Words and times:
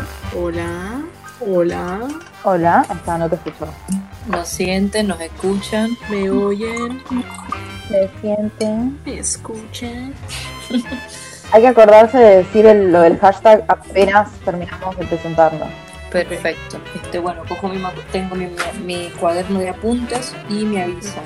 Hola, 0.00 0.06
hola, 0.34 1.02
hola. 1.40 2.08
Hola, 2.42 2.86
hasta 2.88 3.18
no 3.18 3.28
te 3.28 3.34
escucho. 3.36 3.68
Nos 4.26 4.48
sienten, 4.48 5.08
nos 5.08 5.20
escuchan. 5.20 5.90
¿Me 6.08 6.30
oyen? 6.30 7.02
¿Me 7.90 8.08
sienten? 8.20 8.98
¿Me 9.04 9.18
escuchan? 9.18 10.14
Hay 11.52 11.62
que 11.62 11.68
acordarse 11.68 12.16
de 12.18 12.36
decir 12.38 12.64
el- 12.66 12.92
lo 12.92 13.00
del 13.02 13.18
hashtag 13.18 13.64
apenas 13.68 14.30
terminamos 14.44 14.96
de 14.96 15.04
presentarnos. 15.06 15.68
Perfecto. 16.10 16.78
Este, 16.94 17.18
bueno, 17.18 17.42
cojo 17.48 17.68
mi, 17.68 17.82
tengo 18.12 18.36
mi, 18.36 18.46
mi- 18.46 18.84
mi 18.84 19.10
cuaderno 19.18 19.58
de 19.58 19.70
apuntes 19.70 20.34
y 20.48 20.64
me 20.64 20.82
avisan. 20.82 21.24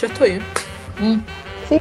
Yo 0.00 0.06
estoy, 0.06 0.30
¿eh? 0.32 0.40
Mm. 1.00 1.18
Sí. 1.68 1.80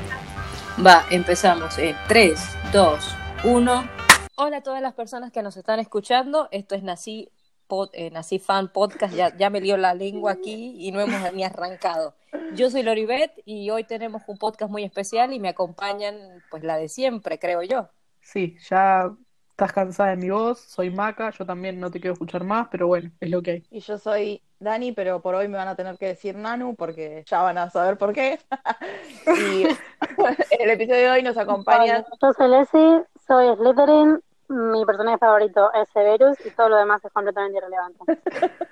Va, 0.86 1.04
empezamos. 1.10 1.78
En 1.78 1.96
3, 2.08 2.40
2, 2.71 3.16
1. 3.43 3.93
Hola 4.36 4.57
a 4.57 4.61
todas 4.61 4.82
las 4.82 4.93
personas 4.93 5.32
que 5.32 5.43
nos 5.43 5.57
están 5.57 5.79
escuchando. 5.79 6.47
Esto 6.51 6.74
es 6.75 6.82
Nací, 6.83 7.29
Pod- 7.68 7.91
eh, 7.93 8.10
Nací 8.10 8.39
Fan 8.39 8.69
Podcast. 8.69 9.14
Ya, 9.14 9.36
ya 9.37 9.50
me 9.50 9.61
lió 9.61 9.78
la 9.78 9.93
lengua 9.93 10.32
aquí 10.32 10.75
y 10.79 10.91
no 10.91 11.01
hemos 11.01 11.33
ni 11.33 11.43
arrancado. 11.43 12.15
Yo 12.55 12.69
soy 12.71 12.82
Loribet 12.82 13.32
y 13.46 13.69
hoy 13.69 13.83
tenemos 13.83 14.24
un 14.27 14.39
podcast 14.39 14.71
muy 14.71 14.83
especial 14.83 15.33
y 15.33 15.39
me 15.39 15.50
acompañan, 15.50 16.15
pues 16.50 16.64
la 16.64 16.77
de 16.77 16.89
siempre, 16.89 17.38
creo 17.38 17.61
yo. 17.61 17.89
Sí, 18.21 18.57
ya 18.69 19.11
estás 19.51 19.71
cansada 19.71 20.10
de 20.10 20.15
mi 20.15 20.32
voz, 20.32 20.60
soy 20.60 20.89
Maca, 20.89 21.29
yo 21.29 21.46
también 21.46 21.79
no 21.79 21.91
te 21.91 22.00
quiero 22.00 22.13
escuchar 22.13 22.43
más, 22.43 22.69
pero 22.71 22.88
bueno, 22.88 23.11
es 23.19 23.29
lo 23.29 23.43
que 23.43 23.52
hay. 23.52 23.63
Y 23.69 23.82
yo 23.82 24.00
soy 24.00 24.41
Dani, 24.60 24.93
pero 24.93 25.21
por 25.21 25.36
hoy 25.36 25.47
me 25.47 25.57
van 25.57 25.68
a 25.68 25.75
tener 25.75 25.96
que 26.00 26.07
decir 26.07 26.36
Nanu 26.36 26.75
porque 26.75 27.24
ya 27.27 27.43
van 27.43 27.60
a 27.60 27.69
saber 27.69 28.00
por 28.00 28.13
qué. 28.13 28.39
y 29.27 29.63
en 30.50 30.61
el 30.61 30.69
episodio 30.71 31.02
de 31.02 31.10
hoy 31.11 31.21
nos 31.24 31.38
acompañan. 31.38 32.03
Yo 32.19 32.33
soy 32.33 32.50
Leslie, 32.50 33.03
soy 33.27 33.55
Slytherin, 33.55 34.22
mi 34.50 34.86
personaje 34.86 35.17
favorito 35.17 35.71
es 35.73 35.89
Severus 35.89 36.38
y 36.45 36.52
todo 36.52 36.69
lo 36.69 36.77
demás 36.77 37.03
es 37.03 37.11
completamente 37.11 37.57
irrelevante. 37.57 37.99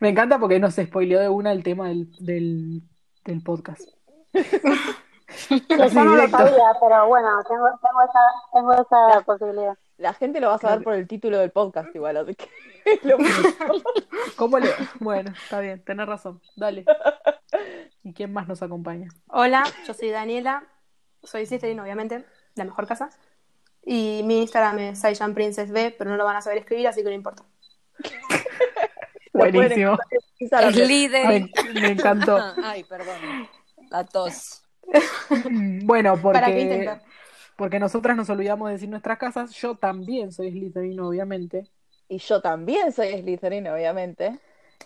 Me 0.00 0.08
encanta 0.08 0.38
porque 0.38 0.58
nos 0.58 0.74
spoileó 0.74 1.20
de 1.20 1.28
una 1.28 1.52
el 1.52 1.62
tema 1.62 1.88
del, 1.88 2.10
del, 2.18 2.82
del 3.24 3.42
podcast. 3.42 3.82
Yo 4.32 5.56
no 5.68 6.16
lo 6.16 6.28
sabía, 6.28 6.72
pero 6.80 7.08
bueno, 7.08 7.28
tengo, 7.46 7.66
tengo 7.82 8.02
esa, 8.02 8.20
tengo 8.52 8.72
esa 8.72 9.20
posibilidad. 9.24 9.76
La 9.98 10.14
gente 10.14 10.40
lo 10.40 10.48
va 10.48 10.54
a 10.54 10.58
saber 10.58 10.82
por 10.82 10.94
el 10.94 11.06
título 11.06 11.38
del 11.38 11.50
podcast 11.50 11.94
igual, 11.94 12.16
así 12.16 12.34
que 12.34 12.48
lo. 13.02 13.18
¿Cómo 14.36 14.58
le 14.58 14.70
Bueno, 14.98 15.30
está 15.30 15.60
bien, 15.60 15.84
tenés 15.84 16.06
razón. 16.06 16.40
Dale. 16.56 16.84
¿Y 18.02 18.14
quién 18.14 18.32
más 18.32 18.48
nos 18.48 18.62
acompaña? 18.62 19.08
Hola, 19.28 19.64
yo 19.86 19.92
soy 19.92 20.10
Daniela, 20.10 20.64
soy 21.22 21.44
Slytherin, 21.44 21.80
obviamente, 21.80 22.24
la 22.54 22.64
mejor 22.64 22.86
casa. 22.86 23.10
Y 23.84 24.22
mi 24.24 24.40
Instagram 24.42 24.78
es 24.78 25.00
SaiyanPrincessB, 25.00 25.96
pero 25.96 26.10
no 26.10 26.16
lo 26.16 26.24
van 26.24 26.36
a 26.36 26.42
saber 26.42 26.58
escribir, 26.58 26.88
así 26.88 27.02
que 27.02 27.08
no 27.08 27.14
importa. 27.14 27.42
Buenísimo. 29.32 29.98
Es 30.38 30.76
líder. 30.76 31.26
Me, 31.26 31.80
me 31.80 31.88
encantó. 31.88 32.38
Ay, 32.62 32.84
perdón. 32.84 33.48
La 33.90 34.04
tos. 34.04 34.62
Bueno, 35.84 36.16
¿Para 36.20 36.46
qué 36.46 36.52
porque, 36.52 36.60
intentar? 36.60 37.02
porque 37.56 37.78
nosotras 37.78 38.16
nos 38.16 38.28
olvidamos 38.28 38.68
de 38.68 38.74
decir 38.74 38.88
nuestras 38.88 39.18
casas. 39.18 39.52
Yo 39.52 39.76
también 39.76 40.32
soy 40.32 40.50
Slytherin, 40.50 40.98
obviamente. 41.00 41.68
Y 42.08 42.18
yo 42.18 42.40
también 42.40 42.92
soy 42.92 43.20
Slytherin, 43.20 43.68
obviamente. 43.68 44.40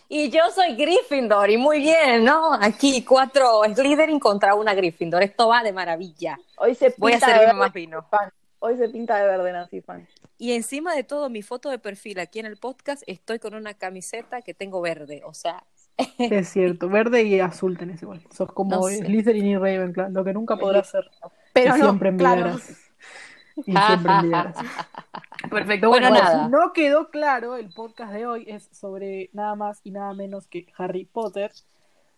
Y 0.09 0.29
yo 0.31 0.51
soy 0.51 0.77
Gryffindor, 0.77 1.51
y 1.51 1.57
muy 1.57 1.79
bien, 1.79 2.25
¿no? 2.25 2.53
Aquí 2.53 3.05
cuatro 3.05 3.63
Slytherin 3.65 4.21
contra 4.21 4.55
una 4.55 4.75
Gryffindor. 4.75 5.23
Esto 5.23 5.49
va 5.49 5.63
de 5.63 5.73
maravilla. 5.73 6.39
Hoy 6.57 6.75
se 6.75 6.95
Voy 6.99 7.13
a 7.13 7.21
servirme 7.21 7.55
más 7.55 7.73
vino. 7.73 8.03
Fan. 8.11 8.31
Hoy 8.67 8.79
se 8.79 8.89
pinta 8.89 9.19
de 9.19 9.27
verde, 9.27 9.53
Nancy 9.53 9.83
Fan. 9.83 10.09
Y 10.39 10.53
encima 10.53 10.95
de 10.95 11.05
todo, 11.05 11.29
mi 11.29 11.43
foto 11.43 11.69
de 11.69 11.79
perfil 11.79 12.19
aquí 12.19 12.39
en 12.39 12.47
el 12.47 12.57
podcast, 12.57 13.03
estoy 13.07 13.39
con 13.39 13.55
una 13.55 13.75
camiseta 13.75 14.41
que 14.41 14.55
tengo 14.55 14.81
verde. 14.81 15.21
O 15.27 15.35
sea, 15.35 15.65
Es 16.19 16.49
cierto, 16.49 16.89
verde 16.89 17.25
y 17.25 17.41
azul 17.41 17.77
tenés 17.77 18.01
igual. 18.03 18.23
Sos 18.33 18.51
como 18.53 18.71
No 18.77 18.83
sé. 18.85 19.05
Slytherin 19.05 19.47
y 19.47 19.57
Ravenclaw, 19.57 20.11
lo 20.11 20.25
que 20.25 20.33
nunca 20.33 20.57
podrás 20.57 20.89
ser. 20.91 21.05
Pero 21.53 21.77
y 21.77 21.79
no, 21.81 21.85
siempre 21.85 22.17
claro. 22.17 22.47
envidiarás. 22.53 22.81
Y 23.57 23.63
siempre. 23.73 24.55
Perfecto, 25.51 25.89
bueno, 25.91 26.09
Bueno, 26.09 26.25
si 26.27 26.33
nada. 26.37 26.49
no 26.49 26.73
quedó 26.73 27.11
claro, 27.11 27.57
el 27.57 27.69
podcast 27.73 28.13
de 28.15 28.27
hoy 28.27 28.45
es 28.49 28.69
sobre 28.73 29.29
nada 29.35 29.55
más 29.57 29.81
y 29.85 29.91
nada 29.91 30.15
menos 30.15 30.47
que 30.49 30.67
Harry 30.79 31.05
Potter, 31.05 31.53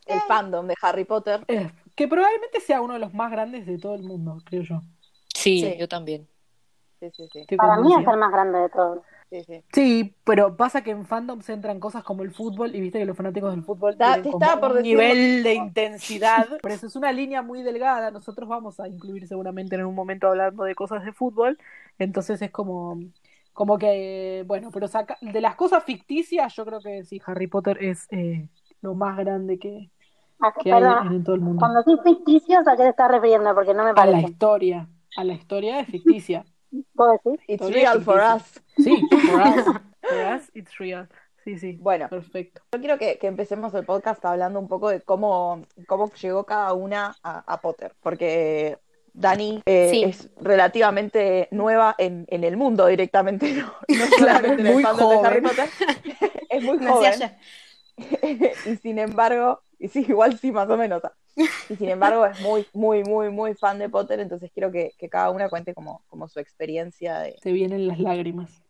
El 0.07 0.21
fandom 0.23 0.69
de 0.69 0.75
Harry 0.81 1.05
Potter. 1.05 1.45
eh, 1.49 1.71
que 1.97 2.07
probablemente 2.07 2.61
sea 2.61 2.81
uno 2.81 2.95
de 2.95 3.01
los 3.01 3.13
más 3.13 3.31
grandes 3.33 3.67
de 3.67 3.78
todo 3.78 3.95
el 3.97 4.05
mundo, 4.05 4.39
creo 4.47 4.63
yo. 4.63 4.83
sí, 5.34 5.61
Sí. 5.61 5.77
yo 5.78 5.89
también. 5.89 6.28
Sí, 7.01 7.11
sí, 7.17 7.29
sí. 7.33 7.49
Estoy 7.49 7.59
Para 7.59 7.77
mí 7.79 7.95
es 7.95 8.07
el 8.07 8.17
más 8.19 8.31
grande 8.33 8.59
de 8.59 8.69
todos. 8.71 9.01
sí, 9.31 9.45
sí. 9.45 9.65
Sí, 9.73 10.17
pero 10.25 10.57
pasa 10.57 10.83
que 10.83 10.91
en 10.91 11.05
fandom 11.07 11.43
se 11.43 11.53
entran 11.53 11.81
cosas 11.81 12.03
como 12.03 12.23
el 12.23 12.33
fútbol 12.33 12.75
y 12.75 12.81
viste 12.81 12.99
que 12.99 13.05
los 13.05 13.17
fanáticos 13.17 13.51
del 13.53 13.62
fútbol 13.62 13.99
Ta- 13.99 14.01
tienen 14.01 14.27
como 14.27 14.59
por 14.59 14.73
un 14.73 14.81
nivel 14.81 15.43
de 15.43 15.55
intensidad. 15.55 16.49
Por 16.62 16.73
eso 16.73 16.87
es 16.87 16.97
una 16.97 17.12
línea 17.12 17.43
muy 17.43 17.62
delgada. 17.62 18.11
Nosotros 18.11 18.49
vamos 18.49 18.81
a 18.81 18.89
incluir 18.89 19.27
seguramente 19.27 19.75
en 19.77 19.84
un 19.84 19.95
momento 19.95 20.29
hablando 20.29 20.65
de 20.65 20.75
cosas 20.75 21.05
de 21.05 21.12
fútbol. 21.12 21.59
Entonces 21.99 22.41
es 22.41 22.51
como, 22.51 22.99
como 23.53 23.77
que, 23.77 24.45
bueno, 24.47 24.71
pero 24.71 24.89
saca, 24.89 25.19
de 25.21 25.41
las 25.43 25.57
cosas 25.57 25.84
ficticias, 25.84 26.55
yo 26.57 26.65
creo 26.65 26.81
que 26.81 27.05
sí, 27.05 27.21
Harry 27.27 27.47
Potter 27.47 27.77
es 27.83 28.07
eh, 28.13 28.49
lo 28.81 28.95
más 28.95 29.19
grande 29.19 29.59
que, 29.59 29.91
Ah, 30.41 30.53
que 30.59 30.73
hay 30.73 30.89
perdón, 30.89 31.05
en, 31.05 31.13
en 31.13 31.25
todo 31.25 31.37
el 31.37 31.43
mundo. 31.43 31.71
cuando 31.71 31.83
soy 31.83 31.99
ficticios, 32.05 32.67
¿a 32.69 32.77
qué 32.77 32.84
te 32.84 32.89
estás 32.91 33.11
refiriendo? 33.11 33.55
Porque 33.55 33.75
no 33.75 33.84
me 33.84 33.95
A 33.97 34.07
la 34.07 34.21
parece. 34.21 34.23
historia, 34.23 34.89
a 35.17 35.25
la 35.25 35.34
historia 35.34 35.81
es 35.81 35.89
ficticia. 35.89 36.47
¿Puedo 36.95 37.13
decir? 37.13 37.41
It's 37.49 37.71
real 37.71 38.01
for 38.03 38.21
us. 38.21 38.43
Sí, 38.77 39.07
for 39.11 39.41
us, 39.41 39.65
for 40.03 40.19
us 40.35 40.51
it's 40.55 40.77
real. 40.79 41.09
Sí, 41.45 41.59
sí, 41.59 41.77
Bueno, 41.81 42.09
perfecto. 42.09 42.61
yo 42.73 42.81
quiero 42.81 42.99
que, 42.99 43.19
que 43.19 43.29
empecemos 43.29 43.73
el 43.75 43.85
podcast 43.85 44.25
hablando 44.25 44.59
un 44.59 44.67
poco 44.69 44.89
de 44.91 45.01
cómo, 45.03 45.63
cómo 45.87 46.11
llegó 46.15 46.45
cada 46.45 46.73
una 46.75 47.15
a, 47.23 47.45
a 47.53 47.61
Potter, 47.61 47.95
porque 48.01 48.79
Dani 49.13 49.63
eh, 49.65 49.89
Sí. 49.91 50.03
es 50.03 50.29
relativamente 50.41 51.47
nueva 51.53 51.95
en, 51.99 52.25
en 52.29 52.43
el 52.43 52.57
mundo 52.57 52.87
directamente, 52.87 53.53
no, 53.55 53.73
no 53.89 54.07
solamente 54.19 54.61
en 54.61 54.67
el 54.67 54.75
Muy 54.75 54.83
fandom 54.83 55.11
de 55.23 55.29
Harry 55.29 55.41
joven. 55.41 55.57
Potter. 55.57 55.69
es 56.51 56.63
muy 56.65 56.79
joven. 56.85 57.37
y 58.67 58.77
sin 58.77 58.99
embargo, 58.99 59.63
y 59.79 59.89
sí, 59.89 60.05
igual 60.09 60.39
sí, 60.39 60.53
más 60.53 60.69
o 60.69 60.77
menos. 60.77 61.03
Y 61.69 61.77
sin 61.77 61.91
embargo 61.91 62.25
es 62.25 62.41
muy, 62.41 62.67
muy, 62.73 63.05
muy, 63.05 63.31
muy 63.31 63.55
fan 63.55 63.79
de 63.79 63.89
Potter, 63.89 64.21
entonces 64.21 64.51
quiero 64.53 64.71
que, 64.71 64.93
que 64.99 65.09
cada 65.09 65.31
una 65.31 65.49
cuente 65.49 65.75
como, 65.75 66.03
como 66.09 66.29
su 66.29 66.41
experiencia 66.41 67.19
de 67.19 67.37
Se 67.43 67.53
vienen 67.53 67.87
las 67.87 67.99
lágrimas. 67.99 68.63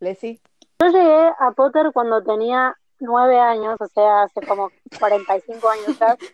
Leslie. 0.00 0.40
Yo 0.80 0.88
llegué 0.88 1.32
a 1.38 1.52
Potter 1.52 1.90
cuando 1.94 2.22
tenía 2.22 2.76
nueve 3.00 3.38
años, 3.38 3.76
o 3.80 3.86
sea, 3.86 4.24
hace 4.24 4.40
como 4.46 4.70
45 4.98 5.68
años 5.68 5.98
ya. 5.98 6.16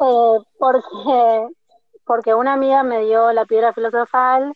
Eh, 0.00 0.38
porque, 0.60 1.48
porque 2.06 2.32
una 2.32 2.52
amiga 2.52 2.84
me 2.84 3.04
dio 3.04 3.32
la 3.32 3.44
piedra 3.46 3.72
filosofal 3.72 4.54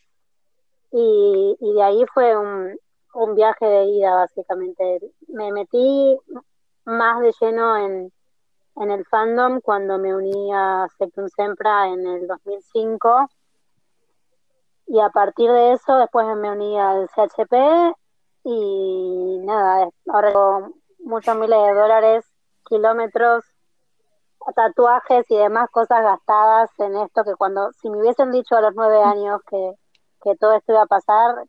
y, 0.92 1.56
y 1.58 1.72
de 1.74 1.82
ahí 1.82 2.04
fue 2.14 2.36
un, 2.36 2.78
un 3.14 3.34
viaje 3.34 3.66
de 3.66 3.84
ida, 3.86 4.14
básicamente. 4.14 5.00
Me 5.26 5.50
metí 5.50 6.16
más 6.84 7.20
de 7.20 7.32
lleno 7.40 7.76
en, 7.76 8.12
en 8.76 8.90
el 8.90 9.04
fandom 9.06 9.60
cuando 9.60 9.98
me 9.98 10.14
uní 10.14 10.52
a 10.54 10.86
Sectum 10.98 11.28
Sempra 11.28 11.88
en 11.88 12.06
el 12.06 12.26
2005. 12.26 13.28
Y 14.86 15.00
a 15.00 15.08
partir 15.10 15.50
de 15.50 15.72
eso, 15.72 15.96
después 15.96 16.26
me 16.36 16.50
uní 16.50 16.78
al 16.78 17.08
CHP 17.10 17.54
y 18.44 19.38
nada, 19.44 19.88
ahora 20.12 20.28
tengo 20.32 20.72
muchos 21.04 21.36
miles 21.36 21.58
de 21.58 21.74
dólares, 21.74 22.24
kilómetros, 22.66 23.44
tatuajes 24.56 25.24
y 25.30 25.36
demás 25.36 25.68
cosas 25.70 26.02
gastadas 26.02 26.68
en 26.78 26.96
esto 26.96 27.22
que 27.24 27.34
cuando, 27.36 27.70
si 27.80 27.88
me 27.88 27.98
hubiesen 28.00 28.32
dicho 28.32 28.56
a 28.56 28.60
los 28.60 28.74
nueve 28.74 29.00
años 29.02 29.40
que, 29.48 29.74
que 30.22 30.34
todo 30.36 30.54
esto 30.54 30.72
iba 30.72 30.82
a 30.82 30.86
pasar, 30.86 31.44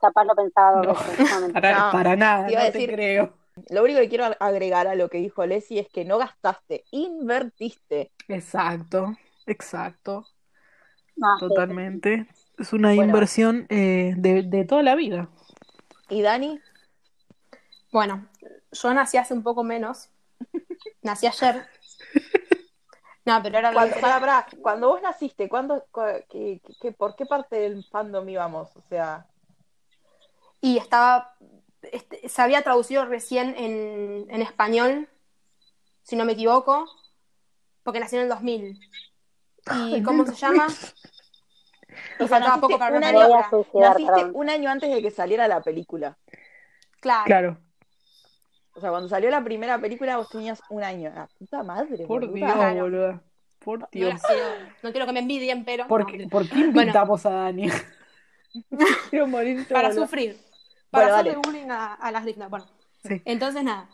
capaz 0.00 0.24
lo 0.24 0.34
pensaba 0.36 0.76
dos 0.76 0.86
No, 0.86 0.92
veces. 0.94 1.30
No, 1.32 1.40
mentira. 1.40 1.60
Para, 1.60 1.86
No, 1.86 1.92
para 1.92 2.16
nada, 2.16 2.46
te 2.46 2.52
iba 2.52 2.60
a 2.60 2.64
no 2.66 2.70
te 2.72 2.78
decir- 2.78 2.92
creo. 2.94 3.32
Lo 3.70 3.82
único 3.82 4.00
que 4.00 4.08
quiero 4.08 4.24
agregar 4.40 4.86
a 4.86 4.94
lo 4.94 5.08
que 5.08 5.18
dijo 5.18 5.44
Leslie 5.46 5.80
es 5.80 5.88
que 5.88 6.04
no 6.04 6.18
gastaste, 6.18 6.84
invertiste. 6.90 8.12
Exacto, 8.28 9.16
exacto, 9.46 10.26
No, 11.16 11.28
totalmente. 11.38 12.26
Es 12.58 12.72
una 12.72 12.94
Bueno. 12.94 13.12
inversión 13.12 13.66
eh, 13.68 14.14
de, 14.16 14.42
de 14.42 14.64
toda 14.64 14.82
la 14.82 14.94
vida. 14.94 15.28
¿Y 16.08 16.22
Dani? 16.22 16.60
Bueno, 17.92 18.26
yo 18.72 18.94
nací 18.94 19.16
hace 19.16 19.34
un 19.34 19.42
poco 19.42 19.62
menos. 19.64 20.08
Nací 21.02 21.26
ayer. 21.26 21.66
No, 23.24 23.42
pero 23.42 23.58
era 23.58 23.72
lo 23.72 23.74
Cuando, 23.74 23.96
pará, 24.20 24.46
cuando 24.62 24.88
vos 24.88 25.02
naciste, 25.02 25.48
¿cuándo, 25.48 25.84
qué- 26.28 26.60
qué- 26.80 26.92
¿por 26.92 27.16
qué 27.16 27.26
parte 27.26 27.56
del 27.56 27.84
fandom 27.84 28.28
íbamos? 28.28 28.74
O 28.76 28.82
sea, 28.88 29.26
Y 30.60 30.78
estaba, 30.78 31.34
este, 31.92 32.28
se 32.28 32.42
había 32.42 32.62
traducido 32.62 33.04
recién 33.06 33.54
en, 33.56 34.26
en 34.30 34.42
español, 34.42 35.08
si 36.02 36.16
no 36.16 36.24
me 36.24 36.32
equivoco, 36.32 36.86
porque 37.82 38.00
nació 38.00 38.18
en 38.18 38.24
el 38.24 38.28
2000. 38.30 38.80
¿Y 39.88 40.02
cómo 40.02 40.22
no. 40.24 40.30
se 40.32 40.36
llama? 40.36 40.68
Me 42.20 42.28
faltaba 42.28 42.56
naciste 42.56 42.60
poco 42.60 42.78
para 42.78 42.96
un 42.96 43.04
año- 43.04 43.28
Naciste 43.74 44.24
un 44.32 44.50
año 44.50 44.70
antes 44.70 44.90
de 44.94 45.02
que 45.02 45.10
saliera 45.10 45.48
la 45.48 45.60
película. 45.62 46.16
Claro. 47.00 47.24
Claro. 47.24 47.58
O 48.74 48.80
sea, 48.80 48.90
cuando 48.90 49.08
salió 49.08 49.30
la 49.30 49.42
primera 49.42 49.78
película 49.80 50.16
vos 50.18 50.28
tenías 50.28 50.60
un 50.68 50.82
año. 50.84 51.10
La 51.14 51.26
puta 51.38 51.62
madre, 51.62 52.06
Por 52.06 52.20
boluda. 52.26 52.34
Dios, 52.46 52.52
Claro. 52.54 52.80
boluda. 52.82 53.22
Por 53.58 53.78
No, 53.80 53.88
Dios. 53.90 54.20
quiero, 54.26 54.44
no 54.82 54.90
quiero 54.90 55.06
que 55.06 55.12
me 55.12 55.20
envidien, 55.20 55.64
pero 55.64 55.88
¿Por, 55.88 56.00
no, 56.02 56.06
qué- 56.06 56.28
¿Por 56.28 56.46
qué 56.48 56.54
Bueno. 56.66 56.80
invitamos 56.82 57.24
a 57.26 57.30
Dani? 57.30 57.68
Quiero 59.10 59.26
morir 59.26 59.66
para 59.68 59.88
boluda. 59.88 60.04
sufrir. 60.04 60.36
Para 60.90 61.06
Bueno, 61.06 61.16
hacerle 61.30 61.36
bullying 61.44 61.70
a, 61.70 61.94
a 61.94 62.10
las 62.10 62.22
Gryffindor. 62.22 62.50
Bueno, 62.50 62.66
Sí. 63.02 63.22
entonces 63.24 63.62
nada. 63.62 63.88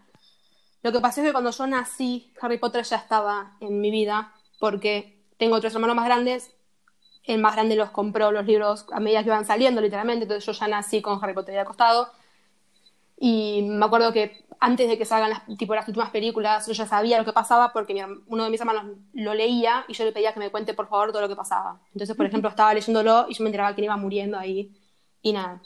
Lo 0.83 0.91
que 0.93 1.01
pasó 1.01 1.21
es 1.21 1.27
que 1.29 1.33
cuando 1.33 1.51
yo 1.51 1.67
nací, 1.67 2.33
Harry 2.41 2.59
Potter 2.59 2.85
ya 2.85 2.97
estaba 2.97 3.57
en 3.61 3.81
mi 3.81 3.91
vida, 3.91 4.33
porque 4.59 5.23
tengo 5.37 5.61
tres 5.61 5.75
hermanos 5.75 5.97
más 5.97 6.07
grandes. 6.07 6.55
El 7.25 7.41
más 7.41 7.55
grande 7.55 7.77
los 7.77 7.91
compró 7.91 8.33
los 8.33 8.45
libros 8.47 8.87
a 8.93 8.99
medida 8.99 9.21
que 9.23 9.29
iban 9.29 9.45
saliendo, 9.45 9.81
literalmente. 9.81 10.25
Entonces 10.25 10.45
yo 10.45 10.53
ya 10.53 10.67
nací 10.69 11.01
con 11.03 11.23
Harry 11.23 11.35
Potter 11.35 11.55
ahí 11.55 11.61
al 11.61 11.67
costado. 11.67 12.11
Y 13.19 13.63
me 13.63 13.85
acuerdo 13.85 14.13
que 14.13 14.45
antes 14.59 14.89
de 14.89 14.99
que 14.99 15.05
salgan 15.05 15.31
las, 15.31 15.47
tipo, 15.57 15.75
las 15.77 15.87
últimas 15.87 16.11
películas, 16.11 16.67
yo 16.67 16.73
ya 16.73 16.87
sabía 16.87 17.19
lo 17.19 17.25
que 17.25 17.33
pasaba 17.33 17.73
porque 17.73 17.95
mi 17.95 18.01
uno 18.27 18.45
de 18.45 18.51
mis 18.51 18.61
hermanos 18.61 18.97
lo 19.13 19.35
leía 19.35 19.85
y 19.87 19.93
yo 19.93 20.05
le 20.05 20.11
pedía 20.13 20.33
que 20.33 20.41
me 20.41 20.51
cuente 20.51 20.75
por 20.75 20.89
favor 20.89 21.13
todo 21.13 21.23
lo 21.23 21.29
que 21.29 21.37
pasaba. 21.37 21.81
Entonces, 21.93 22.17
por 22.17 22.27
ejemplo, 22.27 22.49
estaba 22.51 22.75
leyéndolo 22.75 23.27
y 23.29 23.35
yo 23.35 23.45
me 23.45 23.51
enteraba 23.51 23.75
que 23.77 23.83
iba 23.85 23.97
muriendo 23.97 24.37
ahí 24.39 24.73
y 25.21 25.33
nada. 25.33 25.63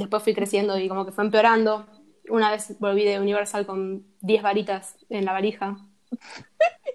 Después 0.00 0.22
fui 0.22 0.34
creciendo 0.34 0.78
y 0.78 0.88
como 0.88 1.06
que 1.06 1.12
fue 1.12 1.24
empeorando. 1.24 1.86
Una 2.28 2.50
vez 2.50 2.78
volví 2.78 3.04
de 3.04 3.20
Universal 3.20 3.66
con 3.66 4.06
10 4.20 4.42
varitas 4.42 4.96
en 5.08 5.24
la 5.24 5.32
valija. 5.32 5.76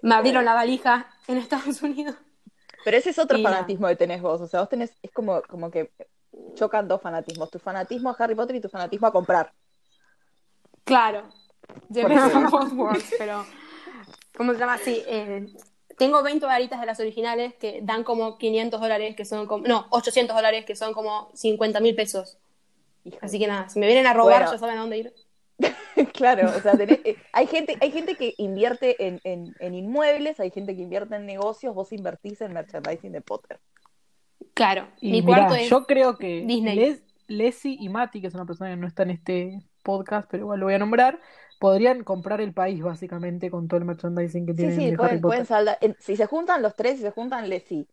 Me 0.02 0.14
abrieron 0.14 0.44
la 0.44 0.54
valija 0.54 1.08
en 1.26 1.38
Estados 1.38 1.82
Unidos. 1.82 2.14
Pero 2.84 2.96
ese 2.96 3.10
es 3.10 3.18
otro 3.18 3.36
Y 3.38 3.42
fanatismo 3.42 3.88
que 3.88 3.96
tenés 3.96 4.22
vos. 4.22 4.40
O 4.40 4.46
sea, 4.46 4.60
vos 4.60 4.68
tenés, 4.68 4.92
es 5.02 5.10
como, 5.10 5.42
como 5.42 5.70
que 5.70 5.90
chocan 6.54 6.86
dos 6.86 7.00
fanatismos. 7.00 7.50
Tu 7.50 7.58
fanatismo 7.58 8.10
a 8.10 8.16
Harry 8.18 8.34
Potter 8.34 8.56
y 8.56 8.60
tu 8.60 8.68
fanatismo 8.68 9.06
a 9.06 9.12
comprar. 9.12 9.52
Claro. 10.84 11.28
Of 11.90 12.50
both 12.50 12.72
worlds, 12.72 13.14
pero. 13.18 13.44
¿Cómo 14.36 14.52
se 14.52 14.58
llama? 14.58 14.78
Sí. 14.78 15.02
eh, 15.06 15.46
tengo 15.96 16.22
20 16.22 16.44
varitas 16.46 16.80
de 16.80 16.86
las 16.86 17.00
originales 17.00 17.54
que 17.54 17.80
dan 17.82 18.04
como 18.04 18.38
500 18.38 18.80
dólares, 18.80 19.16
que 19.16 19.24
son 19.24 19.46
como. 19.46 19.66
No, 19.66 19.86
800 19.90 20.36
dólares, 20.36 20.64
que 20.64 20.76
son 20.76 20.92
como 20.92 21.30
50 21.34 21.80
mil 21.80 21.94
pesos. 21.94 22.38
Así 23.20 23.38
que 23.38 23.46
nada, 23.46 23.68
si 23.68 23.78
me 23.78 23.86
vienen 23.86 24.06
a 24.06 24.12
robar, 24.14 24.40
Bueno. 24.42 24.52
ya 24.52 24.58
saben 24.58 24.78
a 24.78 24.80
dónde 24.80 24.98
ir. 24.98 25.14
Claro, 26.12 26.48
o 26.48 26.60
sea, 26.60 26.72
tenés- 26.74 27.00
eh, 27.04 27.16
hay, 27.32 27.46
gente, 27.46 27.76
hay 27.80 27.90
gente 27.90 28.16
que 28.16 28.34
invierte 28.38 29.06
en, 29.06 29.20
en, 29.24 29.54
en 29.60 29.74
inmuebles, 29.74 30.38
hay 30.40 30.50
gente 30.50 30.76
que 30.76 30.82
invierte 30.82 31.14
en 31.16 31.24
negocios, 31.26 31.74
vos 31.74 31.90
invertís 31.92 32.40
en 32.42 32.52
merchandising 32.52 33.12
de 33.12 33.20
Potter. 33.22 33.58
Claro. 34.54 34.88
Y 35.00 35.10
mi 35.12 35.22
mirá, 35.22 35.38
cuarto 35.38 35.54
es. 35.56 35.68
yo 35.70 35.84
creo 35.86 36.16
que 36.16 36.44
Disney. 36.46 36.76
Les, 36.76 37.02
Leslie 37.28 37.76
y 37.80 37.88
Mati, 37.88 38.20
que 38.20 38.26
es 38.28 38.34
una 38.34 38.44
persona 38.46 38.70
que 38.70 38.76
no 38.76 38.86
está 38.86 39.02
en 39.04 39.10
este 39.10 39.62
podcast, 39.82 40.28
pero 40.30 40.44
igual 40.44 40.60
lo 40.60 40.66
voy 40.66 40.74
a 40.74 40.78
nombrar, 40.78 41.20
podrían 41.58 42.04
comprar 42.04 42.40
el 42.40 42.52
país 42.52 42.82
básicamente 42.82 43.50
con 43.50 43.66
todo 43.68 43.78
el 43.78 43.84
merchandising 43.86 44.46
que 44.46 44.52
Sí, 44.52 44.56
tienen 44.58 44.76
sí, 44.76 44.80
de 44.82 44.86
Harry 44.88 44.96
pueden, 44.96 45.20
pueden 45.22 45.46
saldar. 45.46 45.78
en- 45.80 45.96
si 45.98 46.16
se 46.16 46.26
juntan 46.26 46.62
los 46.62 46.74
tres, 46.76 46.96
si 46.96 47.02
se 47.02 47.10
juntan 47.10 47.48
Leslie, 47.48 47.86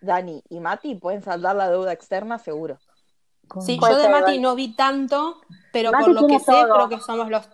Dani 0.00 0.42
y 0.48 0.60
Mati, 0.60 0.96
pueden 0.96 1.22
saldar 1.22 1.56
la 1.56 1.70
deuda 1.70 1.92
externa 1.92 2.38
seguro. 2.38 2.78
Sí, 3.60 3.78
Puede 3.78 3.94
yo 3.94 3.98
de 3.98 4.08
Mati 4.08 4.38
no 4.38 4.54
vi 4.54 4.74
tanto, 4.74 5.40
pero 5.72 5.92
Mati 5.92 6.04
por 6.04 6.14
lo 6.14 6.26
que 6.26 6.38
sé, 6.40 6.52
creo 6.52 6.88
que 6.88 7.00
somos 7.00 7.30
los. 7.30 7.48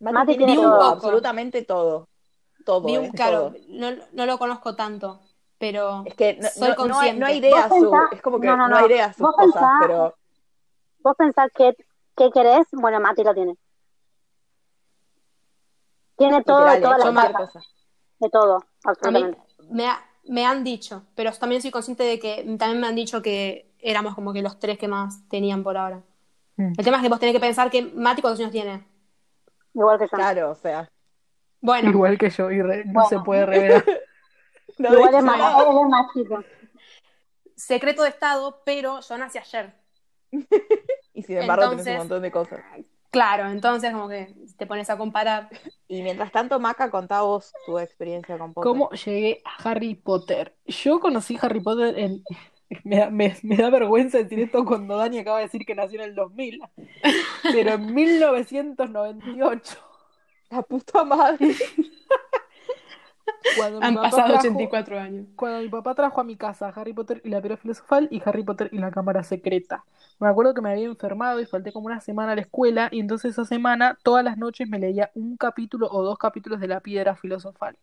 Mati, 0.00 0.14
Mati 0.14 0.36
tiene 0.36 0.52
tiene 0.54 0.62
todo, 0.68 0.78
todo. 0.78 0.92
absolutamente 0.92 1.62
todo. 1.62 2.08
Todo, 2.64 2.86
Vi 2.86 2.96
eh, 2.96 3.00
un, 3.00 3.10
claro, 3.10 3.50
todo. 3.52 3.54
no, 3.68 3.90
no 4.12 4.26
lo 4.26 4.38
conozco 4.38 4.76
tanto, 4.76 5.20
pero 5.58 6.02
Es 6.04 6.14
que 6.14 6.34
no, 6.34 6.48
soy 6.48 6.74
no- 6.76 6.88
no 6.88 7.00
hay, 7.00 7.18
no 7.18 7.26
hay 7.26 7.36
consciente. 7.38 7.48
idea 7.48 7.68
su, 7.68 7.90
es 8.12 8.22
como 8.22 8.40
que 8.40 8.46
no, 8.46 8.56
no, 8.56 8.68
no, 8.68 8.76
hay 8.76 8.86
idea 8.86 9.12
sus 9.12 9.22
Vos 9.26 9.34
cosas, 9.36 9.54
pensá- 9.62 9.76
pero 9.80 10.14
Vos 11.00 11.14
pensás 11.16 11.50
qué, 11.54 11.74
qué 12.16 12.30
querés, 12.30 12.66
bueno, 12.72 13.00
Mati 13.00 13.22
lo 13.24 13.32
tiene. 13.34 13.54
Tiene 16.16 16.42
todo 16.42 16.58
de 16.58 16.78
literal, 16.80 16.82
todas 16.82 16.98
eh, 16.98 17.04
las 17.04 17.12
cualquier 17.12 17.32
marcas, 17.32 17.52
cosa. 17.54 17.66
de 18.18 18.30
todo, 18.30 18.56
A 18.56 18.58
mí 18.58 18.66
absolutamente. 18.84 19.38
me, 19.70 19.86
ha- 19.86 20.04
me 20.24 20.44
han 20.44 20.64
dicho, 20.64 21.04
pero 21.14 21.32
también 21.32 21.62
soy 21.62 21.70
consciente 21.70 22.02
de 22.02 22.18
que 22.18 22.44
también 22.58 22.80
me 22.80 22.86
han 22.88 22.96
dicho 22.96 23.22
que 23.22 23.67
éramos 23.80 24.14
como 24.14 24.32
que 24.32 24.42
los 24.42 24.58
tres 24.58 24.78
que 24.78 24.88
más 24.88 25.26
tenían 25.28 25.62
por 25.62 25.76
ahora. 25.76 26.02
Mm. 26.56 26.72
El 26.78 26.84
tema 26.84 26.96
es 26.98 27.02
que 27.02 27.08
vos 27.08 27.20
tenés 27.20 27.34
que 27.34 27.40
pensar 27.40 27.70
que 27.70 27.82
Mati 27.82 28.20
cuántos 28.22 28.40
años 28.40 28.52
tiene. 28.52 28.84
Igual 29.74 29.98
que 29.98 30.04
yo. 30.06 30.10
Claro, 30.10 30.50
o 30.50 30.54
sea. 30.54 30.90
Bueno, 31.60 31.90
Igual 31.90 32.18
que 32.18 32.30
yo, 32.30 32.50
y 32.50 32.62
re- 32.62 32.84
no 32.84 32.92
Bueno. 32.92 33.08
se 33.08 33.18
puede 33.20 33.46
revelar. 33.46 33.84
no 34.78 34.92
Igual 34.94 35.14
es 35.14 35.24
más, 35.24 35.36
es 35.66 35.88
más 35.88 36.06
chico. 36.14 36.44
secreto 37.56 38.02
de 38.02 38.08
estado, 38.10 38.62
pero 38.64 39.00
yo 39.00 39.18
nací 39.18 39.38
ayer. 39.38 39.74
Y 41.14 41.22
sin 41.24 41.38
embargo 41.38 41.70
tenés 41.70 41.86
Entonces- 41.86 41.92
un 41.94 41.98
montón 41.98 42.22
de 42.22 42.30
cosas. 42.30 42.60
Claro, 43.10 43.48
entonces 43.48 43.90
como 43.90 44.06
que 44.08 44.34
te 44.58 44.66
pones 44.66 44.88
a 44.90 44.98
comparar. 44.98 45.48
Y 45.88 46.02
mientras 46.02 46.30
tanto, 46.30 46.60
Maca, 46.60 46.90
contá 46.90 47.22
vos 47.22 47.52
tu 47.66 47.78
experiencia 47.78 48.36
con 48.38 48.52
Potter. 48.52 48.68
¿Cómo 48.70 48.90
llegué 48.90 49.42
a 49.44 49.68
Harry 49.70 49.94
Potter? 49.94 50.54
Yo 50.66 51.00
conocí 51.00 51.38
Harry 51.40 51.58
Potter 51.60 51.98
en... 51.98 52.22
Me 52.84 52.96
da, 52.98 53.10
me- 53.10 53.36
me 53.42 53.56
da 53.56 53.70
vergüenza 53.70 54.18
decir 54.18 54.40
esto 54.40 54.64
cuando 54.64 54.96
Dani 54.96 55.18
acaba 55.18 55.38
de 55.38 55.44
decir 55.44 55.64
que 55.64 55.74
nació 55.74 56.00
en 56.02 56.08
el 56.10 56.14
2000, 56.14 56.60
pero 57.42 57.72
en 57.72 57.94
1998. 57.94 59.76
La 60.50 60.62
puta 60.62 61.04
madre. 61.04 61.54
Cuando 63.56 63.80
mi 63.80 63.86
Han 63.86 63.94
papá 63.94 64.10
pasado 64.10 64.28
trajo- 64.28 64.38
84 64.40 64.98
años. 64.98 65.26
Cuando 65.36 65.60
mi 65.60 65.68
papá 65.68 65.94
trajo 65.94 66.20
a 66.20 66.24
mi 66.24 66.36
casa 66.36 66.68
Harry 66.74 66.92
Potter 66.92 67.20
y 67.24 67.28
la 67.30 67.40
piedra 67.40 67.56
filosofal 67.56 68.08
y 68.10 68.20
Harry 68.24 68.42
Potter 68.42 68.68
y 68.72 68.78
la 68.78 68.90
cámara 68.90 69.22
secreta. 69.22 69.84
Me 70.18 70.28
acuerdo 70.28 70.54
que 70.54 70.60
me 70.62 70.70
había 70.70 70.86
enfermado 70.86 71.40
y 71.40 71.46
falté 71.46 71.72
como 71.72 71.86
una 71.86 72.00
semana 72.00 72.32
a 72.32 72.34
la 72.36 72.40
escuela 72.42 72.88
y 72.90 73.00
entonces 73.00 73.32
esa 73.32 73.44
semana 73.44 73.98
todas 74.02 74.24
las 74.24 74.38
noches 74.38 74.68
me 74.68 74.78
leía 74.78 75.10
un 75.14 75.36
capítulo 75.36 75.88
o 75.90 76.02
dos 76.02 76.18
capítulos 76.18 76.60
de 76.60 76.68
la 76.68 76.80
piedra 76.80 77.14
filosofal. 77.16 77.76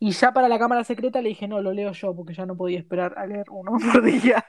Y 0.00 0.12
ya 0.12 0.32
para 0.32 0.48
la 0.48 0.58
cámara 0.58 0.84
secreta 0.84 1.20
le 1.20 1.30
dije, 1.30 1.48
no, 1.48 1.60
lo 1.60 1.72
leo 1.72 1.92
yo 1.92 2.14
porque 2.14 2.32
ya 2.32 2.46
no 2.46 2.56
podía 2.56 2.78
esperar 2.78 3.14
a 3.18 3.26
leer 3.26 3.46
uno 3.50 3.72
por 3.92 4.02
día. 4.02 4.44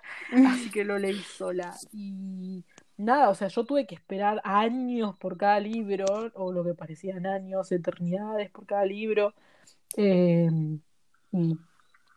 Así 0.48 0.70
que 0.70 0.84
lo 0.86 0.98
leí 1.00 1.20
sola. 1.20 1.76
Y 1.92 2.64
nada, 2.98 3.30
o 3.30 3.36
sea, 3.36 3.48
yo 3.48 3.66
tuve 3.66 3.88
que 3.88 3.96
esperar 3.96 4.42
años 4.44 5.16
por 5.18 5.38
cada 5.38 5.60
libro, 5.60 6.06
o 6.36 6.52
lo 6.52 6.64
que 6.64 6.76
parecían 6.76 7.26
años, 7.26 7.72
eternidades 7.72 8.52
por 8.52 8.68
cada 8.68 8.86
libro. 8.86 9.34
Eh, 9.98 10.50
y, 11.32 11.58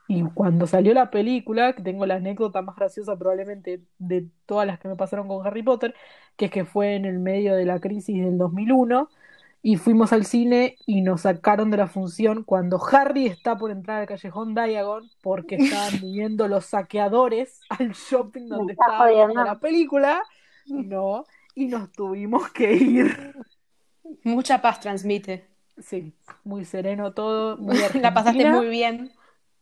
y 0.09 0.23
cuando 0.35 0.67
salió 0.67 0.93
la 0.93 1.11
película, 1.11 1.75
que 1.75 1.83
tengo 1.83 2.05
la 2.05 2.17
anécdota 2.17 2.61
más 2.61 2.77
graciosa 2.77 3.17
probablemente 3.19 3.83
de 3.99 4.29
todas 4.45 4.67
las 4.67 4.79
que 4.79 4.89
me 4.89 4.97
pasaron 4.97 5.27
con 5.27 5.47
Harry 5.47 5.63
Potter, 5.63 5.95
que 6.37 6.47
es 6.47 6.51
que 6.51 6.67
fue 6.67 6.97
en 6.97 7.07
el 7.07 7.19
medio 7.19 7.55
de 7.55 7.65
la 7.65 7.81
crisis 7.81 8.23
del 8.23 8.37
2001, 8.37 9.09
y 9.63 9.77
fuimos 9.77 10.13
al 10.13 10.27
cine 10.27 10.77
y 10.87 11.03
nos 11.03 11.23
sacaron 11.23 11.71
de 11.71 11.77
la 11.77 11.87
función 11.87 12.43
cuando 12.43 12.81
Harry 12.91 13.27
está 13.27 13.57
por 13.57 13.71
entrar 13.71 14.01
al 14.01 14.07
callejón 14.07 14.55
Diagon 14.55 15.09
porque 15.23 15.55
estaban 15.55 15.93
viniendo 16.03 16.49
los 16.49 16.67
saqueadores 16.67 17.61
al 17.69 17.93
shopping 17.93 18.49
donde 18.49 18.73
estaba 18.73 19.11
la 19.11 19.61
película. 19.61 20.23
No, 20.67 21.25
y 21.55 21.67
nos 21.67 21.93
tuvimos 21.93 22.51
que 22.51 22.73
ir. 22.75 23.35
Mucha 24.25 24.61
paz 24.61 24.81
transmite. 24.81 25.47
Sí, 25.79 26.13
muy 26.45 26.65
sereno 26.65 27.13
todo, 27.13 27.57
muy 27.57 27.77
La 28.01 28.13
pasaste 28.13 28.51
muy 28.51 28.69
bien. 28.69 29.13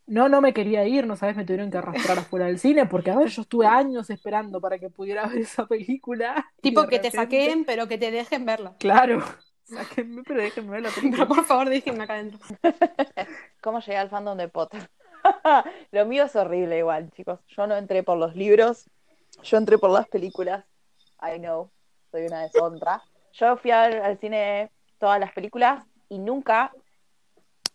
No, 0.07 0.29
no 0.29 0.41
me 0.41 0.53
quería 0.53 0.85
ir, 0.87 1.07
no 1.07 1.15
sabes, 1.15 1.37
me 1.37 1.45
tuvieron 1.45 1.71
que 1.71 1.79
arrastrar 1.79 2.19
afuera 2.19 2.47
del 2.47 2.59
cine 2.59 2.85
porque, 2.87 3.13
a 3.13 3.17
ver, 3.17 3.29
yo 3.29 3.43
estuve 3.43 3.67
años 3.67 4.11
esperando 4.11 4.61
para 4.61 4.79
que 4.79 4.91
pudiera 4.91 5.27
ver 5.29 5.39
esa 5.39 5.67
película. 5.67 6.47
Tipo 6.63 6.87
que 6.89 6.99
te 6.99 7.13
saquen, 7.13 7.65
pero 7.65 7.87
que 7.87 7.97
te 7.97 8.11
dejen 8.11 8.45
verla. 8.45 8.75
Claro, 8.81 9.23
sáquenme, 9.71 10.23
pero 10.25 10.41
déjenme 10.43 10.71
ver 10.73 10.83
la 10.83 10.91
Pero 10.95 11.01
película. 11.03 11.27
por 11.27 11.45
favor, 11.45 11.69
déjenme 11.69 12.05
acá 12.05 12.15
adentro. 12.15 12.41
¿Cómo 13.63 13.81
llegué 13.81 13.97
al 13.97 14.11
fandom 14.11 14.37
de 14.37 14.49
Potter? 14.49 14.91
Lo 15.93 16.07
mío 16.07 16.25
es 16.25 16.37
horrible 16.37 16.79
igual, 16.79 17.11
chicos. 17.13 17.41
Yo 17.49 17.67
no 17.67 17.77
entré 17.77 18.03
por 18.03 18.19
los 18.19 18.35
libros, 18.35 18.89
yo 19.43 19.57
entré 19.59 19.79
por 19.79 19.91
las 19.91 20.09
películas. 20.09 20.65
I 21.23 21.39
know, 21.39 21.71
soy 22.11 22.27
una 22.27 22.43
deshonra. 22.43 23.03
Yo 23.33 23.57
fui 23.57 23.71
a 23.71 23.87
ver 23.89 24.03
al 24.03 24.19
cine 24.19 24.71
todas 24.99 25.21
las 25.21 25.33
películas 25.33 25.85
y 26.09 26.19
nunca, 26.19 26.73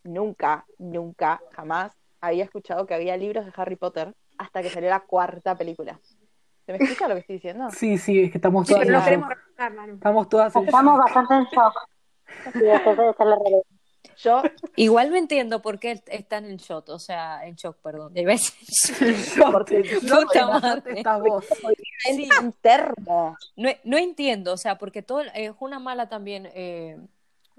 nunca, 0.03 0.65
nunca, 0.77 1.41
jamás 1.53 1.93
había 2.19 2.43
escuchado 2.43 2.85
que 2.85 2.93
había 2.95 3.15
libros 3.17 3.45
de 3.45 3.53
Harry 3.55 3.75
Potter 3.75 4.13
hasta 4.37 4.61
que 4.61 4.69
salió 4.69 4.89
la 4.89 4.99
cuarta 5.01 5.55
película. 5.55 5.99
¿Se 6.65 6.71
me 6.73 6.77
escucha 6.79 7.07
lo 7.07 7.13
que 7.15 7.19
estoy 7.21 7.35
diciendo? 7.35 7.69
Sí, 7.71 7.97
sí, 7.97 8.23
es 8.23 8.31
que 8.31 8.37
estamos 8.39 8.67
Sí, 8.67 8.73
todas 8.73 8.85
pero 8.87 8.99
no 8.99 9.03
queremos 9.05 9.29
Manu. 9.75 9.93
Estamos 9.93 10.29
todas 10.29 10.55
en 10.55 10.65
Estamos 10.65 10.93
shock. 10.97 11.03
bastante 11.05 11.33
en 11.35 11.43
shock. 11.45 11.73
Sí. 12.53 12.59
Yo, 14.17 14.41
Igual 14.75 15.09
no 15.09 15.17
entiendo 15.17 15.61
por 15.61 15.79
qué 15.79 16.01
están 16.07 16.45
en 16.45 16.57
shock, 16.57 16.89
o 16.89 16.99
sea, 16.99 17.45
en 17.45 17.55
shock, 17.55 17.77
perdón. 17.81 18.13
Decir 18.13 19.05
Shock, 19.35 19.51
Porque 19.51 19.83
madre. 20.61 20.99
esta 20.99 21.17
voz. 21.17 21.45
Sí, 21.99 22.29
un 22.41 22.53
termo. 22.53 23.35
no, 23.55 23.69
no 23.83 23.97
entiendo, 23.97 24.53
o 24.53 24.57
sea, 24.57 24.77
porque 24.77 25.01
todo 25.01 25.21
es 25.33 25.51
una 25.59 25.79
mala 25.79 26.07
también, 26.07 26.49
eh, 26.53 26.97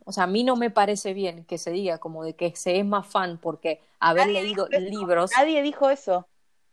o 0.05 0.13
sea, 0.13 0.25
a 0.25 0.29
mí 0.29 0.45
no 0.45 0.57
me 0.57 0.71
parece 0.71 1.13
bien 1.13 1.45
que 1.45 1.59
se 1.59 1.71
diga 1.71 1.99
como 1.99 2.25
de 2.25 2.35
que 2.35 2.55
se 2.57 2.79
es 2.79 2.87
más 2.87 3.07
fan 3.07 3.39
porque 3.39 3.81
haber 4.01 4.29
Nadie 4.29 4.43
leído 4.43 4.69
libros. 4.69 5.31
Nadie 5.37 5.63
dijo 5.63 5.91
eso. 5.91 6.27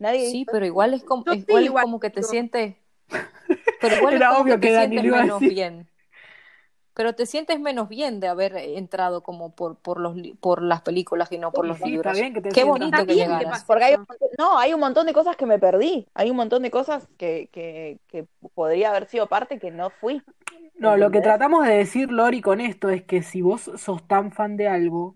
Nadie 0.04 0.28
Sí, 0.30 0.40
dice- 0.40 0.52
pero 0.52 0.66
igual 0.66 0.94
es 0.94 1.04
como, 1.04 1.24
igual 1.34 1.64
es 1.64 1.72
como 1.72 2.00
que 2.00 2.10
te 2.10 2.24
sientes, 2.24 2.76
pero 3.82 3.96
igual 3.98 4.14
es 4.22 4.28
como 4.28 4.40
obvio 4.42 4.60
que 4.60 4.68
te 4.68 4.74
Dani 4.74 4.98
sientes 5.00 5.22
menos 5.22 5.40
bien. 5.40 5.88
Pero 6.96 7.16
te 7.16 7.26
sientes 7.26 7.60
menos 7.60 7.90
bien 7.90 8.20
de 8.20 8.28
haber 8.28 8.56
entrado 8.56 9.24
como 9.24 9.56
por, 9.56 9.78
por 9.78 10.00
los 10.00 10.16
por 10.40 10.62
las 10.62 10.82
películas 10.84 11.32
y 11.32 11.40
no 11.40 11.52
por 11.52 11.66
los 11.66 11.78
Sí, 11.78 11.84
está 11.86 11.90
libros. 11.90 12.14
bien 12.14 12.34
que 12.36 12.42
te 12.42 12.50
Qué 12.50 12.62
sientas- 12.62 12.70
bonito 12.80 13.06
que 13.08 13.16
llegaras. 13.16 13.64
Porque 13.64 13.84
hay 13.86 13.94
un 13.96 14.06
montón- 14.08 14.30
no, 14.38 14.60
hay 14.60 14.74
un 14.76 14.80
montón 14.80 15.08
de 15.08 15.14
cosas 15.14 15.36
que 15.36 15.48
me 15.48 15.58
perdí. 15.58 16.06
Hay 16.14 16.30
un 16.30 16.38
montón 16.38 16.62
de 16.62 16.70
cosas 16.70 17.08
que, 17.18 17.50
que, 17.52 17.98
que 18.08 18.28
podría 18.54 18.90
haber 18.92 19.08
sido 19.08 19.26
parte 19.26 19.58
que 19.58 19.72
no 19.72 19.90
fui. 19.90 20.22
No, 20.76 20.96
lo 20.96 21.10
que 21.10 21.22
tratamos 21.22 21.66
de 21.66 21.78
decir, 21.78 22.12
Lori, 22.12 22.42
con 22.42 22.62
esto 22.62 22.90
es 22.92 23.02
que 23.04 23.24
si 23.24 23.42
vos 23.42 23.72
sos 23.78 24.08
tan 24.08 24.32
fan 24.32 24.56
de 24.56 24.68
algo 24.68 25.16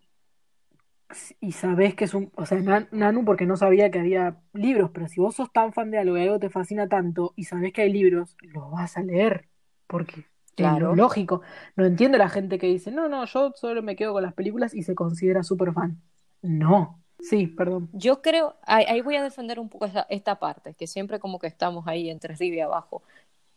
y 1.40 1.54
sabés 1.54 1.96
que 1.96 2.06
es 2.06 2.14
un, 2.14 2.32
o 2.36 2.46
sea, 2.46 2.60
Nan- 2.60 2.90
Nanu 2.92 3.24
porque 3.26 3.46
no 3.46 3.58
sabía 3.58 3.92
que 3.92 4.00
había 4.00 4.42
libros, 4.54 4.92
pero 4.94 5.08
si 5.08 5.22
vos 5.22 5.36
sos 5.36 5.52
tan 5.52 5.74
fan 5.74 5.92
de 5.92 6.00
algo 6.00 6.18
y 6.18 6.22
algo 6.24 6.40
te 6.40 6.50
fascina 6.50 6.88
tanto 6.90 7.34
y 7.36 7.46
sabés 7.46 7.74
que 7.74 7.84
hay 7.84 7.92
libros, 7.94 8.36
los 8.42 8.70
vas 8.72 8.98
a 8.98 9.04
leer, 9.04 9.48
porque 9.88 10.22
es 10.22 10.26
lo 10.56 10.56
Claro. 10.56 10.96
lógico. 10.96 11.42
No 11.76 11.86
entiendo 11.86 12.18
la 12.18 12.30
gente 12.30 12.58
que 12.58 12.68
dice, 12.68 12.92
no, 12.92 13.08
no, 13.10 13.26
yo 13.26 13.52
solo 13.56 13.82
me 13.84 13.96
quedo 13.96 14.14
con 14.14 14.24
las 14.24 14.34
películas 14.34 14.74
y 14.74 14.84
se 14.84 14.96
considera 14.96 15.44
súper 15.44 15.72
fan. 15.74 16.02
No. 16.42 17.02
Sí, 17.20 17.48
perdón. 17.48 17.90
Yo 17.94 18.22
creo, 18.22 18.56
ahí, 18.64 18.86
ahí 18.88 19.02
voy 19.02 19.16
a 19.16 19.24
defender 19.24 19.60
un 19.60 19.70
poco 19.70 19.86
esta, 19.86 20.06
esta 20.10 20.40
parte, 20.40 20.74
que 20.76 20.88
siempre 20.88 21.20
como 21.20 21.40
que 21.40 21.48
estamos 21.48 21.88
ahí 21.88 22.10
entre 22.10 22.34
arriba 22.34 22.56
y 22.56 22.60
abajo. 22.60 23.02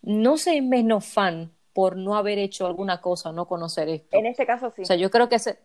No 0.02 0.38
soy 0.38 0.60
menos 0.62 1.06
fan 1.06 1.50
por 1.72 1.96
no 1.96 2.16
haber 2.16 2.38
hecho 2.38 2.66
alguna 2.66 3.00
cosa, 3.00 3.32
no 3.32 3.46
conocer 3.46 3.88
esto. 3.88 4.16
En 4.16 4.26
este 4.26 4.46
caso 4.46 4.70
sí. 4.70 4.82
O 4.82 4.84
sea, 4.84 4.96
yo 4.96 5.10
creo 5.10 5.28
que 5.28 5.38
se, 5.38 5.58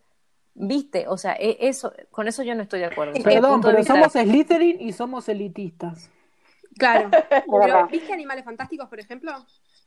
viste, 0.55 1.07
o 1.07 1.17
sea, 1.17 1.33
e- 1.33 1.57
eso, 1.59 1.93
con 2.11 2.27
eso 2.27 2.41
yo 2.41 2.55
no 2.55 2.63
estoy 2.63 2.79
de 2.79 2.85
acuerdo. 2.87 3.13
Perdón, 3.23 3.61
pero 3.61 3.83
somos 3.83 4.13
Slytherin 4.13 4.81
y 4.81 4.93
somos 4.93 5.29
elitistas. 5.29 6.09
Claro. 6.77 7.09
Pero. 7.49 7.87
¿viste 7.87 8.11
Animales 8.11 8.43
Fantásticos, 8.43 8.89
por 8.89 8.99
ejemplo? 8.99 9.31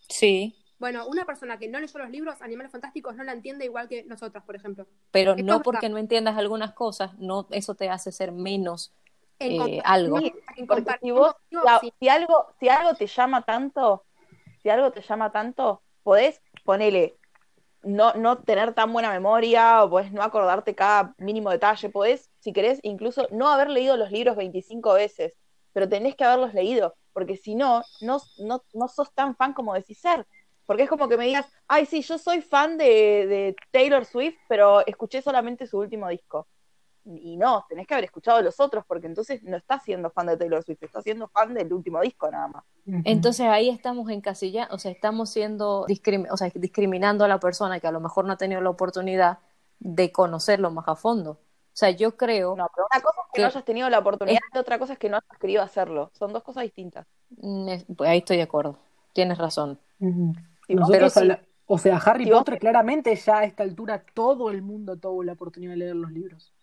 Sí, 0.08 0.54
Bueno, 0.78 1.06
una 1.06 1.26
persona 1.26 1.58
que 1.58 1.68
no 1.68 1.80
leyó 1.80 1.98
los 1.98 2.10
libros, 2.10 2.40
Animales 2.40 2.72
Fantásticos, 2.72 3.14
no 3.16 3.24
la 3.24 3.32
entiende 3.32 3.64
igual 3.64 3.88
que 3.88 4.04
nosotros, 4.04 4.42
por 4.44 4.56
ejemplo. 4.56 4.86
pero 5.10 5.32
Esto 5.32 5.42
no 5.42 5.62
porque 5.62 5.88
no 5.88 5.98
entiendas 5.98 6.38
algunas 6.38 6.72
cosas, 6.72 7.18
no, 7.18 7.46
eso 7.50 7.74
te 7.74 7.90
hace 7.90 8.10
ser 8.12 8.32
menos 8.32 8.92
En 9.38 9.60
eh, 9.60 9.82
algo. 9.84 10.18
Sí, 10.18 10.32
si 11.02 11.10
vos, 11.10 11.34
sí. 11.80 11.92
si 12.00 12.08
algo, 12.08 12.46
si 12.58 12.68
algo 12.68 12.94
te 12.94 13.06
llama 13.06 13.42
tanto, 13.42 14.04
si 14.62 14.70
algo 14.70 14.90
te 14.92 15.02
llama 15.02 15.30
tanto, 15.30 15.82
podés 16.02 16.40
ponele, 16.64 17.16
no, 17.82 18.12
no 18.14 18.38
tener 18.42 18.74
tan 18.74 18.92
buena 18.92 19.10
memoria, 19.10 19.84
o 19.84 19.90
podés 19.90 20.12
no 20.12 20.22
acordarte 20.22 20.74
cada 20.74 21.14
mínimo 21.18 21.50
detalle, 21.50 21.90
podés, 21.90 22.30
si 22.40 22.52
querés, 22.52 22.80
incluso 22.82 23.28
no 23.30 23.48
haber 23.48 23.70
leído 23.70 23.96
los 23.96 24.10
libros 24.10 24.36
25 24.36 24.94
veces, 24.94 25.34
pero 25.72 25.88
tenés 25.88 26.16
que 26.16 26.24
haberlos 26.24 26.54
leído, 26.54 26.96
porque 27.12 27.36
si 27.36 27.54
no, 27.54 27.82
no, 28.00 28.20
no, 28.38 28.62
no 28.74 28.88
sos 28.88 29.12
tan 29.14 29.36
fan 29.36 29.52
como 29.52 29.74
decís 29.74 30.00
ser. 30.00 30.26
Porque 30.66 30.82
es 30.82 30.90
como 30.90 31.08
que 31.08 31.16
me 31.16 31.24
digas, 31.24 31.46
ay, 31.66 31.86
sí, 31.86 32.02
yo 32.02 32.18
soy 32.18 32.42
fan 32.42 32.76
de, 32.76 32.84
de 32.84 33.56
Taylor 33.70 34.04
Swift, 34.04 34.36
pero 34.48 34.86
escuché 34.86 35.22
solamente 35.22 35.66
su 35.66 35.78
último 35.78 36.08
disco. 36.08 36.46
Y 37.10 37.36
no, 37.38 37.64
tenés 37.68 37.86
que 37.86 37.94
haber 37.94 38.04
escuchado 38.04 38.42
los 38.42 38.60
otros, 38.60 38.84
porque 38.86 39.06
entonces 39.06 39.42
no 39.42 39.56
estás 39.56 39.82
siendo 39.82 40.10
fan 40.10 40.26
de 40.26 40.36
Taylor 40.36 40.62
Swift, 40.62 40.82
estás 40.82 41.04
siendo 41.04 41.26
fan 41.28 41.54
del 41.54 41.72
último 41.72 42.00
disco 42.02 42.30
nada 42.30 42.48
más. 42.48 42.64
Entonces 43.04 43.46
ahí 43.46 43.70
estamos 43.70 44.10
encasillando, 44.10 44.74
o 44.74 44.78
sea, 44.78 44.90
estamos 44.90 45.30
siendo 45.30 45.86
discrimi- 45.86 46.28
o 46.30 46.36
sea, 46.36 46.50
discriminando 46.54 47.24
a 47.24 47.28
la 47.28 47.40
persona 47.40 47.80
que 47.80 47.86
a 47.86 47.92
lo 47.92 48.00
mejor 48.00 48.24
no 48.26 48.32
ha 48.34 48.36
tenido 48.36 48.60
la 48.60 48.70
oportunidad 48.70 49.38
de 49.78 50.12
conocerlo 50.12 50.70
más 50.70 50.86
a 50.88 50.96
fondo. 50.96 51.30
O 51.32 51.78
sea, 51.78 51.90
yo 51.90 52.16
creo, 52.16 52.56
No, 52.56 52.66
pero 52.74 52.86
una 52.92 53.00
cosa 53.00 53.20
es 53.20 53.26
que 53.32 53.40
no 53.40 53.46
hayas 53.46 53.64
tenido 53.64 53.88
la 53.90 53.98
oportunidad 54.00 54.40
y 54.54 54.58
otra 54.58 54.78
cosa 54.78 54.92
es 54.94 54.98
que 54.98 55.08
no 55.08 55.16
hayas 55.16 55.38
querido 55.40 55.62
hacerlo. 55.62 56.10
Son 56.14 56.32
dos 56.32 56.42
cosas 56.42 56.64
distintas. 56.64 57.06
mm, 57.30 57.68
es- 57.68 57.86
pues 57.96 58.10
ahí 58.10 58.18
estoy 58.18 58.36
de 58.38 58.42
acuerdo, 58.42 58.78
tienes 59.12 59.38
razón. 59.38 59.78
Vos- 59.98 60.36
Nosotros 60.68 61.14
pero 61.14 61.36
O 61.70 61.76
sea, 61.78 61.96
Harry 61.98 62.24
Si 62.24 62.30
vos- 62.30 62.40
Potter 62.40 62.58
claramente 62.58 63.14
ya 63.14 63.38
a 63.40 63.44
esta 63.44 63.62
altura 63.62 64.02
todo 64.14 64.50
el 64.50 64.62
mundo 64.62 64.96
tuvo 64.96 65.22
la 65.22 65.32
oportunidad 65.34 65.72
de 65.72 65.76
leer 65.76 65.96
los 65.96 66.10
libros. 66.10 66.54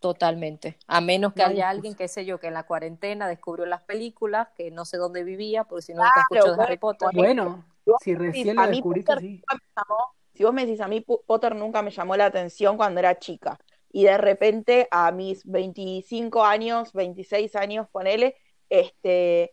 Totalmente. 0.00 0.78
A 0.86 1.00
menos 1.00 1.32
que 1.32 1.42
No 1.42 1.48
haya 1.48 1.54
excusa. 1.64 1.68
alguien, 1.70 1.94
qué 1.94 2.06
sé 2.08 2.24
yo, 2.24 2.38
que 2.38 2.46
en 2.46 2.54
la 2.54 2.64
cuarentena 2.66 3.26
descubrió 3.26 3.66
las 3.66 3.82
películas, 3.82 4.48
que 4.56 4.70
no 4.70 4.84
sé 4.84 4.96
dónde 4.96 5.24
vivía, 5.24 5.64
porque 5.64 5.82
si 5.82 5.92
no 5.94 6.02
nunca 6.04 6.20
escuchó 6.20 6.56
de 6.56 6.62
Harry 6.62 6.76
Potter. 6.78 7.08
Bueno, 7.12 7.64
Si 7.84 7.90
vos 7.90 7.98
si 8.02 8.14
recién 8.14 8.56
lo 8.56 8.66
descubriste, 8.68 9.18
sí. 9.18 9.42
llamó- 9.76 10.12
si 10.34 10.44
vos 10.44 10.52
me 10.54 10.66
decís, 10.66 10.80
a 10.80 10.86
mí 10.86 11.00
Potter 11.00 11.56
nunca 11.56 11.82
me 11.82 11.90
llamó 11.90 12.16
la 12.16 12.26
atención 12.26 12.76
cuando 12.76 13.00
era 13.00 13.18
chica. 13.18 13.58
Y 13.90 14.04
de 14.04 14.18
repente 14.18 14.86
a 14.92 15.10
mis 15.10 15.44
25 15.44 16.44
años, 16.44 16.92
26 16.92 17.56
años, 17.56 17.88
ponele, 17.90 18.36
este, 18.68 19.52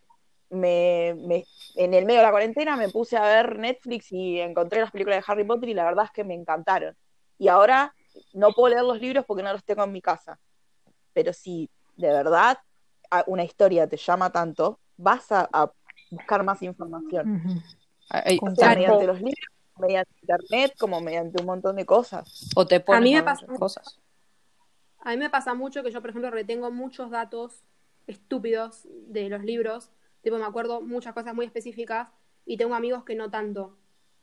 me, 0.51 1.15
me- 1.25 1.45
en 1.75 1.93
el 1.95 2.05
medio 2.05 2.19
de 2.19 2.25
la 2.25 2.31
cuarentena 2.31 2.75
me 2.77 2.89
puse 2.89 3.17
a 3.17 3.23
ver 3.23 3.57
Netflix 3.57 4.11
y 4.11 4.39
encontré 4.39 4.79
las 4.81 4.91
películas 4.91 5.25
de 5.25 5.31
Harry 5.31 5.43
Potter 5.43 5.69
y 5.69 5.73
la 5.73 5.85
verdad 5.85 6.05
es 6.05 6.11
que 6.11 6.23
me 6.23 6.35
encantaron. 6.35 6.95
Y 7.39 7.47
ahora 7.47 7.95
no 8.33 8.51
puedo 8.51 8.69
leer 8.73 8.83
los 8.85 8.99
libros 8.99 9.25
porque 9.25 9.43
no 9.43 9.51
los 9.53 9.63
tengo 9.63 9.83
en 9.83 9.91
mi 9.91 10.01
casa. 10.01 10.39
Pero 11.13 11.33
si 11.33 11.69
de 11.97 12.07
verdad 12.09 12.57
a- 13.11 13.23
una 13.27 13.43
historia 13.43 13.87
te 13.87 13.97
llama 13.97 14.31
tanto, 14.31 14.79
vas 14.97 15.31
a, 15.31 15.47
a 15.51 15.71
buscar 16.11 16.43
más 16.43 16.61
información. 16.61 17.35
Ujú. 17.37 17.59
Ay, 18.09 18.37
Con- 18.39 18.51
O 18.53 18.55
sea, 18.55 18.67
Claro. 18.73 18.79
mediante 18.81 19.07
los 19.07 19.17
libros, 19.17 19.45
mediante 19.79 20.11
internet, 20.21 20.73
como 20.79 21.01
mediante 21.01 21.39
un 21.41 21.47
montón 21.47 21.75
de 21.75 21.85
cosas. 21.85 22.49
O 22.55 22.65
te 22.65 22.79
pones 22.79 22.99
A 22.99 23.03
mí 23.03 23.13
me 23.15 23.23
pasa- 23.23 23.45
cosas. 23.47 23.99
A 24.99 25.11
mí 25.11 25.17
me 25.17 25.29
pasa 25.29 25.53
mucho 25.53 25.83
que 25.83 25.91
yo, 25.91 26.01
por 26.01 26.09
ejemplo, 26.09 26.31
retengo 26.31 26.71
muchos 26.71 27.11
datos 27.11 27.63
estúpidos 28.07 28.87
de 29.07 29.29
los 29.29 29.43
libros. 29.43 29.91
Tipo, 30.21 30.37
me 30.37 30.45
acuerdo 30.45 30.81
muchas 30.81 31.13
cosas 31.13 31.33
muy 31.35 31.45
específicas 31.45 32.09
y 32.45 32.57
tengo 32.57 32.73
amigos 32.75 33.03
que 33.03 33.15
no 33.15 33.29
tanto. 33.29 33.77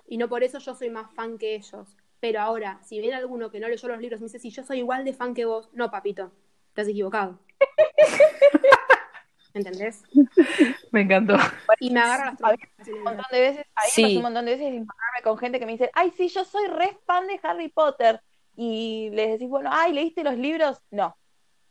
Y 0.06 0.16
no 0.18 0.28
por 0.28 0.42
eso 0.42 0.58
yo 0.58 0.74
soy 0.74 0.90
más 0.90 1.12
fan 1.14 1.38
que 1.38 1.54
ellos. 1.54 1.96
Pero 2.22 2.40
ahora, 2.40 2.78
si 2.84 3.00
viene 3.00 3.16
alguno 3.16 3.50
que 3.50 3.58
no 3.58 3.66
leyó 3.68 3.88
los 3.88 3.98
libros 3.98 4.20
y 4.20 4.22
me 4.22 4.26
dice, 4.28 4.38
si 4.38 4.50
yo 4.50 4.62
soy 4.62 4.78
igual 4.78 5.04
de 5.04 5.12
fan 5.12 5.34
que 5.34 5.44
vos, 5.44 5.68
no, 5.72 5.90
papito, 5.90 6.30
has 6.76 6.86
equivocado. 6.86 7.40
¿Entendés? 9.54 10.04
Me 10.92 11.00
encantó. 11.00 11.34
Y 11.80 11.90
me 11.90 11.98
agarra 11.98 12.26
las 12.26 12.36
trompas. 12.38 12.58
Un 12.88 13.02
montón 13.02 13.24
de 13.32 13.40
veces, 13.40 13.66
a 13.74 13.82
mí 13.82 13.90
Sí. 13.90 14.02
me 14.02 14.08
pasó 14.08 14.16
un 14.18 14.22
montón 14.22 14.44
de 14.44 14.50
veces 14.52 14.70
de 14.70 14.76
encontrarme 14.76 15.22
con 15.24 15.36
gente 15.36 15.58
que 15.58 15.66
me 15.66 15.72
dice, 15.72 15.90
ay, 15.94 16.12
sí, 16.16 16.28
yo 16.28 16.44
soy 16.44 16.68
re 16.68 16.96
fan 17.04 17.26
de 17.26 17.40
Harry 17.42 17.68
Potter. 17.68 18.20
Y 18.54 19.10
les 19.12 19.32
decís, 19.32 19.48
bueno, 19.48 19.70
ay, 19.72 19.92
¿leíste 19.92 20.22
los 20.22 20.36
libros? 20.38 20.80
No. 20.92 21.16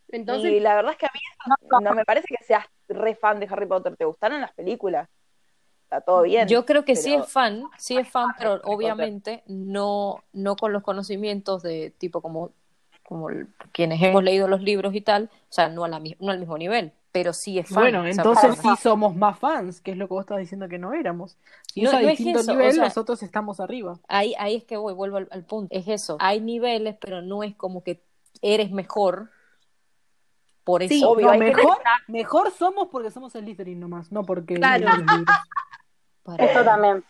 Entonces, 0.09 0.51
y 0.51 0.59
la 0.59 0.75
verdad 0.75 0.91
es 0.91 0.97
que 0.97 1.05
a 1.05 1.11
mí 1.13 1.19
eso 1.31 1.79
no 1.79 1.93
me 1.95 2.03
parece 2.03 2.27
que 2.27 2.43
seas 2.43 2.65
re 2.89 3.15
fan 3.15 3.39
de 3.39 3.47
Harry 3.49 3.67
Potter. 3.67 3.95
¿Te 3.95 4.03
gustaron 4.03 4.41
las 4.41 4.51
películas? 4.53 5.07
Está 5.91 5.99
todo 5.99 6.21
bien. 6.21 6.47
Yo 6.47 6.65
creo 6.65 6.85
que 6.85 6.95
sí 6.95 7.13
es 7.13 7.27
fan, 7.29 7.63
sí 7.77 7.97
es 7.97 8.07
fan, 8.07 8.29
pero 8.37 8.61
obviamente 8.63 9.43
no, 9.47 10.23
no 10.31 10.55
con 10.55 10.71
los 10.71 10.83
conocimientos 10.83 11.63
de 11.63 11.93
tipo 11.97 12.21
como, 12.21 12.51
como 13.03 13.29
el- 13.29 13.49
quienes 13.73 14.01
hemos 14.01 14.23
leído 14.23 14.47
los 14.47 14.61
libros 14.61 14.95
y 14.95 15.01
tal, 15.01 15.29
o 15.49 15.53
sea, 15.53 15.67
no, 15.67 15.83
a 15.83 15.89
la, 15.89 15.99
no 15.99 16.31
al 16.31 16.39
mismo 16.39 16.57
nivel, 16.57 16.93
pero 17.11 17.33
sí 17.33 17.59
es 17.59 17.67
fan. 17.67 17.83
Bueno, 17.83 17.99
O 17.99 18.03
sea, 18.03 18.11
entonces 18.11 18.57
sí 18.61 18.73
somos 18.77 19.17
más 19.17 19.37
fans, 19.37 19.81
que 19.81 19.91
es 19.91 19.97
lo 19.97 20.07
que 20.07 20.13
vos 20.13 20.21
estás 20.21 20.37
diciendo 20.37 20.69
que 20.69 20.79
no 20.79 20.93
éramos. 20.93 21.35
Si 21.73 21.81
No, 21.81 21.89
es 21.89 21.95
a 21.97 22.01
no 22.01 22.07
es 22.07 22.17
distinto 22.17 22.39
o 22.39 22.43
nivel, 22.43 22.73
sea- 22.75 22.85
nosotros 22.85 23.21
estamos 23.21 23.59
arriba. 23.59 23.99
Ahí, 24.07 24.33
ahí 24.39 24.55
es 24.55 24.63
que 24.63 24.77
voy, 24.77 24.93
vuelvo 24.93 25.17
al, 25.17 25.27
al 25.29 25.43
punto. 25.43 25.75
Es 25.75 25.89
eso. 25.89 26.15
Hay 26.21 26.39
niveles, 26.39 26.95
pero 27.01 27.21
no 27.21 27.43
es 27.43 27.53
como 27.57 27.83
que 27.83 28.01
eres 28.41 28.71
mejor 28.71 29.29
por 30.63 30.83
eso. 30.83 30.93
Sí, 30.93 31.03
Obvio, 31.03 31.33
No, 31.33 31.37
mejor, 31.37 31.77
mejor 32.07 32.51
somos 32.51 32.87
porque 32.89 33.11
somos 33.11 33.33
Slytherin 33.33 33.77
nomás, 33.77 34.09
no 34.09 34.23
porque 34.23 34.53
Claro. 34.55 34.87
Para- 36.23 36.45
Eso 36.45 36.63
también. 36.63 37.03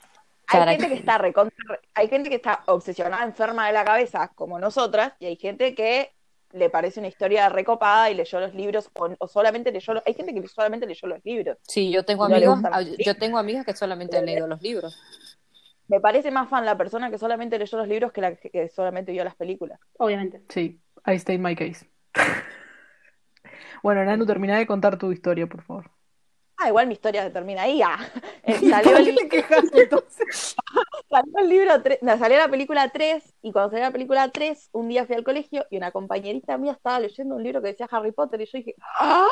Hay 0.47 0.59
Para 0.59 0.71
gente 0.71 0.87
que- 0.89 0.93
está 0.95 1.17
recontra- 1.17 1.79
hay 1.93 2.07
gente 2.09 2.29
que 2.29 2.35
está 2.35 2.63
obsesionada, 2.67 3.23
enferma 3.23 3.67
de 3.67 3.73
la 3.73 3.85
cabeza, 3.85 4.31
como 4.35 4.59
nosotras, 4.59 5.13
y 5.19 5.25
hay 5.27 5.35
gente 5.37 5.73
que 5.75 6.11
le 6.51 6.69
parece 6.69 6.99
una 6.99 7.07
historia 7.07 7.47
recopada 7.47 8.09
y 8.09 8.15
leyó 8.15 8.39
los 8.41 8.53
libros, 8.53 8.89
o, 8.95 9.09
o 9.17 9.27
solamente 9.27 9.71
leyó, 9.71 9.93
los- 9.93 10.03
hay 10.05 10.13
gente 10.13 10.33
que 10.33 10.45
solamente 10.47 10.85
leyó 10.85 11.07
los 11.07 11.23
libros. 11.23 11.57
Sí, 11.63 11.89
yo 11.91 12.03
tengo 12.03 12.27
No 12.27 12.35
ah, 12.71 12.81
yo 12.81 13.15
tengo 13.15 13.37
amigas 13.37 13.65
que 13.65 13.73
solamente 13.73 14.17
han 14.17 14.25
leído 14.25 14.47
los 14.47 14.61
libros. 14.61 14.99
Me 15.87 15.99
parece 16.01 16.31
más 16.31 16.49
fan 16.49 16.65
la 16.65 16.77
persona 16.77 17.09
que 17.09 17.17
solamente 17.17 17.57
leyó 17.57 17.77
los 17.77 17.87
libros 17.87 18.11
que 18.11 18.21
la 18.21 18.35
que, 18.35 18.69
solamente 18.69 19.11
vio 19.13 19.23
las 19.23 19.35
películas. 19.35 19.79
obviamente. 19.97 20.41
Sí, 20.49 20.81
I 21.05 21.13
state 21.15 21.37
my 21.39 21.55
case. 21.55 21.89
Bueno, 23.83 24.03
Nanu, 24.05 24.25
termina 24.27 24.57
de 24.57 24.67
contar 24.67 24.97
tu 24.99 25.11
historia, 25.11 25.47
por 25.47 25.63
favor. 25.63 25.89
Ah, 26.63 26.67
igual 26.67 26.85
mi 26.87 26.93
historia 26.93 27.31
termina 27.33 27.63
ahí. 27.63 27.81
Ah. 27.81 27.97
Eh, 28.43 28.57
¿Y 28.59 28.69
salió, 28.69 28.95
qué 28.95 29.09
el, 29.09 29.29
quejas 29.29 29.63
entonces? 29.71 30.55
salió 31.09 31.33
el 31.37 31.47
libro, 31.49 31.71
tre- 31.83 31.99
no, 32.01 32.17
salió 32.17 32.37
la 32.39 32.49
película 32.49 32.89
3 32.89 33.35
y 33.43 33.51
cuando 33.51 33.69
salió 33.69 33.85
la 33.85 33.91
película 33.91 34.29
3, 34.31 34.69
un 34.71 34.87
día 34.89 35.05
fui 35.05 35.15
al 35.15 35.23
colegio 35.23 35.63
y 35.69 35.77
una 35.77 35.91
compañerita 35.91 36.57
mía 36.57 36.71
estaba 36.71 36.99
leyendo 36.99 37.35
un 37.35 37.43
libro 37.43 37.61
que 37.61 37.67
decía 37.67 37.87
Harry 37.91 38.11
Potter 38.11 38.41
y 38.41 38.45
yo 38.45 38.57
dije, 38.57 38.75
¡Ah! 38.99 39.27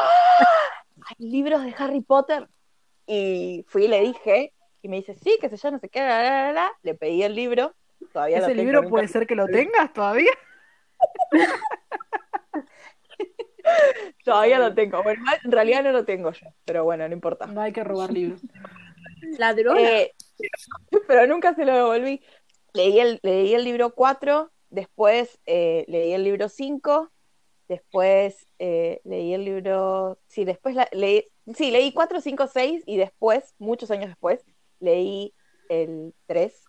¿Hay 1.08 1.26
libros 1.28 1.64
de 1.64 1.74
Harry 1.80 2.02
Potter? 2.02 2.48
Y 3.08 3.66
fui 3.68 3.86
y 3.86 3.88
le 3.88 4.02
dije 4.02 4.54
y 4.84 4.90
me 4.90 4.98
dice, 4.98 5.16
sí, 5.16 5.38
que 5.42 5.50
se 5.50 5.58
llama, 5.58 5.78
no 5.78 5.80
sé 5.82 5.90
qué, 5.90 6.02
la, 6.02 6.22
la, 6.22 6.52
la, 6.54 6.72
le 6.84 6.94
pedí 6.94 7.24
el 7.24 7.34
libro. 7.34 7.74
Todavía 8.14 8.38
lo 8.38 8.46
¿Ese 8.46 8.54
tengo, 8.56 8.72
libro 8.72 8.90
puede 8.90 9.08
ser 9.08 9.26
que 9.26 9.34
lo 9.36 9.48
tengas 9.48 9.92
todavía? 9.92 10.32
Todavía 14.24 14.60
lo 14.60 14.74
tengo. 14.74 15.02
Bueno, 15.04 15.24
en 15.44 15.52
realidad 15.52 15.84
no 15.84 15.92
lo 15.92 16.06
tengo 16.06 16.32
yo, 16.32 16.48
pero 16.66 16.84
bueno, 16.84 17.08
no 17.08 17.14
importa. 17.14 17.46
No 17.48 17.62
hay 17.62 17.72
que 17.72 17.84
robar 17.84 18.12
libros. 18.12 18.42
Ladrona. 19.38 19.82
Eh, 19.82 20.14
pero 21.08 21.28
nunca 21.28 21.54
se 21.56 21.66
lo 21.66 21.76
devolví. 21.76 22.22
Leí 22.74 23.00
el, 23.00 23.20
leí 23.24 23.54
el 23.54 23.64
libro 23.64 23.94
4, 23.94 24.52
después 24.70 25.40
eh, 25.46 25.86
leí 25.88 26.14
el 26.14 26.24
libro 26.24 26.50
5, 26.50 27.12
después 27.68 28.48
eh, 28.60 29.02
leí 29.04 29.34
el 29.34 29.44
libro... 29.44 30.20
Sí, 30.28 30.46
después 30.46 30.76
la- 30.76 30.90
leí... 30.92 31.26
Sí, 31.56 31.72
leí 31.72 31.92
4, 31.92 32.22
5, 32.22 32.48
6 32.48 32.84
y 32.86 32.98
después, 32.98 33.56
muchos 33.58 33.90
años 33.90 34.08
después, 34.08 34.46
leí 34.80 35.34
el 35.70 36.14
3. 36.28 36.64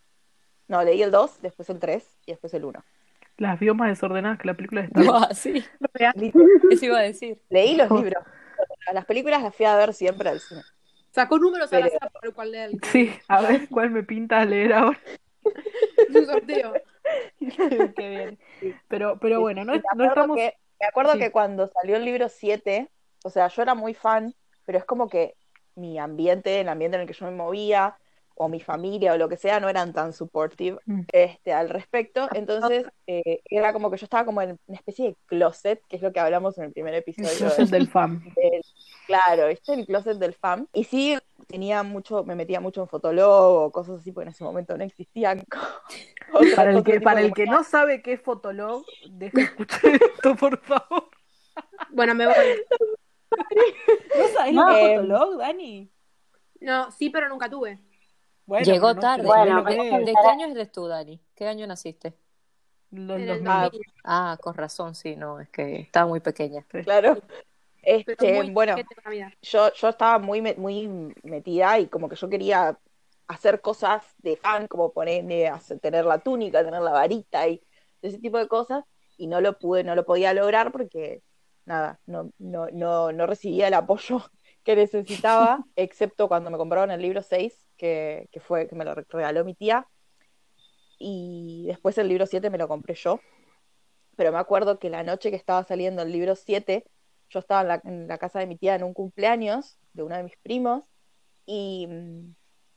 No, 0.69 0.83
leí 0.83 1.02
el 1.02 1.11
2, 1.11 1.42
después 1.42 1.69
el 1.69 1.78
3 1.80 2.16
y 2.25 2.33
después 2.33 2.54
el 2.54 2.64
1. 2.64 2.83
Las 3.40 3.59
vio 3.59 3.75
más 3.75 3.88
desordenadas 3.88 4.38
que 4.38 4.47
la 4.47 4.52
película 4.52 4.82
de 4.82 4.88
Star 4.88 5.04
Wars. 5.06 5.26
Ah, 5.30 5.35
sí, 5.35 5.64
eso 6.70 6.85
iba 6.85 6.99
a 6.99 7.02
decir. 7.02 7.40
Leí 7.49 7.75
los 7.75 7.90
libros. 7.90 8.23
Las 8.92 9.06
películas 9.06 9.42
las 9.42 9.54
fui 9.54 9.64
a 9.64 9.76
ver 9.76 9.94
siempre 9.94 10.28
al 10.28 10.40
cine. 10.40 10.61
Sacó 11.11 11.38
números 11.38 11.73
al 11.73 11.85
Pero- 11.85 11.97
azar 11.97 12.11
por 12.12 12.26
el 12.26 12.35
cual 12.35 12.52
leer. 12.52 12.70
Sí, 12.92 13.11
a 13.28 13.40
ver 13.40 13.66
cuál 13.70 13.90
me 13.90 14.02
pinta 14.02 14.40
a 14.40 14.44
leer 14.44 14.75
ahora. 14.75 15.00
Es 15.97 16.14
un 16.14 16.26
sorteo. 16.26 16.75
Qué 17.97 18.09
bien. 18.11 18.38
Pero, 18.88 19.18
pero 19.18 19.40
bueno, 19.40 19.64
no, 19.64 19.73
es- 19.73 19.82
no 19.97 20.04
estamos. 20.04 20.37
que, 20.37 20.54
me 20.78 20.87
acuerdo 20.87 21.14
sí. 21.14 21.18
que 21.20 21.32
cuando 21.32 21.66
salió 21.68 21.97
el 21.97 22.04
libro 22.04 22.28
7, 22.28 22.90
o 23.25 23.30
sea, 23.30 23.49
yo 23.49 23.62
era 23.62 23.75
muy 23.75 23.94
fan, 23.94 24.35
pero 24.66 24.76
es 24.76 24.85
como 24.85 25.09
que 25.09 25.35
mi 25.76 25.99
ambiente, 25.99 26.61
el 26.61 26.68
ambiente 26.68 26.97
en 26.97 27.00
el 27.02 27.06
que 27.06 27.14
yo 27.14 27.25
me 27.25 27.32
movía, 27.32 27.97
o 28.42 28.49
mi 28.49 28.59
familia, 28.61 29.12
o 29.12 29.18
lo 29.18 29.28
que 29.28 29.37
sea, 29.37 29.61
no 29.61 29.68
eran 29.68 29.92
tan 29.92 30.14
supportive 30.14 30.78
Mm. 30.87 31.02
este, 31.12 31.52
al 31.52 31.68
respecto. 31.68 32.26
Entonces, 32.32 32.87
eh, 33.06 33.40
era 33.44 33.75
como 33.75 33.90
que 33.90 33.99
yo 33.99 34.06
estaba 34.06 34.25
como 34.25 34.40
en 34.40 34.59
una 34.66 34.78
especie 34.78 35.09
de 35.09 35.16
closet, 35.26 35.82
que 35.88 35.97
es 35.97 36.02
lo 36.02 36.11
que 36.11 36.20
hablamos 36.20 36.56
en 36.56 36.64
el 36.64 36.73
primer 36.73 36.94
El 36.94 37.00
episodio. 37.00 37.37
closet 37.37 37.68
de- 37.68 37.78
del 37.78 37.87
del- 37.90 38.62
claro, 39.06 39.47
este 39.49 39.75
el 39.75 39.85
closet 39.87 40.16
del 40.16 40.32
fan. 40.32 40.66
Y 40.73 40.85
sí, 40.85 41.18
tenía 41.49 41.82
mucho, 41.82 42.25
me 42.25 42.35
metía 42.35 42.61
mucho 42.61 42.80
en 42.80 42.88
Fotolog 42.88 43.59
o 43.66 43.70
cosas 43.73 44.00
así, 44.00 44.11
porque 44.11 44.28
en 44.28 44.32
ese 44.32 44.42
momento 44.42 44.75
no 44.78 44.85
existían. 44.85 45.44
otras 46.32 46.54
Para 46.56 46.70
el 46.70 46.76
cosas 46.78 46.92
que, 46.94 47.00
para 47.02 47.20
el 47.20 47.35
que 47.35 47.44
no 47.44 47.62
sabe 47.62 48.00
qué 48.00 48.14
es 48.14 48.23
Fotolog, 48.23 48.87
deja 49.11 49.37
de 49.37 49.42
escuchar 49.44 49.80
esto, 50.25 50.35
por 50.35 50.59
favor. 50.62 51.11
Bueno, 51.90 52.14
me 52.14 52.26
voy. 52.26 52.35
¿No 54.18 54.26
sabes 54.35 54.54
lo 54.54 54.66
que 54.66 54.94
es 54.94 55.00
Fotolog, 55.00 55.37
Dani? 55.38 55.90
No, 56.62 56.90
sí, 56.90 57.11
pero 57.11 57.28
nunca 57.28 57.49
tuve. 57.50 57.78
Bueno, 58.50 58.66
Llegó 58.66 58.95
tarde. 58.97 59.23
Bueno, 59.23 59.62
¿De, 59.64 59.75
es. 59.76 60.07
de 60.07 60.12
qué 60.12 60.28
año 60.28 60.47
eres 60.47 60.73
tú, 60.73 60.88
Dani? 60.88 61.21
¿Qué 61.37 61.47
año 61.47 61.69
naciste? 61.69 62.14
Los 62.90 63.21
mil. 63.21 63.42
Ah, 63.47 63.62
2000. 63.62 63.83
Ah, 64.02 64.38
con 64.42 64.54
razón, 64.54 64.97
sí, 64.97 65.14
no, 65.14 65.38
es 65.38 65.49
que 65.50 65.83
estaba 65.83 66.09
muy 66.09 66.19
pequeña. 66.19 66.66
Claro. 66.83 67.16
Este, 67.83 68.42
muy 68.42 68.50
bueno, 68.50 68.76
yo, 69.40 69.73
yo 69.73 69.88
estaba 69.88 70.19
muy, 70.19 70.42
muy 70.57 71.14
metida 71.23 71.78
y 71.78 71.87
como 71.87 72.09
que 72.09 72.16
yo 72.16 72.28
quería 72.28 72.76
hacer 73.28 73.61
cosas 73.61 74.04
de 74.19 74.37
fan, 74.37 74.66
como 74.66 74.92
ponerme, 74.92 75.47
hacer- 75.49 75.78
tener 75.78 76.04
la 76.04 76.19
túnica, 76.19 76.64
tener 76.64 76.83
la 76.83 76.90
varita 76.90 77.47
y 77.49 77.62
ese 78.02 78.19
tipo 78.19 78.37
de 78.38 78.49
cosas, 78.49 78.85
y 79.16 79.28
no 79.28 79.40
lo 79.40 79.59
pude, 79.59 79.85
no 79.85 79.95
lo 79.95 80.04
podía 80.04 80.35
lograr 80.35 80.73
porque, 80.73 81.23
nada, 81.64 82.00
no, 82.07 82.30
no, 82.38 82.66
no, 82.73 83.12
no 83.12 83.26
recibía 83.26 83.69
el 83.69 83.75
apoyo 83.75 84.21
que 84.64 84.76
necesitaba, 84.76 85.64
excepto 85.76 86.28
cuando 86.28 86.50
me 86.50 86.58
compraron 86.58 86.90
el 86.90 87.02
libro 87.02 87.22
6, 87.22 87.68
que, 87.76 88.28
que 88.32 88.40
fue, 88.40 88.68
que 88.68 88.74
me 88.74 88.84
lo 88.84 88.94
regaló 88.94 89.44
mi 89.44 89.54
tía, 89.54 89.86
y 90.98 91.64
después 91.66 91.96
el 91.98 92.08
libro 92.08 92.26
7 92.26 92.50
me 92.50 92.58
lo 92.58 92.68
compré 92.68 92.94
yo, 92.94 93.20
pero 94.16 94.32
me 94.32 94.38
acuerdo 94.38 94.78
que 94.78 94.90
la 94.90 95.02
noche 95.02 95.30
que 95.30 95.36
estaba 95.36 95.64
saliendo 95.64 96.02
el 96.02 96.12
libro 96.12 96.36
7, 96.36 96.84
yo 97.30 97.38
estaba 97.38 97.80
en 97.84 98.06
la, 98.06 98.18
casa 98.18 98.38
de 98.38 98.46
mi 98.46 98.58
tía 98.58 98.74
en 98.74 98.84
un 98.84 98.92
cumpleaños 98.92 99.78
de 99.94 100.02
uno 100.02 100.16
de 100.16 100.24
mis 100.24 100.36
primos 100.36 100.84
y, 101.46 101.88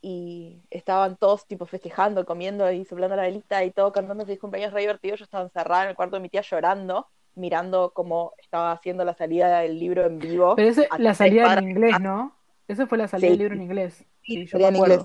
y 0.00 0.62
estaban 0.70 1.18
todos 1.18 1.46
tipo 1.46 1.66
festejando, 1.66 2.24
comiendo 2.24 2.70
y 2.72 2.86
soplando 2.86 3.16
la 3.16 3.22
velita 3.24 3.62
y 3.62 3.72
todo 3.72 3.92
cantando 3.92 4.24
feliz 4.24 4.40
cumpleaños 4.40 4.72
re 4.72 4.80
divertido. 4.80 5.16
Yo 5.16 5.24
estaba 5.24 5.44
encerrada 5.44 5.84
en 5.84 5.90
el 5.90 5.96
cuarto 5.96 6.16
de 6.16 6.22
mi 6.22 6.30
tía 6.30 6.40
llorando, 6.40 7.10
mirando 7.36 7.92
cómo 7.94 8.32
estaba 8.38 8.72
haciendo 8.72 9.04
la 9.04 9.14
salida 9.14 9.60
del 9.60 9.78
libro 9.78 10.04
en 10.06 10.18
vivo. 10.18 10.54
Pero 10.56 10.68
ese, 10.68 10.88
la 10.98 11.14
salida 11.14 11.54
en 11.58 11.70
inglés, 11.70 12.00
¿no? 12.00 12.36
Esa 12.68 12.86
fue 12.86 12.98
la 12.98 13.08
salida 13.08 13.28
Sí. 13.28 13.30
del 13.32 13.38
libro 13.40 13.54
en 13.54 13.62
inglés. 13.62 14.04
Sí, 14.22 14.46
yo 14.46 14.58
me. 14.58 14.98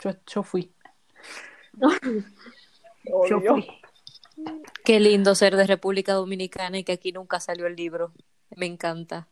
Yo, 0.00 0.10
yo 0.26 0.42
fui. 0.42 0.72
Yo 3.28 3.40
fui. 3.40 3.66
Qué 4.84 5.00
lindo 5.00 5.34
ser 5.34 5.56
de 5.56 5.66
República 5.66 6.12
Dominicana 6.14 6.78
y 6.78 6.84
que 6.84 6.92
aquí 6.92 7.12
nunca 7.12 7.40
salió 7.40 7.66
el 7.66 7.76
libro. 7.76 8.12
Me 8.56 8.66
encanta. 8.66 9.28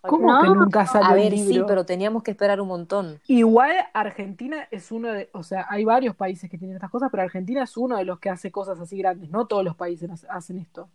¿Cómo 0.00 0.32
No. 0.32 0.40
que 0.42 0.48
nunca 0.48 0.86
salió 0.86 1.08
A 1.10 1.14
el 1.14 1.30
ver, 1.30 1.38
sí, 1.38 1.52
libro? 1.52 1.66
pero 1.66 1.84
teníamos 1.84 2.22
que 2.22 2.30
esperar 2.30 2.60
un 2.60 2.68
montón. 2.68 3.20
Igual 3.26 3.74
Argentina 3.92 4.68
es 4.70 4.92
uno 4.92 5.12
de, 5.12 5.28
o 5.32 5.42
sea, 5.42 5.66
hay 5.68 5.84
varios 5.84 6.14
países 6.14 6.48
que 6.48 6.56
tienen 6.56 6.76
estas 6.76 6.90
cosas, 6.90 7.08
pero 7.10 7.24
Argentina 7.24 7.64
es 7.64 7.76
uno 7.76 7.96
de 7.96 8.04
los 8.04 8.20
que 8.20 8.30
hace 8.30 8.52
cosas 8.52 8.78
así 8.78 8.96
grandes. 8.98 9.28
No 9.30 9.46
todos 9.46 9.64
los 9.64 9.74
países 9.76 10.08
hace- 10.10 10.28
hacen 10.30 10.58
esto. 10.58 10.88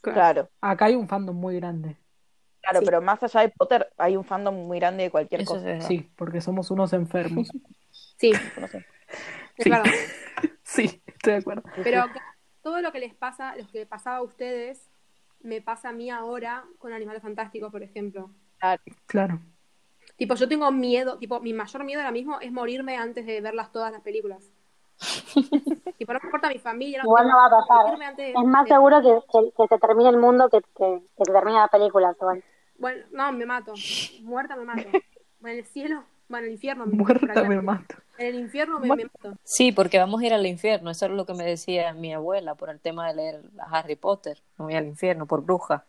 Claro, 0.00 0.48
Acá 0.60 0.86
hay 0.86 0.94
un 0.94 1.08
fandom 1.08 1.36
muy 1.36 1.56
grande. 1.56 1.96
claro, 2.62 2.80
Sí. 2.80 2.84
pero 2.86 3.00
más 3.02 3.22
allá 3.22 3.40
de 3.40 3.48
Potter 3.50 3.88
hay 3.98 4.16
un 4.16 4.24
fandom 4.24 4.54
muy 4.66 4.78
grande 4.78 5.04
de 5.04 5.10
cualquier 5.10 5.42
Eso 5.42 5.54
cosa. 5.54 5.80
Sí, 5.80 6.10
porque 6.16 6.40
somos 6.40 6.70
unos 6.70 6.92
enfermos. 6.92 7.48
Sí, 8.18 8.32
Sí. 10.62 11.02
estoy 11.06 11.32
de 11.32 11.38
acuerdo. 11.38 11.62
Pero 11.82 12.04
todo 12.62 12.80
lo 12.80 12.92
que 12.92 12.98
les 13.00 13.14
pasa, 13.14 13.56
lo 13.56 13.66
que 13.68 13.86
pasaba 13.86 14.16
a 14.18 14.22
ustedes, 14.22 14.88
me 15.40 15.60
pasa 15.62 15.90
a 15.90 15.92
mí 15.92 16.10
ahora 16.10 16.64
con 16.78 16.92
Animales 16.92 17.22
Fantásticos, 17.22 17.70
por 17.70 17.82
ejemplo. 17.82 18.30
Claro. 19.06 19.40
Tipo, 20.16 20.34
yo 20.34 20.48
tengo 20.48 20.70
miedo, 20.72 21.18
tipo, 21.18 21.40
mi 21.40 21.52
mayor 21.52 21.84
miedo 21.84 22.00
ahora 22.00 22.12
mismo 22.12 22.40
es 22.40 22.50
morirme 22.52 22.96
antes 22.96 23.24
de 23.24 23.40
verlas 23.40 23.70
todas 23.72 23.92
las 23.92 24.02
películas. 24.02 24.50
Tipo, 25.98 26.12
no 26.12 26.18
me 26.20 26.26
importa 26.26 26.48
mi 26.48 26.58
familia, 26.58 26.98
no 27.02 27.04
Igual 27.08 27.24
tengo- 27.24 27.32
no 27.32 27.38
va 27.38 27.46
a 27.46 27.66
pasar. 27.66 28.02
antes 28.02 28.26
de- 28.26 28.32
Es 28.32 28.44
más 28.46 28.64
de- 28.64 28.70
seguro 28.70 29.00
que, 29.02 29.20
que, 29.32 29.52
que 29.56 29.68
se 29.68 29.78
termine 29.78 30.10
el 30.10 30.16
mundo 30.18 30.48
que, 30.48 30.60
que, 30.76 31.02
que 31.16 31.24
se 31.24 31.32
termine 31.32 31.58
la 31.58 31.68
película. 31.68 32.14
igual. 32.20 32.44
Bueno, 32.78 33.04
no, 33.12 33.32
me 33.32 33.46
mato. 33.46 33.74
Muerta 34.22 34.56
me 34.56 34.64
mato. 34.64 34.88
En 35.40 35.48
el 35.48 35.64
cielo, 35.64 36.02
bueno, 36.28 36.44
en 36.44 36.50
el 36.50 36.52
infierno. 36.54 36.86
me- 36.86 36.96
Muerta 36.96 37.42
me 37.44 37.60
mato. 37.62 37.96
En 38.18 38.26
el 38.34 38.40
infierno 38.40 38.78
me, 38.80 38.88
me 38.94 39.04
mato. 39.04 39.36
Sí, 39.44 39.72
porque 39.72 39.98
vamos 39.98 40.20
a 40.20 40.26
ir 40.26 40.34
al 40.34 40.46
infierno. 40.46 40.90
Eso 40.90 41.06
es 41.06 41.12
lo 41.12 41.24
que 41.26 41.34
me 41.34 41.44
decía 41.44 41.92
mi 41.92 42.12
abuela 42.12 42.54
por 42.54 42.70
el 42.70 42.80
tema 42.80 43.06
de 43.08 43.14
leer 43.14 43.40
a 43.60 43.78
Harry 43.78 43.96
Potter. 43.96 44.38
Me 44.58 44.64
voy 44.66 44.74
al 44.74 44.86
infierno 44.86 45.26
por 45.26 45.42
bruja. 45.44 45.84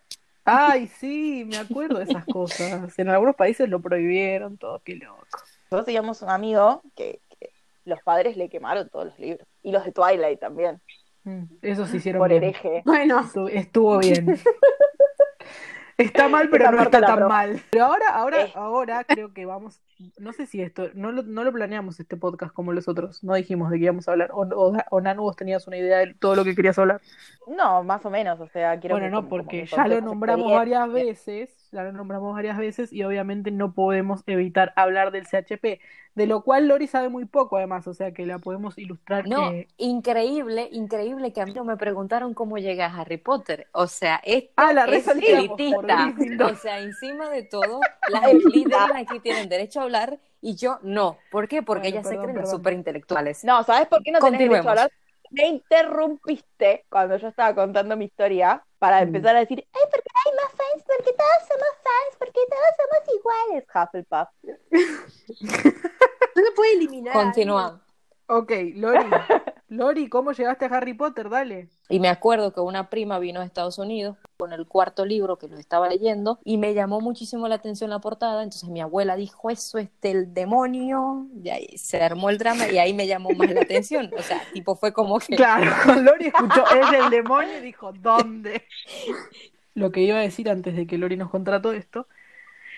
Ay, 0.45 0.87
sí, 0.87 1.45
me 1.47 1.57
acuerdo 1.57 1.99
de 1.99 2.05
esas 2.05 2.25
cosas. 2.25 2.97
En 2.97 3.09
algunos 3.09 3.35
países 3.35 3.69
lo 3.69 3.79
prohibieron, 3.81 4.57
todo, 4.57 4.79
qué 4.83 4.95
loco. 4.95 5.25
Nosotros 5.65 5.85
teníamos 5.85 6.21
un 6.23 6.29
amigo 6.29 6.81
que 6.95 7.19
los 7.89 8.01
padres 8.03 8.37
le 8.37 8.47
quemaron 8.49 8.87
todos 8.89 9.07
los 9.07 9.19
libros. 9.19 9.47
Y 9.63 9.71
los 9.71 9.83
de 9.83 9.91
Twilight 9.91 10.39
también, 10.39 10.81
Mm, 11.25 11.43
Eso 11.61 11.85
se 11.85 11.97
hicieron 11.97 12.19
por 12.21 12.29
bien. 12.29 12.43
hereje. 12.43 12.81
Bueno, 12.85 13.19
Estuvo, 13.19 13.49
estuvo 13.49 13.97
bien. 13.99 14.37
Está 15.97 16.29
mal, 16.29 16.49
pero 16.49 16.71
no 16.71 16.81
está 16.81 17.01
tan 17.01 17.27
mal. 17.27 17.61
Pero 17.71 17.85
ahora, 17.85 18.07
ahora, 18.13 18.43
Eh. 18.45 18.51
ahora 18.55 19.03
creo 19.03 19.33
que 19.33 19.45
vamos, 19.45 19.81
no 20.17 20.31
sé 20.33 20.45
si 20.45 20.61
esto, 20.61 20.89
no 20.93 21.11
lo, 21.11 21.23
no 21.23 21.43
lo 21.43 21.51
planeamos 21.51 21.99
este 21.99 22.15
podcast 22.17 22.53
como 22.53 22.71
los 22.73 22.87
otros, 22.87 23.23
no 23.23 23.33
dijimos 23.35 23.69
de 23.69 23.77
qué 23.79 23.85
íbamos 23.85 24.07
a 24.07 24.11
hablar, 24.13 24.31
o, 24.33 24.41
o, 24.43 24.77
o 24.91 25.01
Nanu, 25.01 25.23
vos 25.23 25.35
tenías 25.35 25.67
una 25.67 25.77
idea 25.77 25.99
de 25.99 26.13
todo 26.13 26.35
lo 26.35 26.43
que 26.43 26.55
querías 26.55 26.79
hablar. 26.79 27.01
No, 27.47 27.83
más 27.83 28.05
o 28.05 28.09
menos, 28.09 28.39
o 28.39 28.47
sea, 28.47 28.79
quiero 28.79 28.95
Bueno, 28.95 29.07
que 29.07 29.11
no, 29.11 29.17
como- 29.17 29.29
porque 29.29 29.61
que 29.63 29.65
ya 29.75 29.87
lo 29.87 30.01
nombramos 30.01 30.51
varias 30.51 30.91
veces, 30.91 31.69
ya 31.71 31.83
lo 31.83 31.91
nombramos 31.91 32.33
varias 32.33 32.57
veces 32.57 32.93
y 32.93 33.03
obviamente 33.03 33.51
no 33.51 33.73
podemos 33.73 34.23
evitar 34.27 34.71
hablar 34.75 35.11
del 35.11 35.25
CHP, 35.27 35.79
de 36.15 36.27
lo 36.27 36.43
cual 36.43 36.67
Lori 36.67 36.87
sabe 36.87 37.07
muy 37.09 37.25
poco 37.25 37.57
además, 37.57 37.87
o 37.87 37.93
sea 37.93 38.11
que 38.13 38.25
la 38.25 38.39
podemos 38.39 38.77
ilustrar 38.77 39.27
No, 39.27 39.51
que... 39.51 39.67
increíble, 39.77 40.67
increíble 40.71 41.31
que 41.33 41.41
a 41.41 41.45
mí 41.45 41.53
no 41.53 41.63
me 41.63 41.77
preguntaron 41.77 42.33
cómo 42.33 42.57
llegué 42.57 42.81
a 42.83 42.93
Harry 42.93 43.17
Potter. 43.17 43.67
O 43.71 43.87
sea, 43.87 44.19
esto 44.23 44.51
Ah, 44.57 44.73
la 44.73 44.85
es 44.85 45.07
elitista. 45.07 46.13
O 46.45 46.55
sea, 46.55 46.79
encima 46.79 47.29
de 47.29 47.43
todo, 47.43 47.79
las 48.09 48.23
Slytherin 48.31 48.97
aquí 48.97 49.19
tienen 49.19 49.47
derecho 49.49 49.81
a 49.81 49.83
hablar 49.89 50.19
y 50.41 50.55
yo 50.55 50.79
no. 50.83 51.17
¿Por 51.31 51.47
qué? 51.47 51.61
Porque 51.63 51.89
Bueno, 51.89 51.95
ellas 51.97 52.03
se 52.07 52.09
perdón, 52.11 52.23
creen 52.25 52.37
las 52.37 52.45
perdón. 52.45 52.59
superintelectuales. 52.59 53.43
No, 53.43 53.63
¿sabes 53.63 53.87
por 53.87 54.01
qué 54.03 54.11
no 54.11 54.19
tenés 54.19 54.39
derecho 54.39 54.67
a 54.67 54.71
hablar? 54.71 54.91
Me 55.31 55.47
interrumpiste 55.47 56.85
cuando 56.89 57.17
yo 57.17 57.27
estaba 57.27 57.53
contando 57.53 57.95
mi 57.95 58.05
historia 58.05 58.63
para 58.79 58.99
Mm. 58.99 59.03
empezar 59.03 59.35
a 59.35 59.39
decir, 59.41 59.63
ay, 59.73 59.81
porque 59.91 60.09
hay 60.25 60.31
más 60.35 60.51
fans, 60.51 60.83
porque 60.87 61.13
todos 61.13 61.47
somos 61.47 61.69
fans, 61.83 62.17
porque 62.17 62.39
todos 62.49 62.71
somos 62.79 63.01
iguales, 63.19 63.65
Hufflepuff. 63.75 64.29
no 66.35 66.45
se 66.45 66.51
puede 66.55 66.73
eliminar. 66.73 67.13
Continúa. 67.13 67.81
Ok, 68.27 68.51
Lori, 68.75 68.99
Lori, 69.69 70.09
¿cómo 70.09 70.31
llegaste 70.31 70.65
a 70.65 70.69
Harry 70.69 70.93
Potter? 70.93 71.29
Dale. 71.29 71.69
Y 71.89 71.99
me 71.99 72.09
acuerdo 72.09 72.53
que 72.53 72.59
una 72.59 72.89
prima 72.89 73.19
vino 73.19 73.39
a 73.39 73.45
Estados 73.45 73.77
Unidos 73.77 74.17
con 74.37 74.51
el 74.51 74.65
cuarto 74.65 75.05
libro 75.05 75.37
que 75.37 75.47
lo 75.47 75.57
estaba 75.57 75.87
leyendo 75.87 76.39
y 76.43 76.57
me 76.57 76.73
llamó 76.73 77.01
muchísimo 77.01 77.47
la 77.47 77.55
atención 77.55 77.89
la 77.89 77.99
portada. 77.99 78.43
Entonces 78.43 78.69
mi 78.69 78.81
abuela 78.81 79.15
dijo, 79.15 79.49
eso 79.49 79.77
es 79.77 79.89
del 80.01 80.33
demonio. 80.33 81.27
Y 81.43 81.49
ahí 81.49 81.77
se 81.77 82.01
armó 82.01 82.29
el 82.29 82.39
drama 82.39 82.67
y 82.67 82.79
ahí 82.79 82.93
me 82.93 83.07
llamó 83.07 83.29
más 83.31 83.51
la 83.51 83.61
atención. 83.61 84.11
O 84.17 84.21
sea, 84.21 84.41
tipo 84.53 84.75
fue 84.75 84.91
como 84.91 85.19
que... 85.19 85.35
Claro, 85.35 85.71
Lori 86.01 86.27
escuchó, 86.27 86.65
es 86.71 86.91
del 86.91 87.09
demonio 87.11 87.59
y 87.59 87.61
dijo, 87.61 87.93
¿dónde? 87.93 88.63
lo 89.75 89.91
que 89.91 90.01
iba 90.01 90.17
a 90.17 90.21
decir 90.21 90.49
antes 90.49 90.75
de 90.75 90.85
que 90.85 90.97
Lori 90.97 91.15
nos 91.15 91.29
contrató 91.29 91.71
esto, 91.71 92.07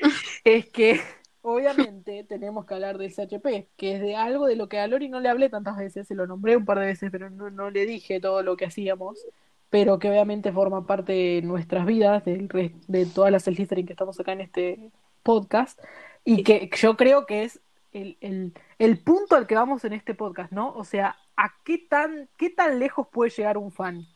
es 0.43 0.69
que 0.69 1.01
obviamente 1.41 2.23
tenemos 2.23 2.65
que 2.65 2.73
hablar 2.73 2.97
del 2.97 3.13
CHP, 3.13 3.67
que 3.77 3.95
es 3.95 4.01
de 4.01 4.15
algo 4.15 4.45
de 4.47 4.55
lo 4.55 4.69
que 4.69 4.79
a 4.79 4.87
Lori 4.87 5.09
no 5.09 5.19
le 5.19 5.29
hablé 5.29 5.49
tantas 5.49 5.77
veces, 5.77 6.07
se 6.07 6.15
lo 6.15 6.27
nombré 6.27 6.55
un 6.57 6.65
par 6.65 6.79
de 6.79 6.85
veces, 6.87 7.09
pero 7.11 7.29
no, 7.29 7.49
no 7.49 7.69
le 7.69 7.85
dije 7.85 8.19
todo 8.19 8.43
lo 8.43 8.57
que 8.57 8.65
hacíamos, 8.65 9.25
pero 9.69 9.99
que 9.99 10.09
obviamente 10.09 10.51
forma 10.51 10.85
parte 10.85 11.13
de 11.13 11.41
nuestras 11.43 11.85
vidas, 11.85 12.25
del 12.25 12.49
re- 12.49 12.73
de 12.87 13.05
todas 13.05 13.31
las 13.31 13.47
self-history 13.47 13.85
que 13.85 13.93
estamos 13.93 14.19
acá 14.19 14.33
en 14.33 14.41
este 14.41 14.91
podcast, 15.23 15.79
y 16.23 16.43
que 16.43 16.69
yo 16.75 16.95
creo 16.97 17.25
que 17.25 17.43
es 17.43 17.59
el, 17.93 18.17
el, 18.21 18.53
el 18.79 18.99
punto 18.99 19.35
al 19.35 19.47
que 19.47 19.55
vamos 19.55 19.83
en 19.85 19.93
este 19.93 20.13
podcast, 20.13 20.51
¿no? 20.51 20.73
O 20.73 20.83
sea, 20.83 21.17
¿a 21.35 21.53
qué 21.63 21.77
tan, 21.77 22.29
qué 22.37 22.49
tan 22.49 22.79
lejos 22.79 23.07
puede 23.11 23.31
llegar 23.31 23.57
un 23.57 23.71
fan? 23.71 24.05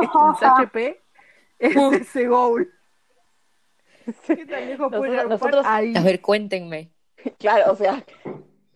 Este, 0.00 0.16
el 0.24 0.34
CHP 0.34 0.76
es 1.58 1.76
ese 2.02 2.28
goal. 2.28 2.70
¿Qué 4.26 4.46
tan 4.46 4.66
lejos 4.66 4.88
puede 4.90 5.16
Nosotros- 5.16 5.30
nosotros- 5.30 5.64
fan 5.64 5.74
ahí? 5.74 5.94
A 5.96 6.00
ver, 6.02 6.20
cuéntenme. 6.20 6.90
Claro, 7.38 7.72
o 7.72 7.76
sea, 7.76 8.04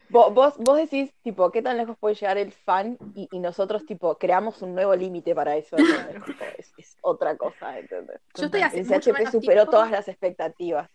vos, 0.08 0.34
vos, 0.34 0.54
vos 0.58 0.76
decís, 0.76 1.12
tipo, 1.22 1.50
¿qué 1.52 1.62
tan 1.62 1.76
lejos 1.76 1.96
puede 1.98 2.16
llegar 2.16 2.36
el 2.36 2.50
fan? 2.52 2.98
Y, 3.14 3.28
y 3.30 3.38
nosotros, 3.38 3.86
tipo, 3.86 4.18
creamos 4.18 4.60
un 4.62 4.74
nuevo 4.74 4.94
límite 4.96 5.34
para 5.36 5.56
eso. 5.56 5.76
¿entendés? 5.78 6.24
Tipo, 6.26 6.44
es, 6.58 6.72
es 6.76 6.96
otra 7.02 7.36
cosa, 7.36 7.78
¿entendés? 7.78 8.20
Yo 8.34 8.46
estoy 8.46 8.62
hace 8.62 8.80
El 8.80 8.86
mucho 8.86 8.98
CHP 9.12 9.18
menos 9.18 9.32
superó 9.32 9.52
tiempo- 9.62 9.70
todas 9.70 9.90
las 9.92 10.08
expectativas. 10.08 10.90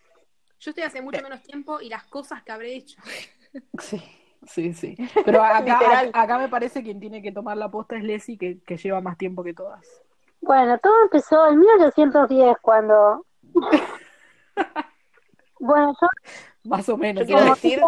Yo 0.60 0.70
estoy 0.70 0.84
hace 0.84 1.00
mucho 1.02 1.22
menos 1.22 1.42
tiempo 1.42 1.80
y 1.80 1.88
las 1.88 2.04
cosas 2.04 2.42
que 2.42 2.52
habré 2.52 2.74
hecho. 2.76 2.96
Sí, 3.80 4.02
sí, 4.46 4.74
sí. 4.74 4.96
Pero 5.24 5.42
acá, 5.42 6.10
acá 6.12 6.38
me 6.38 6.48
parece 6.48 6.82
quien 6.82 7.00
tiene 7.00 7.22
que 7.22 7.32
tomar 7.32 7.56
la 7.56 7.70
posta 7.70 7.96
es 7.96 8.04
Leslie, 8.04 8.36
que, 8.36 8.58
que 8.66 8.76
lleva 8.76 9.00
más 9.00 9.16
tiempo 9.16 9.42
que 9.42 9.54
todas. 9.54 9.86
Bueno, 10.42 10.78
todo 10.78 10.92
empezó 11.04 11.46
en 11.48 11.58
1810 11.60 12.56
cuando... 12.60 13.24
Bueno, 15.58 15.94
yo 16.00 16.08
Más 16.64 16.88
o 16.88 16.96
menos. 16.96 17.22
Yo 17.22 17.26
quiero 17.26 17.44
¿no? 17.46 17.54
decir, 17.54 17.80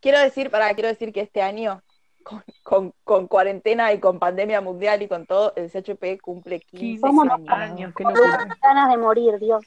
quiero 0.00 0.18
decir, 0.20 0.50
para, 0.50 0.72
quiero 0.74 0.88
decir 0.88 1.12
que 1.12 1.20
este 1.20 1.42
año, 1.42 1.82
con, 2.22 2.42
con, 2.62 2.94
con 3.04 3.26
cuarentena 3.26 3.92
y 3.92 4.00
con 4.00 4.18
pandemia 4.18 4.60
mundial 4.60 5.02
y 5.02 5.08
con 5.08 5.26
todo, 5.26 5.52
el 5.56 5.70
CHP 5.70 6.20
cumple 6.22 6.60
15 6.60 7.06
15 7.08 7.32
años. 7.32 7.48
años, 7.48 7.94
qué 7.96 8.04
locura. 8.04 8.48
ganas 8.62 8.90
de 8.90 8.96
morir, 8.96 9.38
Dios. 9.38 9.64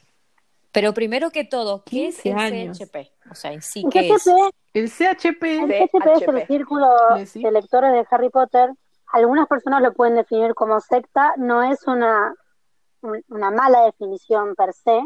Pero 0.72 0.92
primero 0.92 1.30
que 1.30 1.44
todo, 1.44 1.84
¿qué 1.84 2.08
es 2.08 2.20
15 2.20 2.30
el 2.30 2.38
años. 2.38 2.78
CHP? 2.78 2.96
O 3.30 3.34
sea, 3.36 3.52
en 3.52 3.62
sí, 3.62 3.82
El 3.84 3.90
¿qué 3.92 4.08
es? 4.10 4.24
CHP, 4.24 4.74
El 4.74 4.90
CHP, 4.90 5.42
el 5.44 5.70
CHP 5.88 6.06
es 6.08 6.28
el 6.28 6.46
círculo 6.48 6.88
de 7.14 7.50
lectores 7.52 7.92
de 7.92 8.04
Harry 8.10 8.28
Potter. 8.30 8.70
Algunas 9.12 9.46
personas 9.46 9.80
lo 9.82 9.92
pueden 9.94 10.16
definir 10.16 10.54
como 10.54 10.80
secta, 10.80 11.34
no 11.36 11.62
es 11.62 11.86
una, 11.86 12.34
un- 13.02 13.22
una 13.28 13.52
mala 13.52 13.82
definición 13.84 14.56
per 14.56 14.72
se. 14.72 15.00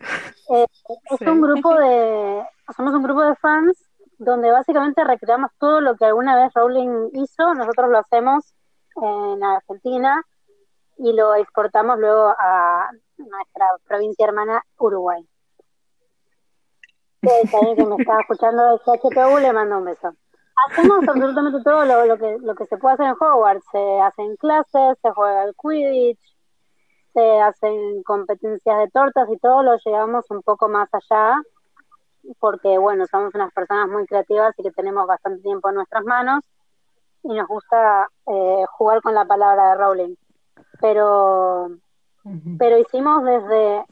Eh, 0.00 0.66
es 1.10 1.18
Sí. 1.18 1.26
un 1.26 1.40
grupo 1.40 1.74
de, 1.74 2.46
somos 2.76 2.94
un 2.94 3.02
grupo 3.02 3.22
de 3.22 3.34
fans 3.36 3.78
donde 4.18 4.50
básicamente 4.50 5.02
recreamos 5.04 5.50
todo 5.58 5.80
lo 5.80 5.96
que 5.96 6.04
alguna 6.04 6.36
vez 6.36 6.52
Rowling 6.54 7.10
hizo, 7.14 7.54
nosotros 7.54 7.90
lo 7.90 7.98
hacemos 7.98 8.54
en 8.96 9.42
Argentina 9.42 10.22
y 10.98 11.12
lo 11.12 11.34
exportamos 11.34 11.98
luego 11.98 12.34
a 12.38 12.90
nuestra 13.16 13.66
provincia 13.86 14.26
hermana 14.26 14.62
Uruguay. 14.78 15.26
Que 17.22 17.48
si 17.48 17.56
alguien 17.56 17.76
que 17.76 17.86
me 17.86 17.96
está 17.96 18.20
escuchando 18.20 18.62
de 18.72 18.78
CHPU 18.80 19.38
le 19.38 19.52
mando 19.52 19.78
un 19.78 19.84
beso. 19.84 20.14
Hacemos 20.68 21.08
absolutamente 21.08 21.62
todo 21.64 21.84
lo, 21.84 22.04
lo 22.06 22.18
que, 22.18 22.36
lo 22.40 22.54
que 22.54 22.66
se 22.66 22.76
puede 22.76 22.94
hacer 22.94 23.06
en 23.06 23.16
Hogwarts. 23.18 23.64
Se 23.72 24.00
hacen 24.02 24.36
clases, 24.36 24.98
se 25.02 25.10
juega 25.10 25.42
al 25.42 25.54
Quidditch, 25.60 26.20
se 27.14 27.40
hacen 27.40 28.02
competencias 28.02 28.78
de 28.78 28.90
tortas 28.90 29.28
y 29.30 29.38
todo 29.38 29.62
lo 29.62 29.76
llevamos 29.84 30.30
un 30.30 30.42
poco 30.42 30.68
más 30.68 30.88
allá 30.92 31.40
porque, 32.40 32.78
bueno, 32.78 33.06
somos 33.06 33.34
unas 33.34 33.52
personas 33.52 33.88
muy 33.88 34.06
creativas 34.06 34.54
y 34.58 34.62
que 34.62 34.70
tenemos 34.72 35.06
bastante 35.06 35.42
tiempo 35.42 35.68
en 35.68 35.76
nuestras 35.76 36.04
manos 36.04 36.44
y 37.22 37.28
nos 37.28 37.46
gusta 37.46 38.08
eh, 38.26 38.64
jugar 38.72 39.00
con 39.00 39.14
la 39.14 39.24
palabra 39.24 39.70
de 39.70 39.74
Rowling. 39.76 40.14
Pero, 40.80 41.68
pero 42.58 42.78
hicimos 42.78 43.24
desde 43.24 43.84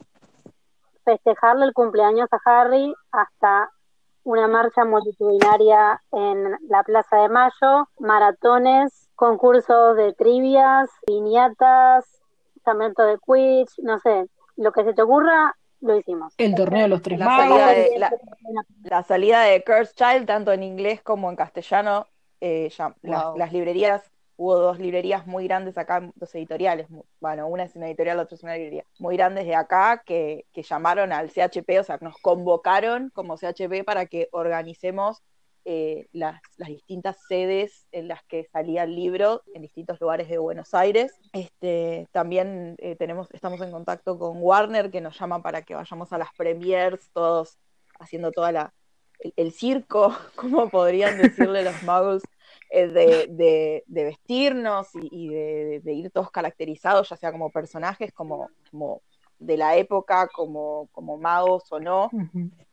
festejarle 1.05 1.67
el 1.67 1.73
cumpleaños 1.73 2.29
a 2.33 2.41
Harry 2.45 2.93
hasta 3.13 3.71
una 4.25 4.49
marcha 4.49 4.85
multitudinaria 4.85 6.01
en 6.13 6.57
la 6.69 6.83
Plaza 6.83 7.17
de 7.17 7.29
Mayo, 7.29 7.89
maratones, 7.99 9.09
concursos 9.15 9.97
de 9.97 10.13
trivias, 10.13 10.91
piñatas, 11.07 12.22
campeonato 12.63 13.05
de 13.05 13.19
Quidditch, 13.25 13.79
no 13.79 13.99
sé, 13.99 14.27
lo 14.57 14.73
que 14.73 14.85
se 14.85 14.95
te 14.95 15.03
ocurra, 15.03 15.55
lo 15.81 15.99
hicimos. 15.99 16.35
el 16.39 16.55
torneo 16.55 16.83
de 16.83 16.89
los 16.89 17.03
tres 17.03 17.19
La 17.19 17.25
magos. 17.27 17.45
salida 17.49 17.69
de, 17.73 17.99
la, 17.99 18.13
la 18.85 19.03
salida 19.03 19.43
de 19.43 19.63
Cursed 19.65 19.95
Child, 19.95 20.27
tanto 20.27 20.53
en 20.53 20.63
inglés 20.63 21.03
como 21.03 21.31
en 21.31 21.37
castellano, 21.37 22.07
eh, 22.41 22.69
ya- 22.77 22.95
las, 23.03 23.25
Wow. 23.25 23.37
las 23.39 23.53
librerías, 23.53 24.11
hubo 24.37 24.57
dos 24.57 24.79
librerías 24.79 25.27
muy 25.27 25.45
grandes 25.47 25.79
acá, 25.79 26.11
dos 26.15 26.35
editoriales, 26.35 26.89
bueno, 27.21 27.47
una 27.49 27.65
es 27.65 27.77
una 27.77 27.87
editorial, 27.87 28.17
la 28.17 28.23
otra 28.25 28.35
es 28.37 28.43
una 28.43 28.55
librería, 28.57 28.85
muy 28.99 29.17
grandes 29.17 29.47
de 29.47 29.55
acá, 29.55 30.03
que, 30.05 30.47
que 30.53 30.63
llamaron 30.63 31.13
al 31.13 31.31
CHP, 31.31 31.79
o 31.81 31.85
sea, 31.85 31.99
nos 32.01 32.17
convocaron 32.19 33.11
como 33.15 33.37
CHP 33.37 33.85
para 33.85 34.07
que 34.07 34.29
organicemos 34.33 35.23
eh, 35.65 36.07
las, 36.13 36.41
distintas 36.59 37.17
sedes 37.29 37.87
en 37.93 38.09
las 38.09 38.23
que 38.25 38.45
salía 38.53 38.85
el 38.85 38.95
libro 38.95 39.43
en 39.55 39.63
distintos 39.63 40.01
lugares 40.01 40.29
de 40.29 40.39
Buenos 40.39 40.75
Aires. 40.75 41.13
Este, 41.33 42.09
también 42.13 42.77
eh, 42.79 42.97
tenemos, 42.97 43.29
estamos 43.33 43.61
en 43.61 43.71
contacto 43.71 44.19
con 44.19 44.39
Warner, 44.41 44.91
que 44.91 45.01
nos 45.01 45.19
llama 45.19 45.43
para 45.43 45.63
que 45.63 45.75
vayamos 45.75 46.13
a 46.13 46.19
las 46.19 46.29
premiers, 46.37 47.11
todos 47.13 47.59
haciendo 47.99 48.33
toda 48.33 48.53
la 48.53 48.75
el, 49.37 49.53
circo, 49.53 50.17
como 50.35 50.69
podrían 50.69 51.17
decirle 51.19 51.63
los 51.63 51.83
muggles, 51.83 52.23
eh, 52.71 52.89
de, 52.89 53.85
de- 53.87 54.05
vestirnos 54.05 54.89
y, 54.95 55.29
de, 55.29 55.93
ir 55.93 56.11
todos 56.11 56.31
caracterizados, 56.31 57.09
ya 57.09 57.17
sea 57.17 57.31
como 57.31 57.51
personajes, 57.51 58.13
como 58.13 58.51
de 59.45 59.57
la 59.57 59.77
época, 59.77 60.29
como, 60.35 60.89
como 60.93 61.17
magos 61.19 61.71
o 61.73 61.81
no. 61.81 62.11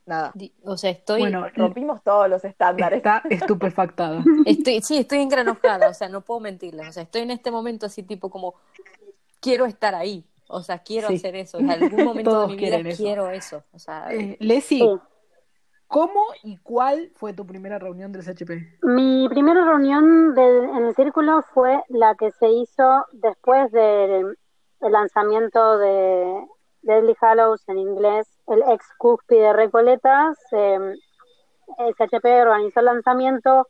Nada. 0.05 0.33
O 0.63 0.75
sea, 0.77 0.89
estoy, 0.91 1.21
Bueno, 1.21 1.45
Rompimos 1.55 2.01
todos 2.03 2.27
los 2.29 2.43
estándares. 2.43 2.97
está 2.97 3.21
estupefactada. 3.29 4.23
estoy, 4.45 4.81
sí, 4.81 4.97
estoy 4.97 5.19
engranojada, 5.19 5.89
o 5.89 5.93
sea, 5.93 6.09
no 6.09 6.21
puedo 6.21 6.39
mentirles. 6.39 6.87
O 6.87 6.91
sea, 6.91 7.03
estoy 7.03 7.21
en 7.21 7.31
este 7.31 7.51
momento 7.51 7.85
así 7.85 8.01
tipo 8.03 8.29
como, 8.29 8.55
quiero 9.39 9.65
estar 9.65 9.93
ahí. 9.95 10.25
O 10.47 10.63
sea, 10.63 10.79
quiero 10.79 11.09
Sí. 11.09 11.15
hacer 11.15 11.35
eso. 11.35 11.59
En 11.59 11.69
algún 11.69 12.03
momento 12.03 12.31
Todos 12.31 12.49
de 12.49 12.55
mi 12.55 12.63
vida 12.63 12.77
eso. 12.77 13.03
quiero 13.03 13.29
eso. 13.29 13.63
O 13.71 13.77
sea, 13.77 14.07
Eh, 14.11 14.35
Leslie, 14.39 14.79
Sí. 14.79 14.99
¿cómo 15.87 16.21
y 16.43 16.57
cuál 16.57 17.11
fue 17.15 17.33
tu 17.33 17.45
primera 17.45 17.77
reunión 17.77 18.11
del 18.11 18.23
CHP? 18.23 18.79
Mi 18.81 19.29
primera 19.29 19.63
reunión 19.63 20.33
del- 20.33 20.69
en 20.69 20.85
el 20.85 20.95
círculo 20.95 21.43
fue 21.53 21.83
la 21.89 22.15
que 22.15 22.31
se 22.31 22.49
hizo 22.49 23.05
después 23.11 23.71
del, 23.71 24.37
del 24.81 24.91
lanzamiento 24.91 25.77
de 25.77 26.47
Deadly 26.89 27.15
Hallows 27.21 27.61
en 27.69 27.77
inglés, 27.77 28.27
el 28.47 28.63
ex 28.63 28.83
cúspide 28.97 29.53
Recoletas. 29.53 30.37
eh, 30.53 30.95
el 31.77 31.95
CHP 31.95 32.41
organizó 32.41 32.79
el 32.79 32.87
lanzamiento. 32.87 33.67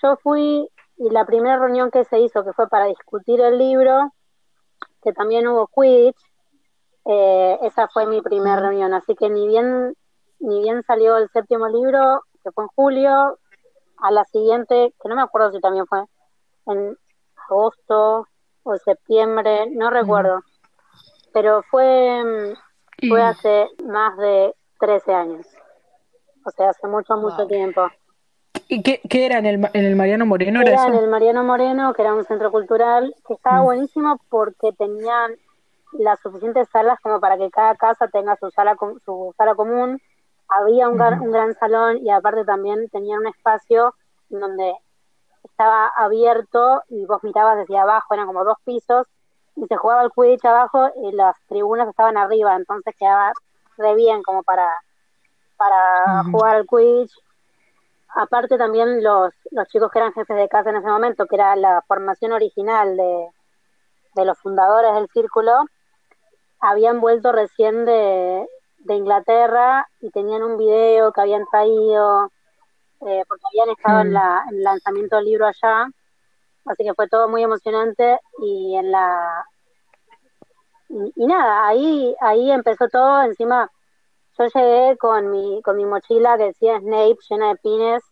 Yo 0.00 0.16
fui 0.22 0.68
y 0.96 1.10
la 1.10 1.24
primera 1.24 1.58
reunión 1.58 1.90
que 1.90 2.04
se 2.04 2.20
hizo, 2.20 2.44
que 2.44 2.52
fue 2.52 2.68
para 2.68 2.84
discutir 2.84 3.40
el 3.40 3.58
libro, 3.58 4.12
que 5.02 5.12
también 5.12 5.48
hubo 5.48 5.66
Quidditch, 5.66 6.16
eh, 7.06 7.58
esa 7.62 7.88
fue 7.88 8.06
mi 8.06 8.22
primera 8.22 8.60
reunión. 8.60 8.94
Así 8.94 9.16
que 9.16 9.28
ni 9.28 9.48
bien, 9.48 9.96
ni 10.38 10.62
bien 10.62 10.84
salió 10.84 11.16
el 11.16 11.28
séptimo 11.30 11.66
libro, 11.66 12.22
que 12.44 12.52
fue 12.52 12.62
en 12.62 12.68
julio, 12.76 13.38
a 13.98 14.10
la 14.12 14.24
siguiente, 14.24 14.94
que 15.02 15.08
no 15.08 15.16
me 15.16 15.22
acuerdo 15.22 15.50
si 15.50 15.60
también 15.60 15.86
fue 15.86 16.04
en 16.66 16.96
agosto 17.48 18.28
o 18.62 18.76
septiembre, 18.76 19.66
no 19.72 19.90
recuerdo, 19.90 20.42
pero 21.36 21.62
fue, 21.70 22.24
mm, 22.24 23.08
fue 23.10 23.22
hace 23.22 23.68
más 23.84 24.16
de 24.16 24.54
13 24.80 25.12
años, 25.12 25.46
o 26.46 26.50
sea, 26.50 26.70
hace 26.70 26.86
mucho, 26.86 27.14
mucho 27.18 27.36
Wow. 27.36 27.48
tiempo. 27.48 27.90
¿Y 28.68 28.82
qué, 28.82 29.02
qué 29.06 29.26
era 29.26 29.36
en 29.40 29.44
el, 29.44 29.68
en 29.74 29.84
el 29.84 29.96
Mariano 29.96 30.24
Moreno? 30.24 30.62
¿Era 30.62 30.70
Era 30.70 30.86
en 30.86 30.94
el 30.94 31.08
Mariano 31.08 31.44
Moreno, 31.44 31.92
que 31.92 32.00
era 32.00 32.14
un 32.14 32.24
centro 32.24 32.50
cultural, 32.50 33.14
que 33.28 33.34
estaba 33.34 33.60
Mm. 33.60 33.64
buenísimo 33.64 34.18
porque 34.30 34.72
tenían 34.78 35.36
las 35.98 36.18
suficientes 36.20 36.70
salas 36.70 36.98
como 37.02 37.20
para 37.20 37.36
que 37.36 37.50
cada 37.50 37.74
casa 37.74 38.08
tenga 38.08 38.34
su 38.36 38.50
sala, 38.50 38.74
su 39.04 39.34
sala 39.36 39.54
común. 39.54 40.00
Había 40.48 40.88
un, 40.88 40.96
gran, 40.96 41.20
un 41.20 41.32
gran 41.32 41.52
salón 41.52 41.98
y 41.98 42.10
aparte 42.10 42.46
también 42.46 42.88
tenían 42.88 43.18
un 43.18 43.26
espacio 43.26 43.94
donde 44.30 44.74
estaba 45.44 45.88
abierto 45.98 46.80
y 46.88 47.04
vos 47.04 47.22
mirabas 47.22 47.58
desde 47.58 47.76
abajo, 47.76 48.14
eran 48.14 48.26
como 48.26 48.42
dos 48.42 48.56
pisos, 48.64 49.06
y 49.56 49.66
se 49.66 49.76
jugaba 49.76 50.02
el 50.02 50.10
Quidditch 50.12 50.44
abajo 50.44 50.90
y 51.02 51.12
las 51.12 51.34
tribunas 51.48 51.88
estaban 51.88 52.16
arriba, 52.16 52.54
entonces 52.56 52.94
quedaba 52.98 53.32
re 53.78 53.94
bien 53.94 54.22
como 54.22 54.42
para, 54.42 54.68
para 55.56 56.24
jugar 56.30 56.56
al 56.56 56.66
Quidditch. 56.66 57.12
Aparte 58.14 58.56
también 58.56 59.02
los, 59.02 59.32
los 59.50 59.68
chicos 59.68 59.90
que 59.90 59.98
eran 59.98 60.12
jefes 60.12 60.36
de 60.36 60.48
casa 60.48 60.70
en 60.70 60.76
ese 60.76 60.88
momento, 60.88 61.26
que 61.26 61.36
era 61.36 61.56
la 61.56 61.82
formación 61.86 62.32
original 62.32 62.96
de, 62.96 63.28
de 64.14 64.24
los 64.24 64.38
fundadores 64.38 64.94
del 64.94 65.08
círculo, 65.08 65.64
habían 66.60 67.00
vuelto 67.00 67.32
recién 67.32 67.84
de, 67.84 68.46
de 68.78 68.94
Inglaterra 68.94 69.86
y 70.00 70.10
tenían 70.10 70.42
un 70.42 70.56
video 70.56 71.12
que 71.12 71.20
habían 71.20 71.44
traído, 71.50 72.30
eh, 73.06 73.22
porque 73.28 73.42
habían 73.52 73.70
estado 73.76 74.00
en, 74.00 74.10
Mm. 74.10 74.12
la, 74.12 74.44
en 74.50 74.56
el 74.56 74.62
lanzamiento 74.62 75.16
del 75.16 75.24
libro 75.26 75.46
allá, 75.46 75.86
así 76.66 76.84
que 76.84 76.94
fue 76.94 77.08
todo 77.08 77.28
muy 77.28 77.42
emocionante 77.42 78.18
y 78.40 78.76
en 78.76 78.90
la... 78.90 79.44
Y, 80.88 81.26
nada, 81.26 81.66
ahí, 81.66 82.14
ahí 82.20 82.50
empezó 82.50 82.88
todo, 82.88 83.22
encima 83.22 83.70
yo 84.38 84.46
llegué 84.46 84.96
con 84.98 85.30
mi, 85.30 85.62
con 85.62 85.76
mi 85.76 85.84
mochila 85.84 86.36
que 86.36 86.44
decía 86.44 86.78
Snape 86.78 87.16
llena 87.28 87.48
de 87.48 87.56
pines 87.56 88.02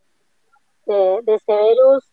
de, 0.87 1.21
de 1.23 1.39
Severus 1.41 2.05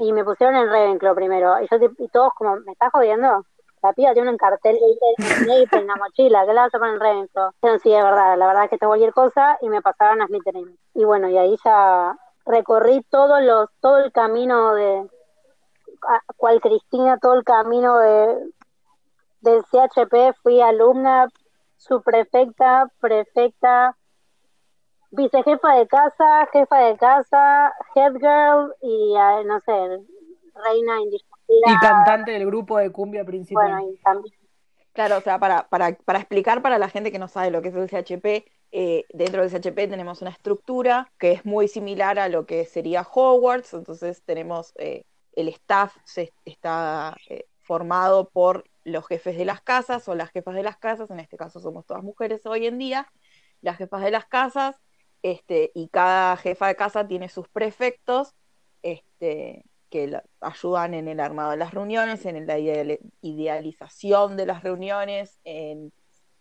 y 0.00 0.12
me 0.12 0.24
pusieron 0.24 0.56
en 0.56 0.68
Ravenclaw 0.68 1.14
primero. 1.14 1.60
Y 1.60 1.68
yo 1.70 1.78
y 1.98 2.08
todos 2.08 2.32
como, 2.34 2.56
¿me 2.56 2.72
estás 2.72 2.90
jodiendo? 2.92 3.44
La 3.82 3.92
piba 3.92 4.12
tiene 4.12 4.30
un 4.30 4.36
cartel 4.36 4.78
Snape 5.18 5.76
en 5.76 5.86
la 5.88 5.96
mochila, 5.96 6.46
¿qué 6.46 6.54
le 6.54 6.60
vas 6.60 6.74
a 6.74 6.78
poner 6.78 6.94
en 6.94 7.00
Ravenclaw? 7.00 7.50
Dijeron, 7.60 7.80
sí, 7.80 7.92
es 7.92 8.04
verdad, 8.04 8.38
la 8.38 8.46
verdad 8.46 8.64
es 8.64 8.70
que 8.70 8.76
esto 8.76 8.86
es 8.86 8.88
cualquier 8.88 9.12
cosa 9.12 9.58
y 9.60 9.68
me 9.68 9.82
pasaron 9.82 10.22
a 10.22 10.26
Slytherin. 10.26 10.78
Y 10.94 11.04
bueno, 11.04 11.28
y 11.28 11.36
ahí 11.36 11.56
ya 11.64 12.16
recorrí 12.46 13.02
todos 13.10 13.42
los, 13.42 13.70
todo 13.80 13.98
el 13.98 14.12
camino 14.12 14.74
de, 14.74 15.08
cual 16.36 16.60
Cristina, 16.60 17.18
todo 17.18 17.34
el 17.34 17.44
camino 17.44 17.98
de, 17.98 18.50
del 19.40 19.62
CHP, 19.64 20.36
fui 20.42 20.60
alumna, 20.60 21.28
subprefecta, 21.76 22.90
prefecta, 23.00 23.96
vicejefa 25.10 25.74
de 25.74 25.86
casa, 25.86 26.48
jefa 26.52 26.78
de 26.78 26.96
casa, 26.96 27.72
head 27.94 28.14
girl 28.14 28.74
y 28.80 29.14
eh, 29.16 29.44
no 29.44 29.60
sé, 29.60 29.72
reina 29.72 31.00
indiscutida. 31.00 31.66
Y 31.66 31.78
cantante 31.78 32.32
del 32.32 32.46
grupo 32.46 32.78
de 32.78 32.90
cumbia 32.90 33.24
principal. 33.24 33.70
Bueno, 33.70 33.92
y 33.92 33.96
también. 34.02 34.34
Claro, 34.92 35.18
o 35.18 35.20
sea, 35.20 35.38
para, 35.38 35.68
para, 35.68 35.96
para 36.04 36.18
explicar 36.18 36.60
para 36.60 36.78
la 36.78 36.88
gente 36.88 37.10
que 37.10 37.18
no 37.18 37.28
sabe 37.28 37.50
lo 37.50 37.62
que 37.62 37.68
es 37.68 37.74
el 37.74 37.88
CHP, 37.88 38.46
eh, 38.72 39.04
dentro 39.10 39.42
del 39.42 39.50
CHP 39.50 39.88
tenemos 39.88 40.22
una 40.22 40.30
estructura 40.30 41.10
que 41.18 41.32
es 41.32 41.44
muy 41.44 41.68
similar 41.68 42.18
a 42.18 42.28
lo 42.28 42.46
que 42.46 42.64
sería 42.64 43.02
Hogwarts, 43.02 43.74
entonces 43.74 44.22
tenemos 44.24 44.72
eh, 44.76 45.04
el 45.32 45.48
staff 45.48 45.96
se, 46.04 46.32
está 46.44 47.16
eh, 47.28 47.46
formado 47.60 48.28
por 48.30 48.64
los 48.84 49.06
jefes 49.06 49.36
de 49.36 49.44
las 49.44 49.62
casas 49.62 50.08
o 50.08 50.14
las 50.14 50.30
jefas 50.30 50.54
de 50.54 50.62
las 50.62 50.76
casas, 50.78 51.10
en 51.10 51.20
este 51.20 51.36
caso 51.36 51.60
somos 51.60 51.86
todas 51.86 52.02
mujeres 52.02 52.44
hoy 52.46 52.66
en 52.66 52.78
día, 52.78 53.10
las 53.60 53.78
jefas 53.78 54.02
de 54.02 54.10
las 54.10 54.26
casas, 54.26 54.76
este, 55.22 55.70
y 55.74 55.88
cada 55.88 56.36
jefa 56.36 56.66
de 56.66 56.76
casa 56.76 57.06
tiene 57.06 57.28
sus 57.28 57.48
prefectos, 57.48 58.34
este, 58.82 59.64
que 59.90 60.20
ayudan 60.40 60.94
en 60.94 61.06
el 61.08 61.20
armado 61.20 61.52
de 61.52 61.58
las 61.58 61.72
reuniones, 61.72 62.24
en 62.26 62.46
la 62.46 62.58
ideal- 62.58 62.98
idealización 63.20 64.36
de 64.36 64.46
las 64.46 64.62
reuniones, 64.62 65.38
en 65.44 65.92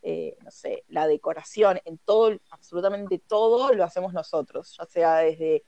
eh, 0.03 0.35
no 0.43 0.49
sé, 0.51 0.83
la 0.87 1.05
decoración, 1.07 1.79
en 1.85 1.99
todo, 1.99 2.35
absolutamente 2.49 3.19
todo 3.19 3.71
lo 3.73 3.83
hacemos 3.83 4.13
nosotros, 4.13 4.75
ya 4.79 4.85
sea 4.87 5.17
desde 5.17 5.63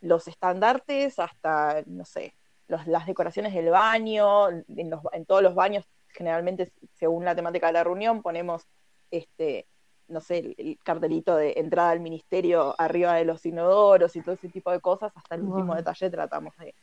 los 0.00 0.28
estandartes 0.28 1.18
hasta, 1.18 1.82
no 1.86 2.04
sé, 2.04 2.35
los- 2.68 2.86
las 2.86 3.06
decoraciones 3.06 3.54
del 3.54 3.70
baño, 3.70 4.48
en, 4.50 4.90
los- 4.90 5.00
en 5.12 5.24
todos 5.26 5.42
los 5.42 5.54
baños, 5.54 5.84
generalmente 6.08 6.72
según 6.94 7.24
la 7.24 7.34
temática 7.34 7.66
de 7.68 7.72
la 7.74 7.84
reunión, 7.84 8.22
ponemos 8.22 8.66
este, 9.10 9.66
no 10.08 10.20
sé, 10.20 10.38
el, 10.38 10.54
el 10.58 10.78
cartelito 10.82 11.36
de 11.36 11.54
entrada 11.56 11.90
al 11.90 12.00
ministerio 12.00 12.74
arriba 12.78 13.14
de 13.14 13.24
los 13.24 13.44
inodoros 13.46 14.14
y 14.16 14.22
todo 14.22 14.34
ese 14.34 14.48
tipo 14.48 14.70
de 14.70 14.80
cosas, 14.80 15.12
hasta 15.16 15.34
el 15.34 15.42
último 15.42 15.74
detalle 15.74 16.10
tratamos 16.10 16.56
de 16.58 16.74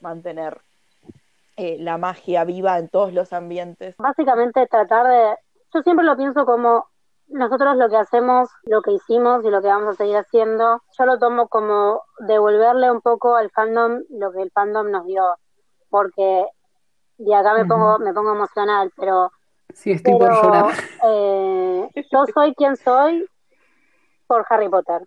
mantener 0.00 0.60
eh, 1.56 1.76
la 1.78 1.98
magia 1.98 2.44
viva 2.44 2.78
en 2.78 2.88
todos 2.88 3.12
los 3.12 3.32
ambientes. 3.32 3.94
Básicamente 3.98 4.66
tratar 4.66 5.06
de, 5.06 5.36
yo 5.74 5.82
siempre 5.82 6.04
lo 6.06 6.16
pienso 6.16 6.44
como 6.46 6.86
nosotros 7.30 7.76
lo 7.76 7.88
que 7.88 7.96
hacemos, 7.96 8.48
lo 8.64 8.82
que 8.82 8.92
hicimos 8.92 9.44
y 9.44 9.50
lo 9.50 9.60
que 9.62 9.68
vamos 9.68 9.94
a 9.94 9.96
seguir 9.96 10.16
haciendo, 10.16 10.82
yo 10.98 11.06
lo 11.06 11.18
tomo 11.18 11.48
como 11.48 12.02
devolverle 12.18 12.90
un 12.90 13.00
poco 13.00 13.36
al 13.36 13.50
fandom 13.50 14.02
lo 14.10 14.32
que 14.32 14.42
el 14.42 14.50
fandom 14.50 14.90
nos 14.90 15.06
dio, 15.06 15.24
porque 15.88 16.46
y 17.18 17.32
acá 17.34 17.54
me 17.54 17.66
pongo, 17.66 17.98
me 17.98 18.14
pongo 18.14 18.32
emocional, 18.32 18.90
pero 18.96 19.30
Sí, 19.74 19.92
estoy 19.92 20.12
por 20.18 20.28
pero 20.28 20.42
llorar. 20.42 20.74
eh, 21.04 21.90
yo 22.10 22.24
soy 22.34 22.54
quien 22.54 22.76
soy 22.76 23.28
por 24.26 24.44
Harry 24.48 24.68
Potter. 24.68 25.06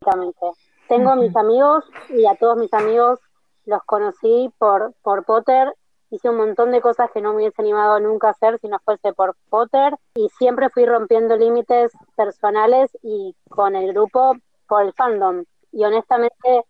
Básicamente. 0.00 0.46
Tengo 0.88 1.14
mis 1.16 1.36
amigos 1.36 1.84
y 2.08 2.26
a 2.26 2.34
todos 2.36 2.56
mis 2.56 2.72
amigos 2.72 3.20
los 3.66 3.82
conocí 3.84 4.50
por, 4.58 4.94
por 5.02 5.24
Potter. 5.24 5.72
Hice 6.10 6.28
un 6.28 6.36
montón 6.36 6.72
de 6.72 6.80
cosas 6.80 7.10
que 7.12 7.20
no 7.20 7.30
me 7.30 7.36
hubiese 7.36 7.62
animado 7.62 8.00
nunca 8.00 8.28
a 8.28 8.30
hacer 8.32 8.58
si 8.58 8.68
no 8.68 8.78
fuese 8.84 9.12
por 9.12 9.36
Potter. 9.48 9.96
Y 10.14 10.28
siempre 10.38 10.70
fui 10.70 10.84
rompiendo 10.84 11.36
límites 11.36 11.92
personales 12.16 12.90
y 13.02 13.34
con 13.48 13.76
el 13.76 13.92
grupo 13.92 14.34
por 14.66 14.82
el 14.82 14.92
fandom. 14.94 15.44
Y 15.72 15.84
honestamente, 15.84 16.64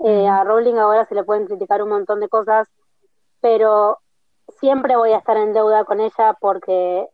eh, 0.00 0.28
a 0.28 0.44
Rowling 0.44 0.76
ahora 0.76 1.04
se 1.06 1.14
le 1.14 1.24
pueden 1.24 1.46
criticar 1.46 1.82
un 1.82 1.90
montón 1.90 2.20
de 2.20 2.28
cosas, 2.28 2.68
pero 3.40 3.98
siempre 4.60 4.96
voy 4.96 5.12
a 5.12 5.18
estar 5.18 5.36
en 5.36 5.52
deuda 5.52 5.84
con 5.84 6.00
ella 6.00 6.36
porque 6.40 7.06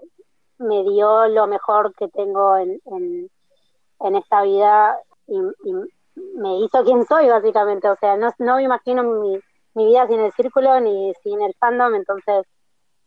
me 0.59 0.83
dio 0.85 1.27
lo 1.29 1.47
mejor 1.47 1.95
que 1.95 2.09
tengo 2.09 2.57
en, 2.57 2.81
en, 2.87 3.31
en 4.01 4.17
esta 4.17 4.43
vida 4.43 4.99
y, 5.27 5.39
y 5.65 5.73
me 6.37 6.59
hizo 6.61 6.85
quien 6.85 7.05
soy 7.07 7.29
básicamente, 7.29 7.89
o 7.89 7.97
sea, 7.97 8.17
no, 8.17 8.33
no 8.39 8.57
me 8.57 8.63
imagino 8.63 9.03
mi, 9.03 9.41
mi 9.75 9.87
vida 9.87 10.07
sin 10.07 10.21
el 10.21 10.33
círculo 10.33 10.81
ni 10.81 11.13
sin 11.23 11.41
el 11.43 11.55
fandom, 11.59 11.95
entonces 11.95 12.47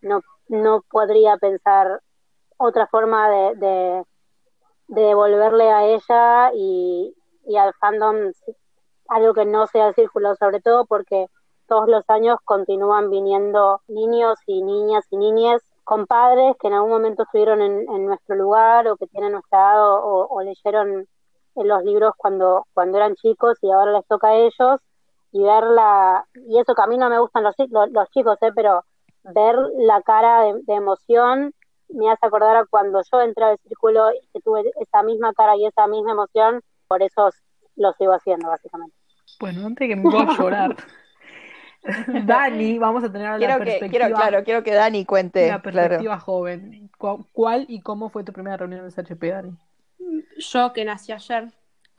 no, 0.01 0.21
no 0.47 0.81
podría 0.89 1.37
pensar 1.37 2.01
otra 2.57 2.87
forma 2.87 3.29
de, 3.29 3.55
de, 3.55 4.03
de 4.87 5.01
devolverle 5.01 5.71
a 5.71 5.85
ella 5.85 6.51
y, 6.53 7.13
y 7.45 7.57
al 7.57 7.73
fandom 7.75 8.31
algo 9.07 9.33
que 9.33 9.45
no 9.45 9.67
sea 9.67 9.89
el 9.89 9.95
círculo, 9.95 10.35
sobre 10.35 10.61
todo 10.61 10.85
porque 10.85 11.27
todos 11.67 11.87
los 11.87 12.03
años 12.09 12.37
continúan 12.43 13.09
viniendo 13.09 13.81
niños 13.87 14.37
y 14.45 14.61
niñas 14.61 15.05
y 15.09 15.17
niñas 15.17 15.61
con 15.83 16.07
padres 16.07 16.55
que 16.59 16.67
en 16.67 16.73
algún 16.73 16.91
momento 16.91 17.23
estuvieron 17.23 17.61
en, 17.61 17.89
en 17.89 18.05
nuestro 18.07 18.35
lugar 18.35 18.87
o 18.87 18.97
que 18.97 19.07
tienen 19.07 19.33
nuestra 19.33 19.59
edad 19.59 19.91
o, 19.91 20.03
o, 20.03 20.27
o 20.35 20.41
leyeron 20.41 21.07
en 21.55 21.67
los 21.67 21.83
libros 21.83 22.13
cuando, 22.17 22.65
cuando 22.73 22.97
eran 22.97 23.15
chicos 23.15 23.57
y 23.61 23.71
ahora 23.71 23.93
les 23.93 24.05
toca 24.07 24.29
a 24.29 24.35
ellos 24.35 24.79
y 25.35 25.43
ver 25.43 25.65
la, 25.65 26.25
y 26.47 26.57
eso 26.61 26.73
que 26.73 26.81
a 26.81 26.87
mí 26.87 26.97
no 26.97 27.09
me 27.09 27.19
gustan 27.19 27.43
los, 27.43 27.55
los, 27.69 27.91
los 27.91 28.09
chicos, 28.11 28.37
¿eh? 28.41 28.51
pero 28.55 28.85
ver 29.23 29.53
la 29.79 30.01
cara 30.01 30.43
de, 30.43 30.61
de, 30.63 30.73
emoción 30.75 31.53
me 31.89 32.09
hace 32.09 32.25
acordar 32.25 32.55
a 32.55 32.65
cuando 32.65 33.01
yo 33.11 33.19
entré 33.19 33.43
al 33.43 33.59
círculo 33.59 34.13
y 34.13 34.25
que 34.31 34.39
tuve 34.39 34.63
esa 34.79 35.03
misma 35.03 35.33
cara 35.33 35.57
y 35.57 35.65
esa 35.65 35.87
misma 35.87 36.13
emoción, 36.13 36.61
por 36.87 37.03
eso 37.03 37.31
lo 37.75 37.91
sigo 37.99 38.13
haciendo 38.13 38.47
básicamente. 38.47 38.95
Bueno, 39.37 39.65
antes 39.65 39.89
que 39.89 39.95
me 39.97 40.09
pueda 40.09 40.37
llorar. 40.37 40.77
Dani, 42.25 42.79
vamos 42.79 43.03
a 43.03 43.11
tener 43.11 43.31
la 43.31 43.37
quiero 43.37 43.57
perspectiva. 43.57 43.89
Que, 43.89 43.89
quiero, 43.89 44.15
claro, 44.15 44.43
quiero 44.45 44.63
que 44.63 44.73
Dani 44.73 45.03
cuente. 45.03 45.49
La 45.49 45.61
perspectiva 45.61 45.99
claro. 46.13 46.21
joven. 46.21 46.89
¿Cuál 47.33 47.65
y 47.67 47.81
cómo 47.81 48.07
fue 48.07 48.23
tu 48.23 48.31
primera 48.31 48.55
reunión 48.55 48.89
del 48.89 48.93
CHP, 48.93 49.21
Dani? 49.31 49.57
Yo 50.37 50.71
que 50.71 50.85
nací 50.85 51.11
ayer, 51.11 51.51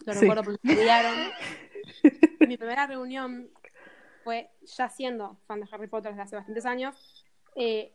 lo 0.07 0.15
Sí. 0.15 0.21
recuerdo 0.21 0.43
porque 0.45 0.61
estudiaron. 0.65 1.13
Mi 2.47 2.57
primera 2.57 2.87
reunión 2.87 3.51
fue 4.25 4.51
ya 4.63 4.89
siendo 4.89 5.39
fan 5.47 5.61
de 5.61 5.69
Harry 5.71 5.87
Potter 5.87 6.13
desde 6.13 6.23
hace 6.23 6.37
bastantes 6.37 6.67
años, 6.67 7.25
eh, 7.55 7.93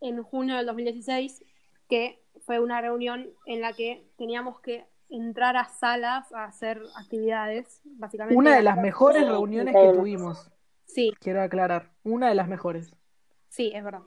en 0.00 0.22
junio 0.22 0.56
del 0.56 0.66
2016, 0.66 1.44
que 1.88 2.22
fue 2.44 2.58
una 2.58 2.80
reunión 2.80 3.30
en 3.46 3.60
la 3.60 3.72
que 3.72 4.06
teníamos 4.16 4.60
que 4.60 4.86
entrar 5.08 5.56
a 5.56 5.64
salas 5.66 6.32
a 6.32 6.44
hacer 6.44 6.80
actividades, 6.96 7.80
básicamente. 7.84 8.36
Una 8.36 8.56
de 8.56 8.62
las 8.62 8.78
mejores 8.78 9.26
reuniones 9.26 9.74
que 9.74 9.92
tuvimos, 9.92 10.50
Sí, 10.92 11.12
quiero 11.20 11.42
aclarar. 11.42 11.90
Una 12.04 12.28
de 12.28 12.34
las 12.34 12.48
mejores. 12.48 12.94
Sí, 13.48 13.72
es 13.74 13.82
verdad. 13.82 14.02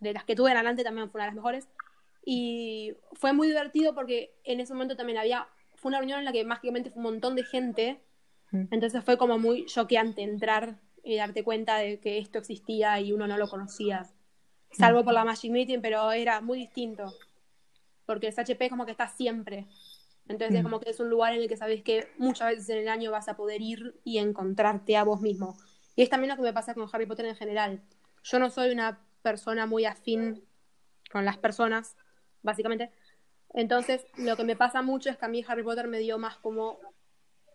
De 0.00 0.12
las 0.12 0.24
que 0.24 0.36
tuve 0.36 0.50
en 0.50 0.58
adelante 0.58 0.84
también 0.84 1.10
fue 1.10 1.18
una 1.18 1.24
de 1.24 1.28
las 1.28 1.36
mejores. 1.36 1.68
Y 2.24 2.94
fue 3.14 3.32
muy 3.32 3.48
divertido 3.48 3.94
porque 3.94 4.34
en 4.44 4.60
ese 4.60 4.74
momento 4.74 4.96
también 4.96 5.18
había, 5.18 5.48
fue 5.76 5.88
una 5.88 5.98
reunión 5.98 6.18
en 6.18 6.26
la 6.26 6.32
que 6.32 6.44
mágicamente 6.44 6.90
fue 6.90 6.98
un 6.98 7.04
montón 7.04 7.36
de 7.36 7.44
gente. 7.44 8.00
Entonces 8.52 9.04
fue 9.04 9.16
como 9.16 9.38
muy 9.38 9.66
choqueante 9.66 10.22
entrar 10.22 10.80
y 11.04 11.16
darte 11.16 11.44
cuenta 11.44 11.76
de 11.76 12.00
que 12.00 12.18
esto 12.18 12.38
existía 12.38 13.00
y 13.00 13.12
uno 13.12 13.26
no 13.26 13.38
lo 13.38 13.48
conocía. 13.48 14.08
Salvo 14.72 15.04
por 15.04 15.14
la 15.14 15.24
Magic 15.24 15.50
Meeting, 15.50 15.80
pero 15.80 16.10
era 16.12 16.40
muy 16.40 16.58
distinto. 16.58 17.12
Porque 18.06 18.28
el 18.28 18.34
SHP 18.34 18.62
es 18.62 18.70
como 18.70 18.86
que 18.86 18.92
está 18.92 19.08
siempre. 19.08 19.66
Entonces 20.28 20.58
es 20.58 20.62
como 20.62 20.78
que 20.80 20.90
es 20.90 21.00
un 21.00 21.10
lugar 21.10 21.34
en 21.34 21.42
el 21.42 21.48
que 21.48 21.56
sabes 21.56 21.82
que 21.82 22.08
muchas 22.18 22.50
veces 22.50 22.68
en 22.70 22.78
el 22.78 22.88
año 22.88 23.10
vas 23.10 23.28
a 23.28 23.36
poder 23.36 23.60
ir 23.60 24.00
y 24.04 24.18
encontrarte 24.18 24.96
a 24.96 25.04
vos 25.04 25.20
mismo. 25.20 25.56
Y 25.96 26.02
es 26.02 26.08
también 26.08 26.30
lo 26.30 26.36
que 26.36 26.42
me 26.42 26.52
pasa 26.52 26.74
con 26.74 26.88
Harry 26.92 27.06
Potter 27.06 27.26
en 27.26 27.36
general. 27.36 27.82
Yo 28.22 28.38
no 28.38 28.50
soy 28.50 28.70
una 28.70 29.00
persona 29.22 29.66
muy 29.66 29.84
afín 29.84 30.44
con 31.10 31.24
las 31.24 31.36
personas, 31.36 31.96
básicamente. 32.42 32.92
Entonces, 33.52 34.06
lo 34.16 34.36
que 34.36 34.44
me 34.44 34.54
pasa 34.54 34.82
mucho 34.82 35.10
es 35.10 35.16
que 35.16 35.24
a 35.24 35.28
mí 35.28 35.44
Harry 35.48 35.64
Potter 35.64 35.88
me 35.88 35.98
dio 35.98 36.16
más 36.18 36.36
como 36.36 36.78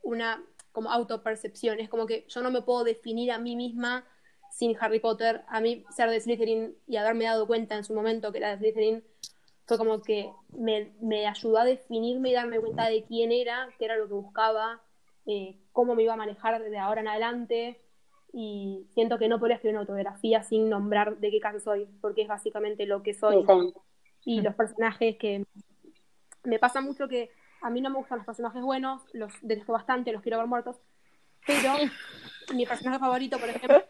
una 0.04 0.44
como 0.76 0.92
autopercepción. 0.92 1.80
Es 1.80 1.90
como 1.90 2.06
que 2.06 2.26
yo 2.28 2.42
no 2.42 2.52
me 2.52 2.62
puedo 2.62 2.84
definir 2.84 3.32
a 3.32 3.40
mí 3.40 3.56
misma 3.56 4.06
sin 4.52 4.76
Harry 4.80 5.00
Potter. 5.00 5.44
A 5.48 5.62
mí 5.62 5.86
ser 5.90 6.10
de 6.10 6.20
Slytherin 6.20 6.76
y 6.86 6.98
haberme 6.98 7.26
dado 7.26 7.48
cuenta 7.48 7.76
en 7.76 7.86
su 7.86 7.96
momento 7.96 8.32
que 8.32 8.40
era 8.40 8.50
de 8.52 8.58
Slytherin 8.58 9.04
fue 9.66 9.78
como 9.78 10.02
que 10.02 10.30
me, 10.50 10.94
me 11.02 11.26
ayudó 11.26 11.60
a 11.60 11.66
definirme 11.66 12.30
y 12.30 12.34
darme 12.34 12.60
cuenta 12.60 12.88
de 12.90 13.04
quién 13.06 13.32
era, 13.32 13.70
qué 13.80 13.86
era 13.86 13.96
lo 13.96 14.08
que 14.08 14.14
buscaba, 14.14 14.82
eh, 15.26 15.58
cómo 15.72 15.96
me 15.96 16.04
iba 16.04 16.14
a 16.14 16.18
manejar 16.18 16.62
desde 16.62 16.78
ahora 16.78 17.02
en 17.02 17.08
adelante. 17.08 17.82
Y 18.34 18.86
siento 18.94 19.18
que 19.18 19.30
no 19.30 19.40
podría 19.40 19.56
escribir 19.56 19.76
una 19.76 19.82
autobiografía 19.82 20.44
sin 20.44 20.70
nombrar 20.70 21.18
de 21.20 21.32
qué 21.32 21.40
casa 21.40 21.62
soy, 21.62 21.88
porque 22.02 22.24
es 22.24 22.28
básicamente 22.28 22.86
lo 22.86 23.02
que 23.02 23.14
soy. 23.14 23.46
Y 24.26 24.42
los 24.42 24.54
personajes 24.56 25.16
que. 25.18 25.46
Me 26.44 26.60
pasa 26.60 26.82
mucho 26.82 27.08
que 27.08 27.32
a 27.66 27.72
mí 27.72 27.82
no 27.82 27.90
me 27.90 27.98
gustan 27.98 28.20
los 28.20 28.28
personajes 28.28 28.62
buenos, 28.62 29.02
los 29.12 29.34
detesto 29.42 29.74
bastante, 29.74 30.12
los 30.12 30.22
quiero 30.22 30.38
ver 30.38 30.46
muertos. 30.46 30.76
Pero 31.48 31.74
mi 32.54 32.64
personaje 32.68 33.00
favorito, 33.00 33.40
por 33.40 33.50
ejemplo, 33.50 33.84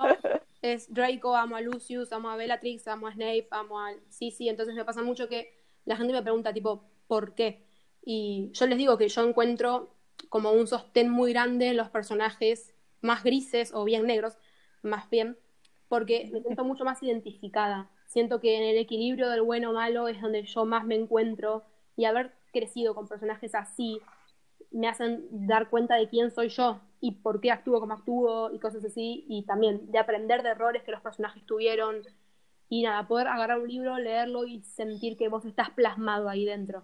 es 0.61 0.93
Draco, 0.93 1.35
amo 1.35 1.57
a 1.57 1.61
Lucius, 1.61 2.13
amo 2.13 2.29
a 2.29 2.37
Bellatrix, 2.37 2.87
amo 2.87 3.07
a 3.07 3.11
Snape, 3.11 3.49
amo 3.51 3.81
a 3.81 3.91
Sisi. 4.07 4.47
Entonces 4.47 4.75
me 4.75 4.85
pasa 4.85 5.03
mucho 5.03 5.27
que 5.27 5.53
la 5.83 5.97
gente 5.97 6.13
me 6.13 6.21
pregunta, 6.21 6.53
tipo, 6.53 6.85
¿por 7.07 7.35
qué? 7.35 7.65
Y 8.01 8.49
yo 8.53 8.65
les 8.65 8.77
digo 8.77 8.97
que 8.97 9.09
yo 9.09 9.27
encuentro 9.27 9.93
como 10.29 10.51
un 10.53 10.67
sostén 10.67 11.09
muy 11.09 11.33
grande 11.33 11.67
en 11.67 11.75
los 11.75 11.89
personajes 11.89 12.73
más 13.01 13.25
grises 13.25 13.73
o 13.73 13.83
bien 13.83 14.07
negros, 14.07 14.37
más 14.83 15.09
bien, 15.09 15.37
porque 15.89 16.29
me 16.31 16.41
siento 16.41 16.63
mucho 16.63 16.85
más 16.85 17.03
identificada. 17.03 17.89
Siento 18.07 18.39
que 18.39 18.55
en 18.55 18.63
el 18.63 18.77
equilibrio 18.77 19.29
del 19.29 19.41
bueno 19.41 19.71
o 19.71 19.73
malo 19.73 20.07
es 20.07 20.21
donde 20.21 20.43
yo 20.43 20.63
más 20.63 20.85
me 20.85 20.95
encuentro 20.95 21.65
y 21.97 22.05
haber 22.05 22.31
crecido 22.55 22.95
con 22.95 23.07
personajes 23.07 23.53
así 23.53 24.01
me 24.71 24.87
hacen 24.87 25.27
dar 25.31 25.69
cuenta 25.69 25.95
de 25.95 26.07
quién 26.09 26.31
soy 26.31 26.49
yo 26.49 26.79
y 27.01 27.11
por 27.11 27.39
qué 27.41 27.51
actúo 27.51 27.79
como 27.79 27.93
actúo 27.93 28.51
y 28.51 28.59
cosas 28.59 28.83
así 28.85 29.25
y 29.27 29.45
también 29.45 29.91
de 29.91 29.99
aprender 29.99 30.41
de 30.41 30.49
errores 30.49 30.83
que 30.83 30.91
los 30.91 31.01
personajes 31.01 31.45
tuvieron 31.45 31.97
y 32.69 32.83
nada, 32.83 33.07
poder 33.07 33.27
agarrar 33.27 33.59
un 33.59 33.67
libro, 33.67 33.97
leerlo 33.97 34.45
y 34.45 34.61
sentir 34.63 35.17
que 35.17 35.29
vos 35.29 35.45
estás 35.45 35.69
plasmado 35.71 36.29
ahí 36.29 36.45
dentro. 36.45 36.83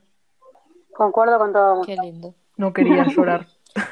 Concuerdo 0.93 1.39
con 1.39 1.53
todo. 1.53 1.81
Qué 1.81 1.95
lindo. 1.95 2.35
No 2.57 2.73
quería 2.73 3.05
llorar. 3.15 3.47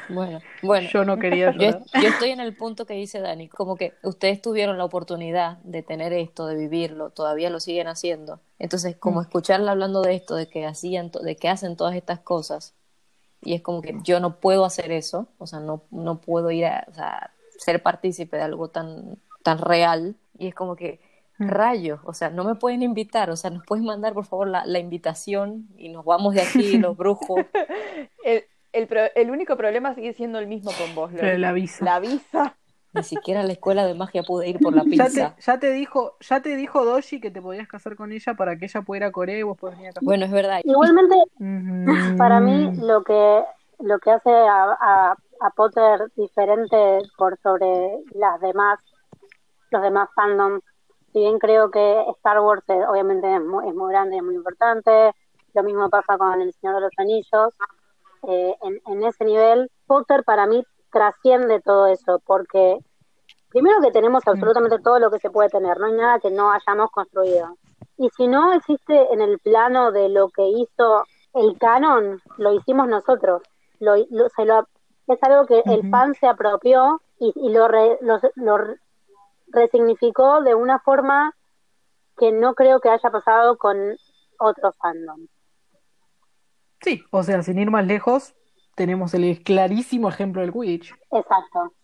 Bueno, 0.08 0.40
bueno. 0.62 0.88
Yo 0.92 1.04
no 1.04 1.18
quería 1.18 1.52
llorar. 1.52 1.82
yo 1.94 2.08
estoy 2.08 2.30
en 2.30 2.40
el 2.40 2.56
punto 2.56 2.86
que 2.86 2.94
dice 2.94 3.20
Dani, 3.20 3.48
como 3.48 3.76
que 3.76 3.94
ustedes 4.02 4.42
tuvieron 4.42 4.78
la 4.78 4.84
oportunidad 4.84 5.58
de 5.58 5.82
tener 5.82 6.12
esto, 6.12 6.46
de 6.46 6.56
vivirlo, 6.56 7.10
todavía 7.10 7.50
lo 7.50 7.60
siguen 7.60 7.88
haciendo. 7.88 8.40
Entonces, 8.58 8.96
como 8.96 9.22
escucharla 9.22 9.72
hablando 9.72 10.02
de 10.02 10.14
esto, 10.14 10.34
de 10.34 10.48
que 10.48 10.66
hacían, 10.66 11.10
de 11.10 11.36
que 11.36 11.48
hacen 11.48 11.76
todas 11.76 11.94
estas 11.94 12.20
cosas, 12.20 12.74
y 13.42 13.54
es 13.54 13.62
como 13.62 13.80
que 13.80 13.96
yo 14.02 14.20
no 14.20 14.36
puedo 14.40 14.64
hacer 14.64 14.92
eso, 14.92 15.28
o 15.38 15.46
sea, 15.46 15.60
no, 15.60 15.84
no 15.90 16.20
puedo 16.20 16.50
ir 16.50 16.66
a, 16.66 16.86
o 16.88 16.94
sea, 16.94 17.32
ser 17.58 17.82
partícipe 17.82 18.36
de 18.36 18.42
algo 18.42 18.68
tan, 18.68 19.18
tan 19.42 19.58
real, 19.58 20.16
y 20.38 20.48
es 20.48 20.54
como 20.54 20.76
que 20.76 21.00
rayos, 21.38 22.00
o 22.04 22.12
sea, 22.12 22.28
no 22.28 22.44
me 22.44 22.54
pueden 22.54 22.82
invitar, 22.82 23.30
o 23.30 23.36
sea, 23.36 23.48
nos 23.48 23.64
pueden 23.64 23.86
mandar 23.86 24.12
por 24.12 24.26
favor 24.26 24.48
la, 24.48 24.66
la 24.66 24.78
invitación 24.78 25.68
y 25.78 25.88
nos 25.88 26.04
vamos 26.04 26.34
de 26.34 26.42
aquí, 26.42 26.76
los 26.78 26.96
brujos. 26.96 27.46
El, 28.24 28.44
el, 28.72 28.86
pro- 28.86 29.10
el 29.14 29.30
único 29.30 29.56
problema 29.56 29.94
sigue 29.94 30.12
siendo 30.12 30.38
el 30.38 30.46
mismo 30.46 30.70
con 30.72 30.94
vos, 30.94 31.12
la 31.12 31.52
visa. 31.52 31.84
La 31.84 32.00
visa. 32.00 32.56
Ni 32.92 33.04
siquiera 33.04 33.40
a 33.40 33.44
la 33.44 33.52
escuela 33.52 33.86
de 33.86 33.94
magia 33.94 34.24
pude 34.24 34.48
ir 34.48 34.58
por 34.60 34.74
la 34.74 34.82
Ya 34.90 35.04
pizza. 35.04 35.34
te, 35.36 35.42
ya 35.42 35.58
te 35.60 35.70
dijo, 35.72 36.16
ya 36.20 36.42
te 36.42 36.56
dijo 36.56 36.84
Doshi 36.84 37.20
que 37.20 37.30
te 37.30 37.40
podías 37.40 37.68
casar 37.68 37.94
con 37.94 38.10
ella 38.12 38.34
para 38.34 38.56
que 38.56 38.64
ella 38.64 38.82
pudiera 38.82 39.06
ir 39.06 39.10
a 39.10 39.12
Corea 39.12 39.38
y 39.38 39.42
vos 39.44 39.56
podías 39.58 39.76
venir 39.78 39.90
acá. 39.90 40.00
Bueno, 40.02 40.24
es 40.24 40.30
verdad. 40.32 40.60
Igualmente, 40.64 41.14
para 42.18 42.40
mí 42.40 42.72
lo 42.78 43.02
que 43.04 43.44
lo 43.78 43.98
que 43.98 44.10
hace 44.10 44.30
a, 44.30 44.76
a, 44.78 45.16
a 45.40 45.50
Potter 45.50 46.10
diferente 46.16 46.98
por 47.16 47.38
sobre 47.42 47.98
las 48.14 48.40
demás 48.40 48.78
los 49.70 49.82
demás 49.82 50.08
fandoms 50.14 50.62
si 51.12 51.20
bien 51.20 51.38
creo 51.38 51.70
que 51.70 52.04
Star 52.18 52.40
Wars 52.40 52.62
eh, 52.68 52.84
obviamente 52.88 53.34
es 53.34 53.40
muy, 53.42 53.68
es 53.68 53.74
muy 53.74 53.90
grande 53.92 54.16
es 54.16 54.22
muy 54.22 54.34
importante 54.34 55.12
lo 55.54 55.62
mismo 55.62 55.88
pasa 55.88 56.18
con 56.18 56.40
El 56.40 56.52
Señor 56.54 56.76
de 56.76 56.80
los 56.82 56.92
Anillos 56.98 57.54
eh, 58.28 58.54
en, 58.62 58.80
en 58.86 59.04
ese 59.04 59.24
nivel 59.24 59.70
Potter 59.86 60.24
para 60.24 60.46
mí 60.46 60.62
trasciende 60.92 61.60
todo 61.60 61.86
eso 61.86 62.20
porque 62.26 62.78
primero 63.48 63.80
que 63.80 63.90
tenemos 63.92 64.22
absolutamente 64.26 64.78
todo 64.78 64.98
lo 64.98 65.10
que 65.10 65.18
se 65.20 65.30
puede 65.30 65.48
tener 65.48 65.78
no 65.78 65.86
hay 65.86 65.92
nada 65.92 66.18
que 66.18 66.30
no 66.30 66.50
hayamos 66.52 66.90
construido 66.90 67.56
y 67.96 68.08
si 68.16 68.26
no 68.28 68.52
existe 68.52 69.12
en 69.12 69.20
el 69.20 69.38
plano 69.38 69.92
de 69.92 70.08
lo 70.08 70.28
que 70.30 70.46
hizo 70.46 71.04
el 71.34 71.56
canon, 71.58 72.20
lo 72.38 72.52
hicimos 72.54 72.88
nosotros. 72.88 73.42
Lo, 73.78 73.94
lo- 74.10 74.28
se 74.30 74.44
lo- 74.46 74.66
es 75.06 75.22
algo 75.22 75.46
que 75.46 75.62
el 75.66 75.82
fan 75.90 76.14
se 76.14 76.26
apropió 76.26 77.00
y, 77.18 77.32
y 77.36 77.50
lo, 77.52 77.68
re- 77.68 77.98
lo, 78.00 78.18
lo 78.36 78.56
re- 78.58 78.76
resignificó 79.48 80.40
de 80.42 80.54
una 80.54 80.78
forma 80.80 81.34
que 82.16 82.32
no 82.32 82.54
creo 82.54 82.80
que 82.80 82.88
haya 82.90 83.10
pasado 83.10 83.56
con 83.58 83.76
otros 84.38 84.74
fandoms. 84.78 85.28
Sí, 86.80 87.04
o 87.10 87.22
sea, 87.22 87.42
sin 87.42 87.58
ir 87.58 87.70
más 87.70 87.86
lejos, 87.86 88.34
tenemos 88.74 89.14
el 89.14 89.42
clarísimo 89.42 90.08
ejemplo 90.08 90.40
del 90.42 90.52
Quidditch. 90.52 90.94
Exacto. 91.12 91.74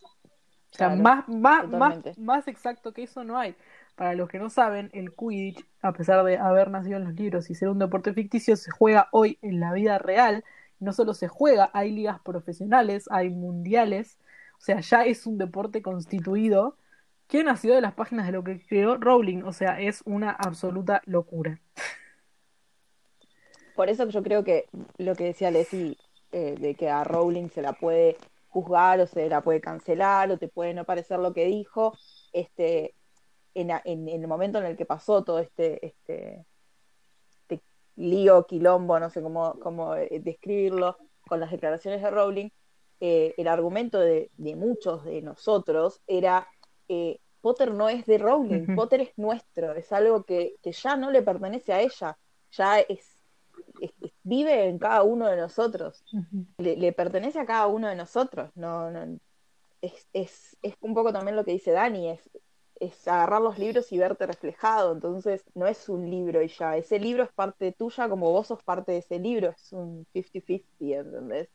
O 0.71 0.77
sea, 0.77 0.91
Claro, 0.91 0.95
más, 0.95 1.27
más, 1.27 1.67
más, 1.69 1.99
más 2.17 2.47
exacto 2.47 2.93
que 2.93 3.03
eso 3.03 3.23
no 3.23 3.37
hay. 3.37 3.55
Para 3.95 4.13
los 4.15 4.29
que 4.29 4.39
no 4.39 4.49
saben, 4.49 4.89
el 4.93 5.13
Quidditch, 5.15 5.65
a 5.81 5.93
pesar 5.93 6.23
de 6.25 6.37
haber 6.37 6.69
nacido 6.69 6.97
en 6.97 7.05
los 7.05 7.13
libros 7.15 7.49
y 7.49 7.55
ser 7.55 7.69
un 7.69 7.79
deporte 7.79 8.13
ficticio, 8.13 8.55
se 8.55 8.71
juega 8.71 9.09
hoy 9.11 9.39
en 9.41 9.59
la 9.59 9.73
vida 9.73 9.97
real. 9.97 10.43
No 10.79 10.93
solo 10.93 11.13
se 11.15 11.27
juega, 11.27 11.71
hay 11.73 11.91
ligas 11.91 12.19
profesionales, 12.21 13.05
hay 13.11 13.29
mundiales. 13.29 14.19
O 14.57 14.61
sea, 14.61 14.79
ya 14.81 15.05
es 15.05 15.25
un 15.25 15.37
deporte 15.37 15.81
constituido 15.81 16.77
que 17.27 17.43
nació 17.43 17.73
de 17.75 17.81
las 17.81 17.93
páginas 17.93 18.27
de 18.27 18.33
lo 18.33 18.43
que 18.43 18.65
creó 18.65 18.97
Rowling. 18.97 19.43
O 19.43 19.53
sea, 19.53 19.79
es 19.81 20.01
una 20.05 20.31
absoluta 20.31 21.01
locura. 21.05 21.59
Por 23.77 23.89
eso 23.89 24.05
yo 24.09 24.23
creo 24.23 24.43
que 24.43 24.65
lo 24.97 25.15
que 25.15 25.25
decía 25.25 25.51
Leslie, 25.51 25.95
eh, 26.31 26.55
de 26.59 26.75
que 26.75 26.89
a 26.89 27.03
Rowling 27.03 27.47
se 27.49 27.61
la 27.61 27.73
puede 27.73 28.17
juzgar 28.49 28.99
o 28.99 29.07
se 29.07 29.29
la 29.29 29.41
puede 29.41 29.61
cancelar 29.61 30.31
o 30.31 30.37
te 30.37 30.47
puede 30.47 30.73
no 30.73 30.83
parecer 30.83 31.19
lo 31.19 31.31
que 31.31 31.45
dijo, 31.45 31.93
este, 32.33 32.95
en, 33.53 33.71
a- 33.71 33.81
en- 33.85 34.09
en 34.09 34.21
el 34.23 34.27
momento 34.27 34.57
en 34.57 34.65
el 34.65 34.75
que 34.75 34.85
pasó 34.85 35.23
todo 35.23 35.39
este, 35.39 35.85
este, 35.85 36.43
este 37.49 37.61
lío, 37.95 38.45
quilombo, 38.47 38.99
no 38.99 39.09
sé 39.11 39.21
cómo, 39.21 39.59
cómo 39.61 39.95
eh, 39.95 40.19
describirlo, 40.23 40.97
con 41.27 41.39
las 41.39 41.51
declaraciones 41.51 42.01
de 42.01 42.09
Rowling, 42.09 42.49
eh, 42.99 43.35
el 43.37 43.47
argumento 43.47 43.99
de, 43.99 44.31
de 44.37 44.55
muchos 44.55 45.03
de 45.05 45.21
nosotros 45.21 46.01
era, 46.07 46.47
eh, 46.89 47.19
Potter 47.41 47.71
no 47.73 47.89
es 47.89 48.05
de 48.07 48.17
Rowling. 48.17 48.65
Potter 48.75 49.01
es 49.01 49.11
nuestro, 49.17 49.73
es 49.73 49.91
algo 49.91 50.23
que, 50.23 50.55
que 50.63 50.71
ya 50.71 50.95
no 50.95 51.11
le 51.11 51.21
pertenece 51.21 51.73
a 51.73 51.81
ella, 51.81 52.17
ya 52.51 52.79
es- 52.79 53.16
vive 54.27 54.67
en 54.67 54.77
cada 54.77 55.03
uno 55.03 55.27
de 55.27 55.37
nosotros, 55.37 56.03
le, 56.57 56.75
le 56.75 56.91
pertenece 56.91 57.39
a 57.39 57.45
cada 57.45 57.67
uno 57.67 57.87
de 57.87 57.95
nosotros, 57.95 58.51
no, 58.55 58.91
no, 58.91 59.19
es, 59.81 60.07
es, 60.13 60.57
es 60.61 60.75
un 60.81 60.93
poco 60.93 61.13
también 61.13 61.35
lo 61.35 61.45
que 61.45 61.51
dice 61.51 61.71
Dani, 61.71 62.09
es, 62.09 62.29
es 62.79 63.07
agarrar 63.07 63.41
los 63.41 63.57
libros 63.57 63.91
y 63.91 63.97
verte 63.97 64.27
reflejado, 64.27 64.93
entonces 64.93 65.43
no 65.55 65.65
es 65.65 65.87
un 65.87 66.09
libro 66.09 66.41
y 66.41 66.49
ya, 66.49 66.75
ese 66.75 66.99
libro 66.99 67.23
es 67.23 67.31
parte 67.31 67.71
tuya 67.71 68.09
como 68.09 68.31
vos 68.31 68.47
sos 68.47 68.61
parte 68.63 68.91
de 68.91 68.97
ese 68.99 69.19
libro, 69.19 69.49
es 69.49 69.71
un 69.71 70.05
50-50, 70.13 70.99
¿entendés? 70.99 71.49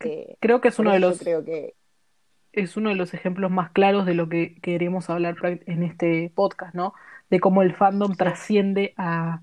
Eh, 0.00 0.36
Creo 0.40 0.60
que 0.60 0.68
es 0.68 0.78
uno 0.78 0.92
de 0.92 1.00
los 1.00 1.18
creo 1.18 1.44
que 1.44 1.74
es 2.52 2.76
uno 2.76 2.88
de 2.90 2.96
los 2.96 3.14
ejemplos 3.14 3.50
más 3.50 3.70
claros 3.70 4.06
de 4.06 4.14
lo 4.14 4.28
que 4.28 4.56
queremos 4.60 5.10
hablar 5.10 5.36
en 5.66 5.82
este 5.82 6.32
podcast, 6.34 6.74
¿no? 6.74 6.94
De 7.30 7.40
cómo 7.40 7.62
el 7.62 7.74
fandom 7.74 8.16
trasciende 8.16 8.94
a, 8.96 9.42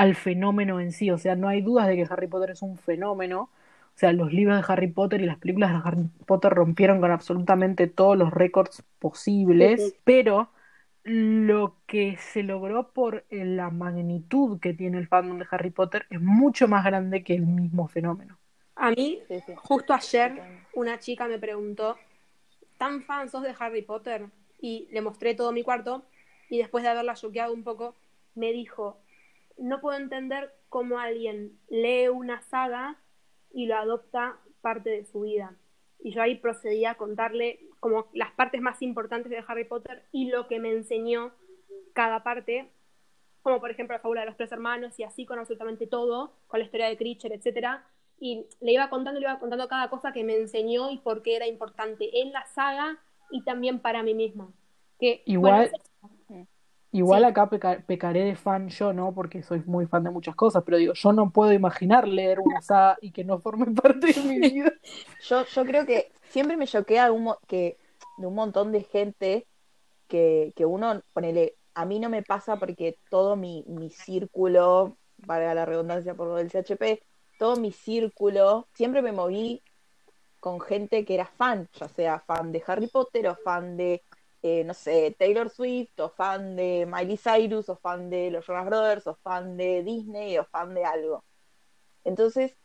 al 0.00 0.14
fenómeno 0.16 0.80
en 0.80 0.92
sí. 0.92 1.10
O 1.10 1.18
sea, 1.18 1.36
no 1.36 1.48
hay 1.48 1.62
dudas 1.62 1.86
de 1.88 1.96
que 1.96 2.06
Harry 2.10 2.26
Potter 2.28 2.50
es 2.50 2.62
un 2.62 2.78
fenómeno. 2.78 3.50
O 3.96 3.98
sea, 4.00 4.12
los 4.12 4.32
libros 4.32 4.56
de 4.66 4.72
Harry 4.72 4.88
Potter 4.88 5.20
y 5.20 5.26
las 5.26 5.38
películas 5.38 5.72
de 5.72 5.80
Harry 5.88 6.08
Potter 6.26 6.52
rompieron 6.52 7.00
con 7.00 7.10
absolutamente 7.10 7.86
todos 7.86 8.16
los 8.16 8.30
récords 8.32 8.82
posibles, 8.98 9.94
Sí, 10.00 10.00
sí. 10.04 10.04
pero 10.04 10.50
lo 11.04 11.78
que 11.86 12.16
se 12.18 12.42
logró 12.42 12.92
por 12.92 13.24
eh, 13.30 13.44
la 13.44 13.70
magnitud 13.70 14.60
que 14.60 14.74
tiene 14.74 14.98
el 14.98 15.08
fandom 15.08 15.38
de 15.38 15.46
Harry 15.50 15.70
Potter 15.70 16.06
es 16.10 16.20
mucho 16.20 16.68
más 16.68 16.84
grande 16.84 17.24
que 17.24 17.34
el 17.34 17.46
mismo 17.46 17.88
fenómeno. 17.88 18.38
A 18.76 18.90
mí, 18.90 19.22
sí, 19.28 19.40
sí. 19.46 19.54
justo 19.54 19.92
ayer, 19.94 20.42
una 20.74 20.98
chica 20.98 21.26
me 21.28 21.38
preguntó, 21.38 21.96
¿tan 22.78 23.02
fan 23.04 23.28
sos 23.30 23.42
de 23.42 23.54
Harry 23.58 23.82
Potter? 23.82 24.28
Y 24.60 24.88
le 24.92 25.02
mostré 25.02 25.34
todo 25.34 25.52
mi 25.52 25.62
cuarto 25.62 26.04
y 26.50 26.58
después 26.58 26.84
de 26.84 26.90
haberla 26.90 27.14
choqueado 27.14 27.54
un 27.54 27.64
poco, 27.64 27.96
me 28.34 28.52
dijo, 28.52 28.98
no 29.64 29.80
puedo 29.80 29.96
entender 29.98 30.52
cómo 30.68 30.98
alguien 30.98 31.58
lee 31.68 32.08
una 32.08 32.42
saga 32.42 32.96
y 33.52 33.66
lo 33.66 33.76
adopta 33.76 34.38
parte 34.60 34.90
de 34.90 35.04
su 35.04 35.22
vida. 35.22 35.56
Y 35.98 36.12
yo 36.12 36.22
ahí 36.22 36.36
procedí 36.36 36.84
a 36.84 36.94
contarle 36.94 37.60
como 37.80 38.08
las 38.14 38.30
partes 38.32 38.60
más 38.60 38.80
importantes 38.82 39.30
de 39.30 39.42
Harry 39.46 39.64
Potter 39.64 40.04
y 40.12 40.30
lo 40.30 40.46
que 40.48 40.58
me 40.60 40.70
enseñó 40.70 41.32
cada 41.92 42.22
parte, 42.22 42.70
como 43.42 43.60
por 43.60 43.70
ejemplo 43.70 43.96
la 43.96 44.00
fábula 44.02 44.20
de 44.20 44.26
los 44.28 44.36
tres 44.36 44.52
hermanos 44.52 44.98
y 44.98 45.02
así 45.02 45.26
con 45.26 45.38
absolutamente 45.38 45.86
todo, 45.86 46.32
con 46.46 46.60
la 46.60 46.64
historia 46.66 46.88
de 46.88 46.96
Critcher, 46.96 47.32
etcétera. 47.32 47.86
Y 48.18 48.46
le 48.60 48.72
iba 48.72 48.90
contando, 48.90 49.18
le 49.18 49.26
iba 49.26 49.38
contando 49.38 49.66
cada 49.68 49.88
cosa 49.90 50.12
que 50.12 50.24
me 50.24 50.36
enseñó 50.36 50.90
y 50.90 50.98
por 50.98 51.22
qué 51.22 51.36
era 51.36 51.46
importante 51.46 52.20
en 52.20 52.32
la 52.32 52.46
saga 52.46 52.98
y 53.30 53.42
también 53.44 53.80
para 53.80 54.02
mí 54.02 54.14
misma. 54.14 54.52
Que, 54.98 55.22
Igual- 55.24 55.70
bueno, 55.70 55.84
Igual 56.92 57.22
Sí. 57.22 57.26
acá 57.26 57.48
peca- 57.48 57.82
pecaré 57.86 58.24
de 58.24 58.34
fan 58.36 58.68
yo, 58.68 58.92
¿no? 58.92 59.14
Porque 59.14 59.42
soy 59.42 59.62
muy 59.66 59.86
fan 59.86 60.04
de 60.04 60.10
muchas 60.10 60.34
cosas, 60.34 60.62
pero 60.64 60.76
digo, 60.76 60.92
yo 60.94 61.12
no 61.12 61.30
puedo 61.30 61.52
imaginar 61.52 62.08
leer 62.08 62.40
una 62.40 62.60
saga 62.62 62.98
y 63.00 63.12
que 63.12 63.24
no 63.24 63.38
forme 63.40 63.66
parte 63.74 64.12
de 64.12 64.22
mi 64.22 64.40
vida. 64.40 64.72
Yo, 65.20 65.44
yo 65.46 65.64
creo 65.66 65.86
que 65.86 66.12
siempre 66.28 66.56
me 66.56 66.66
choquea 66.66 67.12
un 67.12 67.32
que 67.46 67.76
de 68.16 68.26
un 68.26 68.34
montón 68.34 68.72
de 68.72 68.82
gente 68.82 69.46
que, 70.08 70.52
que 70.56 70.66
uno, 70.66 71.02
ponele, 71.12 71.56
a 71.74 71.84
mí 71.84 72.00
no 72.00 72.08
me 72.08 72.22
pasa 72.22 72.58
porque 72.58 72.98
todo 73.10 73.36
mi, 73.36 73.64
mi 73.68 73.90
círculo, 73.90 74.98
valga 75.18 75.54
la 75.54 75.66
redundancia 75.66 76.14
por 76.14 76.28
lo 76.28 76.36
del 76.36 76.50
CHP, 76.50 77.02
todo 77.38 77.56
mi 77.56 77.72
círculo, 77.72 78.68
siempre 78.74 79.02
me 79.02 79.12
moví 79.12 79.62
con 80.40 80.60
gente 80.60 81.04
que 81.04 81.14
era 81.14 81.26
fan, 81.26 81.68
ya 81.74 81.88
sea 81.88 82.20
fan 82.20 82.52
de 82.52 82.62
Harry 82.66 82.88
Potter 82.88 83.28
o 83.28 83.36
fan 83.36 83.76
de, 83.76 84.02
eh, 84.42 84.64
no 84.64 84.74
sé, 84.74 85.14
Taylor 85.18 85.50
Swift, 85.50 85.98
o 86.00 86.10
fan 86.10 86.56
de 86.56 86.86
Miley 86.86 87.16
Cyrus, 87.16 87.68
o 87.68 87.76
fan 87.76 88.10
de 88.10 88.30
los 88.30 88.44
Jonas 88.46 88.66
Brothers, 88.66 89.06
o 89.06 89.14
fan 89.16 89.56
de 89.56 89.82
Disney, 89.82 90.38
o 90.38 90.44
fan 90.44 90.74
de 90.74 90.84
algo. 90.84 91.24
Entonces, 92.04 92.56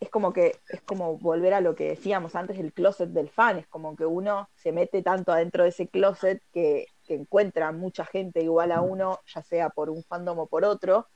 es 0.00 0.10
como 0.10 0.32
que 0.32 0.56
es 0.68 0.82
como 0.82 1.16
volver 1.18 1.54
a 1.54 1.60
lo 1.60 1.74
que 1.76 1.90
decíamos 1.90 2.34
antes 2.34 2.58
del 2.58 2.72
closet 2.72 3.10
del 3.10 3.30
fan, 3.30 3.58
es 3.58 3.68
como 3.68 3.94
que 3.96 4.04
uno 4.04 4.50
se 4.56 4.72
mete 4.72 5.02
tanto 5.02 5.32
adentro 5.32 5.62
de 5.62 5.70
ese 5.70 5.88
closet 5.88 6.42
que, 6.52 6.86
que 7.04 7.14
encuentra 7.14 7.70
mucha 7.72 8.04
gente 8.04 8.42
igual 8.42 8.72
a 8.72 8.80
uno, 8.82 9.20
ya 9.32 9.42
sea 9.42 9.70
por 9.70 9.90
un 9.90 10.02
fandom 10.02 10.40
o 10.40 10.46
por 10.46 10.64
otro, 10.64 11.06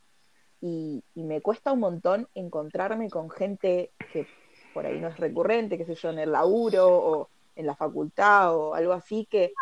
y, 0.61 1.03
y 1.15 1.25
me 1.25 1.41
cuesta 1.43 1.73
un 1.73 1.81
montón 1.81 2.29
encontrarme 2.35 3.11
con 3.11 3.29
gente 3.29 3.93
que 4.13 4.27
por 4.73 4.87
ahí 4.87 5.01
no 5.01 5.09
es 5.09 5.19
recurrente, 5.19 5.77
qué 5.77 5.85
sé 5.85 5.97
yo, 5.97 6.11
en 6.11 6.21
el 6.21 6.33
laburo 6.33 6.87
o 6.89 7.29
en 7.57 7.67
la 7.67 7.75
facultad 7.75 8.55
o 8.57 8.75
algo 8.75 8.93
así, 8.93 9.27
que, 9.31 9.53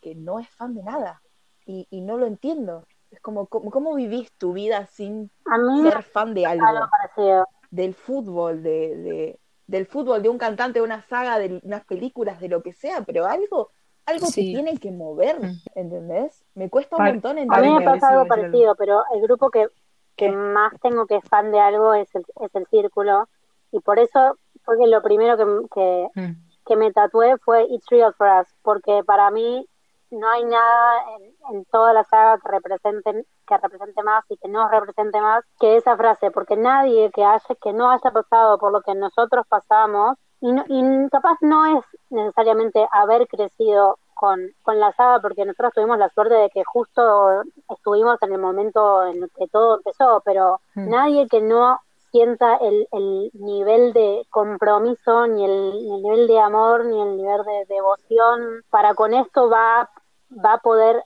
que 0.00 0.14
no 0.14 0.38
es 0.38 0.48
fan 0.50 0.74
de 0.74 0.82
nada 0.82 1.22
y, 1.64 1.86
y 1.90 2.00
no 2.02 2.16
lo 2.18 2.26
entiendo. 2.26 2.84
Es 3.10 3.20
como, 3.20 3.46
¿cómo, 3.46 3.70
cómo 3.70 3.94
vivís 3.94 4.32
tu 4.32 4.52
vida 4.52 4.86
sin 4.86 5.30
A 5.46 5.58
mí 5.58 5.80
me 5.82 5.90
ser 5.92 6.02
fan 6.02 6.34
de 6.34 6.44
algo? 6.46 6.66
algo 6.66 6.86
parecido. 6.90 7.46
del 7.70 7.94
fútbol, 7.94 8.62
de, 8.62 8.96
de- 8.96 9.40
del 9.66 9.86
fútbol, 9.86 10.22
de 10.22 10.28
un 10.28 10.38
cantante, 10.38 10.78
de 10.78 10.84
una 10.84 11.02
saga, 11.02 11.38
de 11.40 11.60
unas 11.64 11.84
películas, 11.84 12.38
de 12.40 12.48
lo 12.48 12.62
que 12.62 12.72
sea, 12.72 13.00
pero 13.02 13.26
algo, 13.26 13.70
algo 14.06 14.26
Sí. 14.26 14.34
que 14.52 14.52
tiene 14.54 14.78
que 14.78 14.92
mover, 14.92 15.40
Mm. 15.40 15.52
¿entendés? 15.74 16.44
Me 16.54 16.70
cuesta 16.70 16.94
un 16.96 16.98
Par- 17.04 17.12
montón 17.14 17.32
A 17.32 17.34
mí 17.34 17.42
entender. 17.42 17.72
me 17.80 17.84
pasa 17.84 18.08
algo 18.10 18.26
parecido, 18.26 18.76
pero 18.76 19.02
el 19.14 19.22
grupo 19.22 19.50
que, 19.50 19.66
que 20.14 20.30
más 20.30 20.72
tengo 20.80 21.06
que 21.06 21.16
es 21.16 21.24
fan 21.28 21.50
de 21.50 21.58
algo 21.58 21.94
es 21.94 22.14
el, 22.14 22.24
es 22.40 22.54
el 22.54 22.66
círculo. 22.68 23.28
Y 23.72 23.80
por 23.80 23.98
eso 23.98 24.38
fue 24.64 24.78
que 24.78 24.86
lo 24.86 25.02
primero 25.02 25.36
que, 25.36 25.44
que, 25.74 26.20
Mm. 26.20 26.45
Que 26.66 26.76
me 26.76 26.92
tatué 26.92 27.38
fue 27.38 27.64
It's 27.70 27.86
Real 27.90 28.12
for 28.14 28.28
Us, 28.40 28.48
porque 28.62 29.02
para 29.04 29.30
mí 29.30 29.66
no 30.10 30.28
hay 30.30 30.44
nada 30.44 31.02
en, 31.16 31.56
en 31.56 31.64
toda 31.66 31.92
la 31.92 32.04
saga 32.04 32.38
que 32.38 32.48
represente, 32.48 33.24
que 33.46 33.56
represente 33.58 34.02
más 34.02 34.24
y 34.28 34.36
que 34.36 34.48
nos 34.48 34.70
represente 34.70 35.20
más 35.20 35.44
que 35.58 35.76
esa 35.76 35.96
frase, 35.96 36.30
porque 36.30 36.56
nadie 36.56 37.10
que 37.12 37.24
haya, 37.24 37.54
que 37.60 37.72
no 37.72 37.90
haya 37.90 38.10
pasado 38.12 38.58
por 38.58 38.72
lo 38.72 38.82
que 38.82 38.94
nosotros 38.94 39.44
pasamos, 39.48 40.16
y, 40.40 40.52
no- 40.52 40.64
y 40.68 41.08
capaz 41.10 41.38
no 41.40 41.78
es 41.78 41.84
necesariamente 42.10 42.86
haber 42.92 43.26
crecido 43.26 43.98
con, 44.14 44.40
con 44.62 44.78
la 44.80 44.92
saga, 44.92 45.20
porque 45.20 45.44
nosotros 45.44 45.72
tuvimos 45.74 45.98
la 45.98 46.08
suerte 46.10 46.34
de 46.34 46.50
que 46.50 46.62
justo 46.64 47.42
estuvimos 47.68 48.22
en 48.22 48.32
el 48.32 48.38
momento 48.40 49.04
en 49.04 49.22
el 49.24 49.30
que 49.30 49.46
todo 49.48 49.76
empezó, 49.78 50.22
pero 50.24 50.60
Mm. 50.74 50.90
nadie 50.90 51.26
que 51.28 51.40
no 51.40 51.80
sienta 52.10 52.56
el, 52.56 52.88
el 52.92 53.30
nivel 53.34 53.92
de 53.92 54.26
compromiso, 54.30 55.26
ni 55.26 55.44
el, 55.44 55.72
ni 55.72 55.94
el 55.96 56.02
nivel 56.02 56.26
de 56.26 56.40
amor, 56.40 56.84
ni 56.84 57.00
el 57.00 57.16
nivel 57.16 57.42
de 57.44 57.74
devoción 57.74 58.62
para 58.70 58.94
con 58.94 59.14
esto 59.14 59.48
va, 59.50 59.90
va 60.32 60.54
a 60.54 60.58
poder 60.58 61.02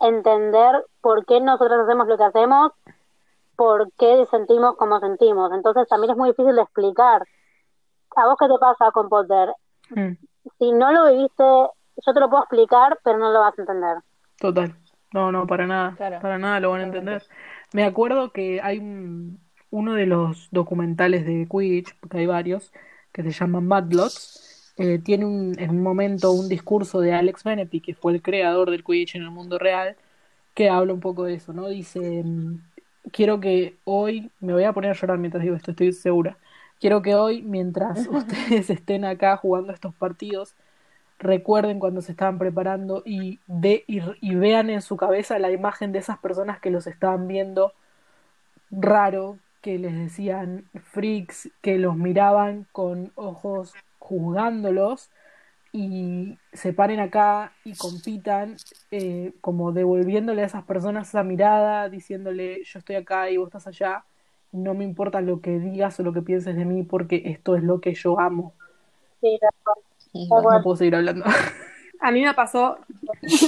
entender 0.00 0.84
por 1.00 1.24
qué 1.26 1.40
nosotros 1.40 1.80
hacemos 1.84 2.06
lo 2.06 2.16
que 2.16 2.24
hacemos, 2.24 2.72
por 3.56 3.90
qué 3.98 4.26
sentimos 4.30 4.76
como 4.76 5.00
sentimos. 5.00 5.52
Entonces 5.52 5.88
también 5.88 6.12
es 6.12 6.16
muy 6.16 6.30
difícil 6.30 6.54
de 6.54 6.62
explicar. 6.62 7.26
¿A 8.16 8.26
vos 8.26 8.36
qué 8.38 8.46
te 8.48 8.58
pasa 8.58 8.90
con 8.92 9.08
Potter? 9.08 9.52
Mm, 9.90 10.12
Si 10.58 10.72
no 10.72 10.92
lo 10.92 11.10
viviste, 11.12 11.44
yo 11.44 12.12
te 12.14 12.20
lo 12.20 12.30
puedo 12.30 12.42
explicar, 12.44 12.98
pero 13.02 13.18
no 13.18 13.30
lo 13.32 13.40
vas 13.40 13.58
a 13.58 13.60
entender. 13.60 13.98
Total. 14.38 14.74
No, 15.12 15.32
no, 15.32 15.46
para 15.46 15.66
nada. 15.66 15.94
Claro, 15.96 16.20
Para 16.20 16.38
nada 16.38 16.60
lo 16.60 16.70
van 16.70 16.80
a 16.80 16.84
entender. 16.84 17.22
Me 17.72 17.84
acuerdo 17.84 18.30
que 18.30 18.60
hay 18.62 18.78
un- 18.78 19.40
uno 19.70 19.94
de 19.94 20.06
los 20.06 20.48
documentales 20.50 21.26
de 21.26 21.46
Quidditch, 21.50 21.94
porque 22.00 22.18
hay 22.18 22.26
varios, 22.26 22.72
que 23.12 23.22
se 23.22 23.32
llama 23.32 23.60
Madlots, 23.60 24.72
eh, 24.78 24.98
tiene 25.00 25.26
un, 25.26 25.54
en 25.58 25.70
un 25.70 25.82
momento 25.82 26.32
un 26.32 26.48
discurso 26.48 27.00
de 27.00 27.12
Alex 27.12 27.44
Benepi, 27.44 27.80
que 27.80 27.94
fue 27.94 28.12
el 28.12 28.22
creador 28.22 28.70
del 28.70 28.84
Quidditch 28.84 29.16
en 29.16 29.22
el 29.22 29.30
mundo 29.30 29.58
real, 29.58 29.96
que 30.54 30.68
habla 30.70 30.92
un 30.94 31.00
poco 31.00 31.24
de 31.24 31.34
eso, 31.34 31.52
¿no? 31.52 31.68
Dice, 31.68 32.22
mm, 32.24 32.60
quiero 33.12 33.40
que 33.40 33.76
hoy, 33.84 34.30
me 34.40 34.52
voy 34.52 34.64
a 34.64 34.72
poner 34.72 34.90
a 34.90 34.94
llorar 34.94 35.18
mientras 35.18 35.42
digo 35.42 35.56
esto, 35.56 35.72
estoy 35.72 35.92
segura, 35.92 36.38
quiero 36.80 37.02
que 37.02 37.14
hoy, 37.14 37.42
mientras 37.42 38.06
ustedes 38.10 38.70
estén 38.70 39.04
acá 39.04 39.36
jugando 39.36 39.72
estos 39.72 39.94
partidos, 39.94 40.54
recuerden 41.18 41.80
cuando 41.80 42.02
se 42.02 42.12
estaban 42.12 42.38
preparando 42.38 43.02
y, 43.04 43.40
y 44.20 44.34
vean 44.36 44.70
en 44.70 44.82
su 44.82 44.96
cabeza 44.96 45.38
la 45.38 45.50
imagen 45.50 45.92
de 45.92 45.98
esas 46.00 46.18
personas 46.18 46.60
que 46.60 46.70
los 46.70 46.86
estaban 46.86 47.26
viendo 47.28 47.72
raro, 48.70 49.38
que 49.60 49.78
les 49.78 49.94
decían 49.94 50.68
freaks, 50.92 51.50
que 51.60 51.78
los 51.78 51.96
miraban 51.96 52.66
con 52.72 53.12
ojos 53.14 53.74
juzgándolos 53.98 55.10
y 55.72 56.38
se 56.52 56.72
paren 56.72 57.00
acá 57.00 57.52
y 57.64 57.76
compitan, 57.76 58.56
eh, 58.90 59.32
como 59.40 59.72
devolviéndole 59.72 60.42
a 60.42 60.46
esas 60.46 60.64
personas 60.64 61.08
esa 61.08 61.22
mirada, 61.22 61.88
diciéndole 61.88 62.62
yo 62.64 62.78
estoy 62.78 62.96
acá 62.96 63.30
y 63.30 63.36
vos 63.36 63.48
estás 63.48 63.66
allá, 63.66 64.04
no 64.52 64.74
me 64.74 64.84
importa 64.84 65.20
lo 65.20 65.40
que 65.40 65.58
digas 65.58 66.00
o 66.00 66.02
lo 66.02 66.12
que 66.12 66.22
pienses 66.22 66.56
de 66.56 66.64
mí 66.64 66.82
porque 66.82 67.22
esto 67.26 67.54
es 67.54 67.62
lo 67.62 67.80
que 67.80 67.94
yo 67.94 68.18
amo. 68.18 68.54
Sí. 69.20 69.38
No 70.14 70.62
puedo 70.62 70.76
seguir 70.76 70.94
hablando. 70.94 71.24
A 72.00 72.12
mí 72.12 72.22
me 72.22 72.32
pasó, 72.32 72.78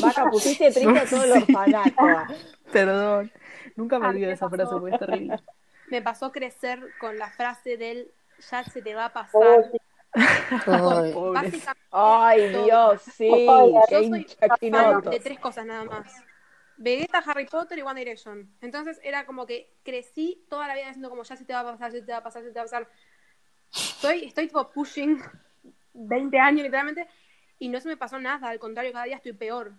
Vaca, 0.02 0.28
pusiste 0.28 0.72
triste 0.72 0.98
a 0.98 1.04
todo 1.04 1.22
el 1.22 1.32
orfanato. 1.42 1.90
Perdón. 2.72 3.30
Nunca 3.76 3.98
me 3.98 4.08
olvido 4.08 4.26
de 4.26 4.34
esa 4.34 4.50
frase 4.50 4.72
porque 4.72 4.94
es 4.94 4.98
terrible. 4.98 5.36
Me 5.90 6.02
pasó 6.02 6.32
crecer 6.32 6.90
con 6.98 7.18
la 7.18 7.30
frase 7.30 7.76
del 7.76 8.10
ya 8.50 8.64
se 8.64 8.80
te 8.82 8.94
va 8.94 9.06
a 9.06 9.08
Oh, 9.08 9.12
pasar. 9.12 9.70
sí. 9.70 9.78
Ay. 11.92 12.48
Dios, 12.64 13.02
sí, 13.02 13.28
Ay, 13.48 13.72
qué 13.88 13.94
Yo 13.94 14.08
soy 14.08 14.26
fan 14.68 15.00
de 15.02 15.20
tres 15.20 15.38
cosas 15.38 15.66
nada 15.66 15.84
más. 15.84 16.24
Vegeta, 16.76 17.18
Harry 17.18 17.46
Potter 17.46 17.78
y 17.78 17.82
One 17.82 18.00
Direction. 18.00 18.48
Entonces 18.62 18.98
era 19.02 19.26
como 19.26 19.46
que 19.46 19.70
crecí 19.82 20.46
toda 20.48 20.66
la 20.66 20.74
vida 20.74 20.86
diciendo 20.86 21.10
como 21.10 21.22
ya 21.22 21.36
se 21.36 21.44
te 21.44 21.52
va 21.52 21.60
a 21.60 21.64
pasar, 21.64 21.92
se 21.92 22.02
te 22.02 22.12
va 22.12 22.18
a 22.18 22.22
pasar, 22.22 22.42
se 22.42 22.48
te 22.50 22.54
va 22.54 22.62
a 22.62 22.64
pasar. 22.64 22.88
Estoy, 23.72 24.24
estoy 24.24 24.46
tipo 24.46 24.66
pushing 24.70 25.20
20 25.92 26.38
años 26.38 26.62
literalmente 26.62 27.06
y 27.58 27.68
no 27.68 27.80
se 27.80 27.88
me 27.88 27.96
pasó 27.96 28.18
nada, 28.18 28.48
al 28.48 28.58
contrario, 28.58 28.92
cada 28.92 29.04
día 29.04 29.16
estoy 29.16 29.32
peor. 29.34 29.72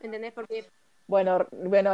¿Entendés? 0.00 0.32
Porque 0.32 0.66
Bueno, 1.06 1.46
bueno, 1.52 1.92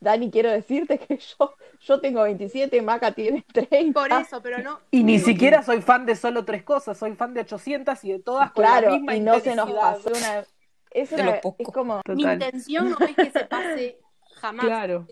Dani, 0.00 0.30
quiero 0.30 0.50
decirte 0.50 0.98
que 0.98 1.16
yo, 1.38 1.53
yo 1.86 2.00
tengo 2.00 2.22
27, 2.22 2.80
Maca 2.82 3.12
tiene 3.12 3.44
30. 3.52 4.00
por 4.00 4.12
eso, 4.12 4.40
pero 4.42 4.58
no. 4.62 4.80
Y 4.90 5.04
ni 5.04 5.18
siquiera 5.18 5.62
soy 5.62 5.82
fan 5.82 6.06
de 6.06 6.16
solo 6.16 6.44
tres 6.44 6.62
cosas, 6.62 6.98
soy 6.98 7.14
fan 7.14 7.34
de 7.34 7.42
800 7.42 8.02
y 8.04 8.12
de 8.12 8.18
todas 8.20 8.52
con 8.52 8.62
la 8.64 8.78
Claro, 8.80 8.92
misma 8.94 9.16
y 9.16 9.20
no 9.20 9.38
se 9.40 9.54
nos 9.54 9.70
pasó 9.70 10.08
una... 10.10 10.44
Es, 10.90 11.10
una, 11.12 11.40
es 11.58 11.68
como... 11.72 12.00
Mi 12.08 12.22
intención 12.22 12.90
no 12.90 12.98
es 13.04 13.16
que 13.16 13.30
se 13.30 13.44
pase 13.46 13.98
jamás. 14.36 14.64
Claro. 14.66 15.06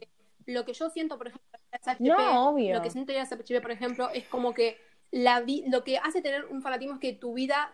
Lo 0.47 0.65
que 0.65 0.73
yo 0.75 0.89
siento, 0.91 1.19
por 1.19 1.29
ejemplo, 1.29 1.49
en 1.73 1.81
SHP, 1.81 2.01
No, 2.01 2.51
obvio. 2.51 2.75
lo 2.75 2.83
que 2.83 2.91
siento 2.91 3.13
en 3.13 3.25
SHP, 3.27 3.61
por 3.61 3.71
ejemplo, 3.73 4.09
es 4.11 4.25
como 4.29 4.55
que 4.55 4.79
la 5.11 5.41
vi- 5.41 5.65
lo 5.69 5.85
que 5.85 5.99
hace 5.99 6.23
tener 6.23 6.45
un 6.47 6.63
fanatismo 6.63 6.95
es 6.95 7.01
que 7.01 7.13
tu 7.13 7.35
vida 7.35 7.73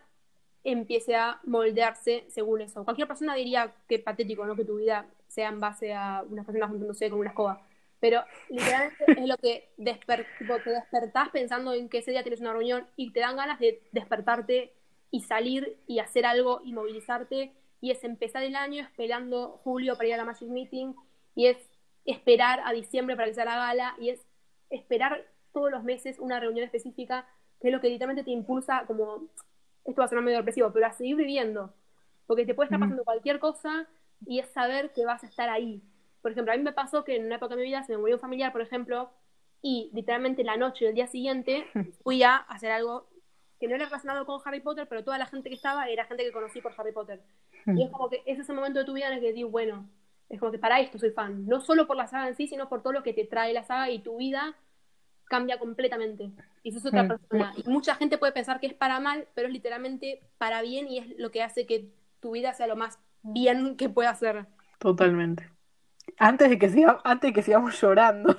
empiece 0.63 1.15
a 1.15 1.39
moldearse 1.45 2.25
según 2.29 2.61
eso. 2.61 2.83
Cualquier 2.83 3.07
persona 3.07 3.33
diría 3.35 3.73
que 3.87 3.99
patético, 3.99 4.45
¿no? 4.45 4.55
Que 4.55 4.65
tu 4.65 4.75
vida 4.77 5.05
sea 5.27 5.49
en 5.49 5.59
base 5.59 5.93
a 5.93 6.23
unas 6.29 6.45
personas 6.45 6.69
juntándose 6.69 7.09
con 7.09 7.19
una 7.19 7.29
escoba. 7.29 7.61
Pero 7.99 8.23
literalmente 8.49 9.05
es 9.07 9.27
lo 9.27 9.37
que 9.37 9.69
desper 9.77 10.25
te 10.63 10.69
despertás 10.69 11.29
pensando 11.29 11.73
en 11.73 11.89
que 11.89 11.99
ese 11.99 12.11
día 12.11 12.23
tienes 12.23 12.41
una 12.41 12.53
reunión 12.53 12.87
y 12.95 13.11
te 13.11 13.19
dan 13.19 13.35
ganas 13.35 13.59
de 13.59 13.81
despertarte 13.91 14.73
y 15.11 15.21
salir 15.21 15.77
y 15.87 15.99
hacer 15.99 16.25
algo 16.25 16.61
y 16.63 16.73
movilizarte. 16.73 17.53
Y 17.81 17.91
es 17.91 18.03
empezar 18.03 18.43
el 18.43 18.55
año 18.55 18.81
esperando 18.81 19.59
julio 19.63 19.95
para 19.95 20.07
ir 20.07 20.13
a 20.13 20.17
la 20.17 20.25
Magic 20.25 20.49
Meeting 20.49 20.93
y 21.35 21.47
es 21.47 21.57
esperar 22.05 22.61
a 22.65 22.73
diciembre 22.73 23.15
para 23.15 23.27
que 23.27 23.33
sea 23.33 23.45
la 23.45 23.55
gala 23.55 23.95
y 23.99 24.09
es 24.09 24.25
esperar 24.69 25.25
todos 25.53 25.71
los 25.71 25.83
meses 25.83 26.19
una 26.19 26.39
reunión 26.39 26.65
específica 26.65 27.27
que 27.59 27.67
es 27.67 27.73
lo 27.73 27.81
que 27.81 27.89
literalmente 27.89 28.23
te 28.23 28.31
impulsa 28.31 28.85
como 28.87 29.27
esto 29.85 30.01
va 30.01 30.05
a 30.05 30.07
sonar 30.07 30.23
medio 30.23 30.37
depresivo, 30.37 30.71
pero 30.71 30.85
a 30.85 30.91
seguir 30.91 31.15
viviendo. 31.15 31.73
Porque 32.27 32.45
te 32.45 32.53
puede 32.53 32.67
estar 32.67 32.79
pasando 32.79 33.03
cualquier 33.03 33.39
cosa 33.39 33.87
y 34.25 34.39
es 34.39 34.49
saber 34.49 34.91
que 34.93 35.05
vas 35.05 35.23
a 35.23 35.27
estar 35.27 35.49
ahí. 35.49 35.81
Por 36.21 36.31
ejemplo, 36.31 36.53
a 36.53 36.57
mí 36.57 36.63
me 36.63 36.73
pasó 36.73 37.03
que 37.03 37.15
en 37.15 37.25
una 37.25 37.35
época 37.35 37.55
de 37.55 37.61
mi 37.61 37.67
vida 37.67 37.83
se 37.83 37.93
me 37.93 37.97
murió 37.99 38.15
un 38.17 38.21
familiar, 38.21 38.51
por 38.51 38.61
ejemplo, 38.61 39.11
y 39.61 39.89
literalmente 39.93 40.43
la 40.43 40.57
noche 40.57 40.85
del 40.85 40.95
día 40.95 41.07
siguiente 41.07 41.65
fui 42.03 42.23
a 42.23 42.35
hacer 42.37 42.71
algo 42.71 43.09
que 43.59 43.67
no 43.67 43.75
era 43.75 43.85
relacionado 43.85 44.25
con 44.25 44.39
Harry 44.45 44.61
Potter, 44.61 44.87
pero 44.87 45.03
toda 45.03 45.17
la 45.17 45.25
gente 45.25 45.49
que 45.49 45.55
estaba 45.55 45.87
era 45.89 46.05
gente 46.05 46.23
que 46.23 46.31
conocí 46.31 46.61
por 46.61 46.73
Harry 46.77 46.93
Potter. 46.93 47.21
Y 47.65 47.83
es 47.83 47.89
como 47.91 48.09
que 48.09 48.23
es 48.25 48.39
ese 48.39 48.53
momento 48.53 48.79
de 48.79 48.85
tu 48.85 48.93
vida 48.93 49.07
en 49.07 49.13
el 49.15 49.21
que 49.21 49.33
digo, 49.33 49.49
bueno, 49.49 49.89
Es 50.31 50.39
como 50.39 50.51
que 50.51 50.59
para 50.59 50.79
esto 50.79 50.99
soy 50.99 51.09
fan. 51.09 51.47
No 51.47 51.59
solo 51.59 51.87
por 51.87 51.97
la 51.97 52.05
saga 52.07 52.27
en 52.27 52.35
sí, 52.35 52.47
sino 52.47 52.69
por 52.69 52.83
todo 52.83 52.93
lo 52.93 53.01
que 53.01 53.13
te 53.13 53.25
trae 53.25 53.51
la 53.51 53.63
saga 53.63 53.89
y 53.89 53.97
tu 53.99 54.17
vida 54.17 54.55
cambia 55.25 55.59
completamente. 55.59 56.31
Y 56.63 56.71
sos 56.71 56.85
otra 56.85 57.03
Mm. 57.03 57.07
persona. 57.07 57.53
Y 57.57 57.69
mucha 57.69 57.95
gente 57.95 58.17
puede 58.17 58.31
pensar 58.33 58.59
que 58.59 58.67
es 58.67 58.73
para 58.73 58.99
mal, 58.99 59.27
pero 59.33 59.47
es 59.47 59.53
literalmente 59.53 60.21
para 60.37 60.61
bien 60.61 60.87
y 60.87 60.99
es 60.99 61.17
lo 61.17 61.31
que 61.31 61.43
hace 61.43 61.65
que 61.65 61.89
tu 62.19 62.31
vida 62.31 62.53
sea 62.53 62.67
lo 62.67 62.75
más 62.75 62.99
bien 63.23 63.75
que 63.77 63.89
pueda 63.89 64.13
ser. 64.15 64.45
Totalmente. 64.79 65.49
Antes 66.19 66.49
de 66.49 66.59
que 66.59 66.69
siga- 66.69 66.99
antes 67.03 67.29
de 67.29 67.33
que 67.33 67.41
sigamos 67.41 67.79
llorando. 67.81 68.35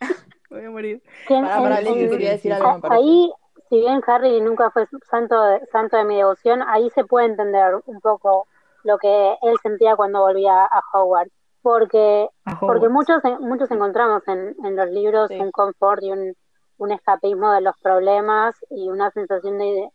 Voy 0.50 0.64
a 0.64 0.70
morir. 0.70 1.02
¿Quién- 1.26 1.44
Pará, 1.44 1.62
pará, 1.62 1.78
en- 1.80 1.84
Leti, 1.84 2.00
en- 2.04 2.10
quería 2.10 2.30
decir 2.30 2.52
sí, 2.52 2.56
algo, 2.56 2.68
a- 2.70 2.74
me 2.76 2.80
parece. 2.80 3.00
ahí, 3.02 3.32
si 3.68 3.80
bien 3.80 4.00
Harry 4.06 4.40
nunca 4.40 4.70
fue 4.70 4.86
santo 5.10 5.42
de, 5.42 5.66
santo 5.66 5.96
de 5.96 6.04
mi 6.04 6.16
devoción, 6.16 6.62
ahí 6.66 6.88
se 6.90 7.04
puede 7.04 7.26
entender 7.26 7.74
un 7.86 8.00
poco 8.00 8.46
lo 8.84 8.96
que 8.98 9.36
él 9.42 9.56
sentía 9.62 9.96
cuando 9.96 10.20
volvía 10.20 10.64
a 10.64 10.82
Hogwarts. 10.92 11.32
Porque, 11.60 12.28
A 12.44 12.60
porque 12.60 12.88
muchos, 12.88 13.20
muchos 13.40 13.70
encontramos 13.70 14.26
en, 14.28 14.54
en 14.64 14.76
los 14.76 14.88
libros 14.90 15.28
Sí. 15.28 15.38
un 15.38 15.50
confort 15.50 16.02
y 16.02 16.12
un, 16.12 16.34
un 16.78 16.92
escapismo 16.92 17.52
de 17.52 17.60
los 17.60 17.76
problemas 17.82 18.54
y 18.70 18.88
una 18.88 19.10
sensación 19.10 19.58
de, 19.58 19.90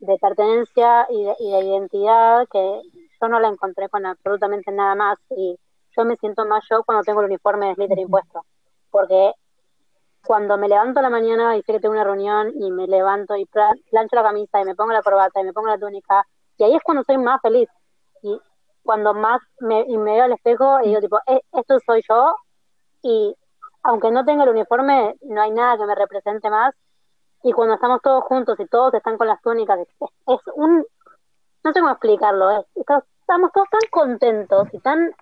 de 0.00 0.18
pertenencia 0.18 1.06
y 1.10 1.24
de, 1.24 1.34
y 1.40 1.50
de 1.52 1.60
identidad 1.64 2.46
que 2.52 2.82
yo 3.20 3.28
no 3.28 3.40
la 3.40 3.48
encontré 3.48 3.88
con 3.88 4.04
absolutamente 4.06 4.70
nada 4.70 4.94
más. 4.94 5.18
Y 5.30 5.58
yo 5.96 6.04
me 6.04 6.16
siento 6.16 6.44
más 6.46 6.64
yo 6.70 6.82
cuando 6.84 7.02
tengo 7.04 7.20
el 7.20 7.26
uniforme 7.26 7.68
de 7.68 7.74
Slytherin 7.74 8.08
puesto. 8.08 8.44
Porque 8.90 9.32
cuando 10.26 10.58
me 10.58 10.68
levanto 10.68 10.98
a 11.00 11.02
la 11.02 11.10
mañana 11.10 11.56
y 11.56 11.62
sé 11.62 11.72
que 11.72 11.80
tengo 11.80 11.94
una 11.94 12.04
reunión 12.04 12.52
y 12.60 12.70
me 12.70 12.86
levanto 12.86 13.36
y 13.36 13.46
pla- 13.46 13.74
plancho 13.90 14.16
la 14.16 14.22
camisa 14.24 14.60
y 14.60 14.64
me 14.64 14.74
pongo 14.74 14.92
la 14.92 15.02
corbata 15.02 15.40
y 15.40 15.44
me 15.44 15.52
pongo 15.52 15.68
la 15.68 15.78
túnica, 15.78 16.26
y 16.58 16.64
ahí 16.64 16.74
es 16.74 16.82
cuando 16.82 17.04
soy 17.04 17.18
más 17.18 17.40
feliz. 17.42 17.68
Y 18.22 18.40
cuando 18.82 19.14
más 19.14 19.40
me, 19.60 19.82
y 19.86 19.96
me 19.98 20.12
veo 20.14 20.24
al 20.24 20.32
espejo 20.32 20.80
y 20.82 20.88
digo, 20.88 21.00
tipo, 21.00 21.18
"Eh, 21.26 21.40
esto 21.52 21.78
soy 21.86 22.02
yo, 22.08 22.34
y 23.02 23.34
aunque 23.84 24.10
no 24.10 24.24
tenga 24.24 24.44
el 24.44 24.50
uniforme, 24.50 25.14
no 25.22 25.42
hay 25.42 25.50
nada 25.52 25.76
que 25.78 25.86
me 25.86 25.94
represente 25.94 26.50
más. 26.50 26.74
Y 27.42 27.52
cuando 27.52 27.74
estamos 27.74 28.00
todos 28.02 28.24
juntos 28.24 28.58
y 28.58 28.66
todos 28.66 28.94
están 28.94 29.16
con 29.18 29.28
las 29.28 29.40
túnicas, 29.42 29.78
es, 29.80 29.88
es 30.26 30.40
un... 30.56 30.84
No 31.64 31.72
sé 31.72 31.80
cómo 31.80 31.92
explicarlo, 31.92 32.50
es- 32.50 32.66
estamos 32.74 33.52
todos 33.52 33.68
tan 33.70 33.80
contentos 33.90 34.68
y 34.72 34.78
tan 34.80 35.14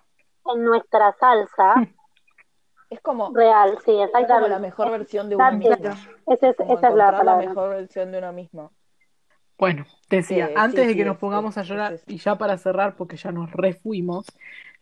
en 0.53 0.63
nuestra 0.63 1.13
salsa 1.19 1.75
Es 2.89 3.01
como, 3.01 3.33
real, 3.33 3.77
sí, 3.83 3.91
es 3.91 3.97
como 3.97 4.05
exactamente. 4.05 4.49
la 4.49 4.59
mejor 4.59 4.91
versión 4.91 5.29
de 5.29 5.35
uno 5.35 5.51
mismo. 5.51 5.75
Esa 6.27 6.49
es, 6.49 6.55
Como 6.57 6.73
esa 6.73 6.87
es 6.89 6.95
la 6.95 7.11
encontrar 7.11 7.13
la 7.13 7.17
palabra. 7.17 7.49
mejor 7.49 7.69
versión 7.71 8.11
de 8.11 8.17
uno 8.19 8.31
mismo. 8.33 8.71
Bueno, 9.57 9.85
decía, 10.09 10.51
antes 10.55 10.81
sí, 10.81 10.87
de 10.87 10.93
sí, 10.93 10.97
que 10.97 11.05
nos 11.05 11.15
es- 11.15 11.19
pongamos 11.19 11.57
a 11.57 11.61
es- 11.61 11.67
llorar, 11.67 11.93
es 11.93 12.03
y 12.07 12.17
ya 12.17 12.37
para 12.37 12.57
cerrar, 12.57 12.95
porque 12.95 13.17
ya 13.17 13.31
nos 13.31 13.51
refuimos, 13.51 14.27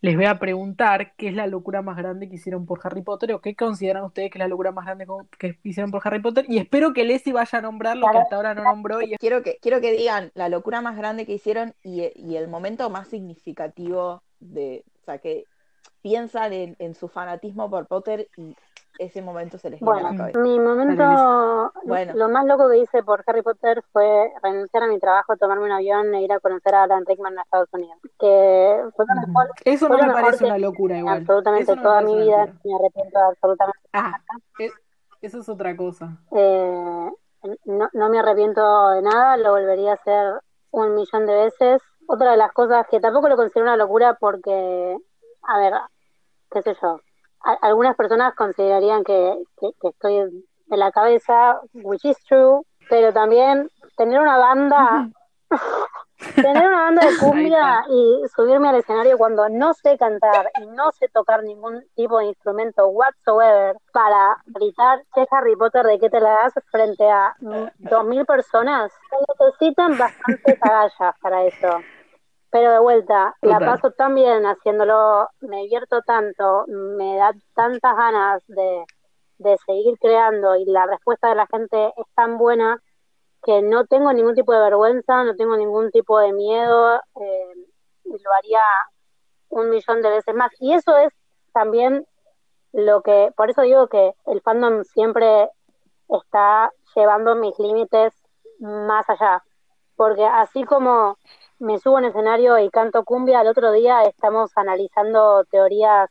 les 0.01 0.16
voy 0.16 0.26
a 0.26 0.38
preguntar 0.39 1.14
qué 1.16 1.30
es 1.30 1.34
la 1.36 1.47
locura 1.47 1.82
más 1.82 1.95
grande 1.95 2.28
que 2.28 2.36
hicieron 2.36 2.66
por 2.66 2.80
Harry 2.84 3.01
Potter 3.03 3.32
o 3.34 3.39
qué 3.41 3.55
consideran 3.55 4.03
ustedes 4.03 4.32
que 4.32 4.38
es 4.38 4.39
la 4.39 4.47
locura 4.49 4.72
más 4.72 4.86
grande 4.86 5.07
que 5.39 5.57
hicieron 5.64 5.91
por 5.91 6.01
Harry 6.05 6.20
Potter. 6.22 6.45
Y 6.49 6.57
espero 6.57 6.91
que 6.91 7.05
Leslie 7.05 7.34
vaya 7.34 7.59
a 7.59 7.61
nombrar 7.61 7.95
lo 7.97 8.09
que 8.11 8.18
hasta 8.18 8.36
ahora 8.36 8.53
no 8.53 8.64
nombró. 8.64 9.01
Y 9.01 9.16
Quiero 9.18 9.43
que, 9.43 9.59
quiero 9.61 9.80
que 9.80 9.91
digan 9.93 10.32
la 10.34 10.49
locura 10.49 10.82
más 10.82 10.97
grande 10.97 11.26
que 11.26 11.34
hicieron 11.34 11.74
y, 11.84 12.11
y 12.16 12.36
el 12.36 12.47
momento 12.49 12.89
más 12.89 13.07
significativo 13.07 14.24
de, 14.39 14.84
o 15.01 15.05
sea, 15.05 15.20
que 15.20 15.45
piensan 16.01 16.53
en, 16.53 16.75
en 16.79 16.95
su 16.95 17.07
fanatismo 17.07 17.69
por 17.69 17.88
Potter 17.88 18.27
y 18.38 18.55
ese 18.99 19.21
momento 19.23 19.57
se 19.57 19.71
les 19.71 19.79
viene 19.79 19.91
a 19.91 20.01
Bueno, 20.03 20.11
la 20.11 20.17
cabeza. 20.17 20.39
mi 20.39 20.59
momento, 20.59 21.73
Bueno. 21.86 22.13
lo 22.15 22.29
más 22.29 22.45
loco 22.45 22.69
que 22.69 22.77
hice 22.77 23.01
por 23.03 23.23
Harry 23.25 23.41
Potter 23.41 23.84
fue 23.91 24.31
renunciar 24.43 24.84
a 24.84 24.88
mi 24.88 24.99
trabajo, 24.99 25.36
tomarme 25.38 25.65
un 25.65 25.71
avión 25.71 26.13
e 26.13 26.21
ir 26.21 26.31
a 26.31 26.39
conocer 26.39 26.75
a 26.75 26.84
Alan 26.84 27.03
Rickman 27.05 27.34
en 27.34 27.39
Estados 27.39 27.69
Unidos. 27.73 27.97
Que 28.19 28.84
fue 28.95 29.05
lo 29.07 29.27
mejor, 29.27 29.49
eso 29.65 29.88
fue 29.88 29.97
no 29.97 30.03
lo 30.07 30.13
me 30.13 30.21
parece 30.21 30.45
una 30.45 30.57
locura 30.59 30.97
igual. 30.99 31.17
absolutamente 31.17 31.75
no 31.75 31.81
toda 31.81 32.01
mi 32.01 32.15
vida, 32.17 32.45
locura. 32.45 32.59
me 32.65 32.75
arrepiento 32.75 33.19
de 33.19 33.25
absolutamente. 33.25 33.79
Ah, 33.93 34.13
eso 35.21 35.39
es 35.39 35.49
otra 35.49 35.75
cosa. 35.75 36.17
Eh, 36.31 37.09
no, 37.65 37.89
no 37.93 38.09
me 38.09 38.19
arrepiento 38.19 38.89
de 38.91 39.01
nada, 39.01 39.38
lo 39.38 39.51
volvería 39.51 39.91
a 39.91 39.95
hacer 39.95 40.34
un 40.71 40.93
millón 40.95 41.25
de 41.25 41.34
veces. 41.34 41.81
Otra 42.07 42.31
de 42.31 42.38
las 42.38 42.51
cosas 42.51 42.86
que 42.91 42.99
tampoco 42.99 43.29
lo 43.29 43.38
considero 43.38 43.63
una 43.65 43.77
locura 43.77 44.17
porque, 44.19 44.97
a 45.43 45.57
ver, 45.59 45.73
qué 46.51 46.61
sé 46.61 46.75
yo, 46.81 46.99
a- 47.43 47.57
algunas 47.61 47.95
personas 47.95 48.33
considerarían 48.35 49.03
que, 49.03 49.37
que, 49.59 49.69
que 49.81 49.87
estoy 49.89 50.45
de 50.67 50.77
la 50.77 50.91
cabeza, 50.91 51.59
which 51.73 52.05
is 52.05 52.17
true, 52.25 52.61
pero 52.89 53.11
también 53.13 53.69
tener 53.97 54.19
una 54.19 54.37
banda, 54.37 55.07
tener 56.35 56.67
una 56.67 56.83
banda 56.83 57.05
de 57.05 57.17
cumbia 57.17 57.83
y 57.89 58.21
subirme 58.35 58.69
al 58.69 58.75
escenario 58.75 59.17
cuando 59.17 59.49
no 59.49 59.73
sé 59.73 59.97
cantar 59.97 60.49
y 60.61 60.65
no 60.67 60.91
sé 60.91 61.07
tocar 61.09 61.43
ningún 61.43 61.83
tipo 61.95 62.19
de 62.19 62.25
instrumento 62.25 62.87
whatsoever 62.87 63.75
para 63.91 64.37
gritar 64.45 65.03
que 65.13 65.25
Harry 65.31 65.55
Potter 65.55 65.85
de 65.85 65.99
qué 65.99 66.09
te 66.09 66.19
la 66.19 66.29
das 66.31 66.53
frente 66.71 67.09
a 67.09 67.35
dos 67.39 68.05
mil 68.05 68.25
personas, 68.25 68.91
se 69.09 69.43
necesitan 69.43 69.97
bastantes 69.97 70.57
agallas 70.61 71.15
para 71.21 71.43
eso. 71.43 71.79
Pero 72.53 72.71
de 72.71 72.77
vuelta, 72.77 73.35
la 73.41 73.59
paso 73.59 73.89
tan 73.89 74.13
bien 74.13 74.45
haciéndolo, 74.45 75.27
me 75.41 75.63
divierto 75.63 76.03
tanto, 76.03 76.65
me 76.67 77.17
da 77.17 77.31
tantas 77.55 77.97
ganas 77.97 78.43
de, 78.45 78.85
de 79.39 79.57
seguir 79.65 79.97
creando 79.99 80.55
y 80.55 80.65
la 80.65 80.85
respuesta 80.85 81.29
de 81.29 81.35
la 81.35 81.47
gente 81.47 81.87
es 81.97 82.05
tan 82.13 82.37
buena 82.37 82.79
que 83.41 83.63
no 83.63 83.87
tengo 83.87 84.13
ningún 84.13 84.35
tipo 84.35 84.53
de 84.53 84.59
vergüenza, 84.59 85.23
no 85.23 85.35
tengo 85.35 85.57
ningún 85.57 85.89
tipo 85.89 86.19
de 86.19 86.31
miedo, 86.31 87.01
eh, 87.19 87.53
lo 88.03 88.33
haría 88.37 88.61
un 89.49 89.71
millón 89.71 90.03
de 90.03 90.11
veces 90.11 90.35
más. 90.35 90.51
Y 90.59 90.73
eso 90.73 90.95
es 90.97 91.11
también 91.53 92.05
lo 92.71 93.01
que, 93.01 93.31
por 93.35 93.49
eso 93.49 93.63
digo 93.63 93.87
que 93.87 94.13
el 94.27 94.41
fandom 94.41 94.83
siempre 94.83 95.49
está 96.07 96.71
llevando 96.95 97.33
mis 97.33 97.57
límites 97.57 98.13
más 98.59 99.09
allá. 99.09 99.43
Porque 99.95 100.23
así 100.23 100.63
como 100.65 101.17
me 101.64 101.80
subo 101.80 101.97
en 101.97 102.05
escenario 102.05 102.59
y 102.59 102.70
canto 102.70 103.05
cumbia, 103.05 103.41
el 103.41 103.47
otro 103.47 103.72
día 103.72 104.03
estamos 104.03 104.51
analizando 104.55 105.45
teorías 105.45 106.09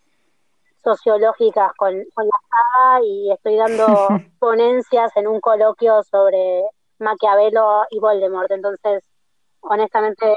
sociológicas 0.82 1.72
con, 1.74 1.92
con 2.14 2.26
la 2.26 2.38
saga 2.48 3.04
y 3.04 3.30
estoy 3.30 3.56
dando 3.56 3.86
ponencias 4.38 5.14
en 5.14 5.26
un 5.26 5.40
coloquio 5.40 6.02
sobre 6.04 6.64
Maquiavelo 6.98 7.84
y 7.90 8.00
Voldemort. 8.00 8.50
Entonces, 8.50 9.04
honestamente, 9.60 10.34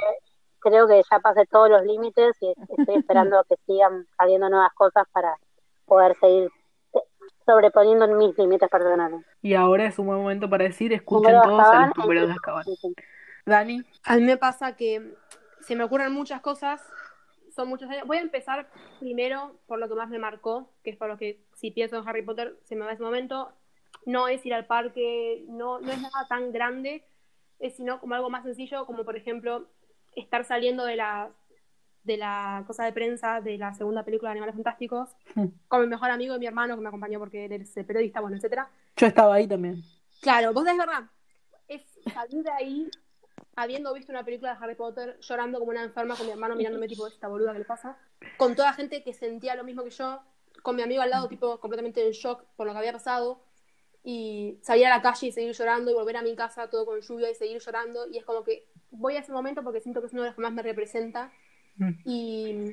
creo 0.60 0.86
que 0.86 1.02
ya 1.10 1.20
pasé 1.20 1.46
todos 1.46 1.70
los 1.70 1.84
límites 1.84 2.36
y 2.42 2.54
estoy 2.78 2.96
esperando 2.96 3.42
que 3.48 3.56
sigan 3.66 4.06
saliendo 4.18 4.50
nuevas 4.50 4.74
cosas 4.74 5.08
para 5.14 5.38
poder 5.86 6.16
seguir 6.20 6.52
sobreponiendo 7.46 8.08
mis 8.10 8.38
límites 8.38 8.70
personales. 8.70 9.26
Y 9.42 9.54
ahora 9.54 9.86
es 9.86 9.98
un 9.98 10.08
buen 10.08 10.20
momento 10.20 10.50
para 10.50 10.66
decir, 10.66 10.92
escuchen 10.92 11.32
todos 11.42 11.60
Azkaban, 11.60 11.86
el 11.86 11.92
primero 11.94 12.28
de 12.28 12.34
Azkaban. 12.34 12.66
Dani, 13.46 13.84
A 14.04 14.16
mí 14.18 14.24
me 14.24 14.38
pasa 14.38 14.76
que 14.76 15.14
se 15.62 15.76
me 15.76 15.84
ocurren 15.84 16.12
muchas 16.12 16.42
cosas, 16.42 16.82
son 17.56 17.68
muchos 17.70 17.90
años. 17.90 18.06
Voy 18.08 18.18
a 18.18 18.22
empezar 18.22 18.70
primero 19.00 19.60
por 19.68 19.80
lo 19.80 19.88
que 19.88 19.96
más 19.96 20.10
me 20.10 20.20
marcó, 20.20 20.70
que 20.84 20.90
es 20.92 20.98
por 20.98 21.08
lo 21.08 21.18
que 21.18 21.40
si 21.54 21.72
pienso 21.72 21.98
en 21.98 22.08
Harry 22.08 22.24
Potter 22.24 22.58
se 22.64 22.76
me 22.76 22.86
va 22.86 22.94
ese 22.94 23.04
momento. 23.04 23.52
No 24.06 24.28
es 24.28 24.46
ir 24.46 24.54
al 24.54 24.66
parque, 24.66 25.46
no, 25.48 25.80
no 25.80 25.92
es 25.92 26.02
nada 26.02 26.28
tan 26.28 26.52
grande, 26.52 27.04
es 27.60 27.76
sino 27.76 28.00
como 28.00 28.16
algo 28.16 28.30
más 28.30 28.44
sencillo, 28.44 28.86
como 28.86 29.04
por 29.06 29.16
ejemplo 29.16 29.68
estar 30.16 30.44
saliendo 30.44 30.86
de 30.86 30.96
la, 30.96 31.32
de 32.04 32.18
la 32.18 32.64
cosa 32.68 32.84
de 32.86 32.94
prensa 32.94 33.42
de 33.42 33.58
la 33.58 33.74
segunda 33.74 34.04
película 34.04 34.30
de 34.30 34.34
Animales 34.34 34.56
Fantásticos 34.56 35.10
Hmm. 35.36 35.48
con 35.68 35.82
mi 35.82 35.88
mejor 35.88 36.12
amigo 36.12 36.36
y 36.36 36.40
mi 36.40 36.46
hermano 36.46 36.76
que 36.76 36.82
me 36.82 36.88
acompañó 36.88 37.20
porque 37.20 37.46
él 37.46 37.52
es 37.54 37.74
periodista, 37.86 38.22
bueno, 38.22 38.38
etcétera. 38.38 38.70
yo 38.96 39.08
estaba 39.08 39.36
ahí 39.36 39.48
también. 39.48 39.84
Claro, 40.22 40.54
vos 40.54 40.66
es 40.68 40.78
verdad. 40.78 41.04
Es 41.68 41.82
salir 42.14 42.44
de 42.44 42.52
ahí 42.52 42.90
habiendo 43.56 43.94
visto 43.94 44.12
una 44.12 44.24
película 44.24 44.54
de 44.56 44.64
Harry 44.64 44.76
Potter, 44.76 45.18
llorando 45.22 45.60
como 45.60 45.72
una 45.72 45.84
enferma 45.84 46.16
con 46.16 46.26
mi 46.26 46.32
hermano 46.32 46.56
mirándome 46.56 46.88
tipo, 46.88 47.08
esta 47.08 47.28
boluda 47.28 47.54
que 47.54 47.60
le 47.60 47.66
pasa. 47.66 47.98
Con 48.38 48.56
toda 48.56 48.74
gente 48.74 49.04
que 49.04 49.14
sentía 49.14 49.56
lo 49.56 49.64
mismo 49.64 49.84
que 49.84 49.90
yo, 49.92 50.22
con 50.62 50.76
mi 50.76 50.82
amigo 50.82 51.02
al 51.02 51.10
lado, 51.10 51.28
tipo, 51.28 51.60
completamente 51.60 52.06
en 52.06 52.12
shock 52.12 52.44
por 52.56 52.68
lo 52.68 52.74
que 52.74 52.80
había 52.80 52.94
pasado. 52.94 53.42
Y 54.04 54.60
salir 54.62 54.86
a 54.86 54.90
la 54.90 55.02
calle 55.02 55.28
y 55.28 55.32
seguir 55.32 55.54
llorando 55.54 55.90
y 55.90 55.94
volver 55.96 56.18
a 56.18 56.22
mi 56.22 56.36
casa 56.36 56.70
todo 56.70 56.86
con 56.86 57.02
lluvia 57.02 57.32
y 57.32 57.36
seguir 57.36 57.60
llorando. 57.60 58.08
Y 58.12 58.18
es 58.20 58.26
como 58.26 58.44
que 58.44 58.68
voy 58.92 59.16
a 59.16 59.22
ese 59.22 59.32
momento 59.32 59.64
porque 59.64 59.82
siento 59.82 60.00
que 60.00 60.08
es 60.08 60.14
uno 60.14 60.22
de 60.22 60.28
los 60.30 60.36
que 60.36 60.42
más 60.42 60.54
me 60.54 60.62
representa. 60.62 61.32
Mm. 61.78 61.90
Y 62.06 62.72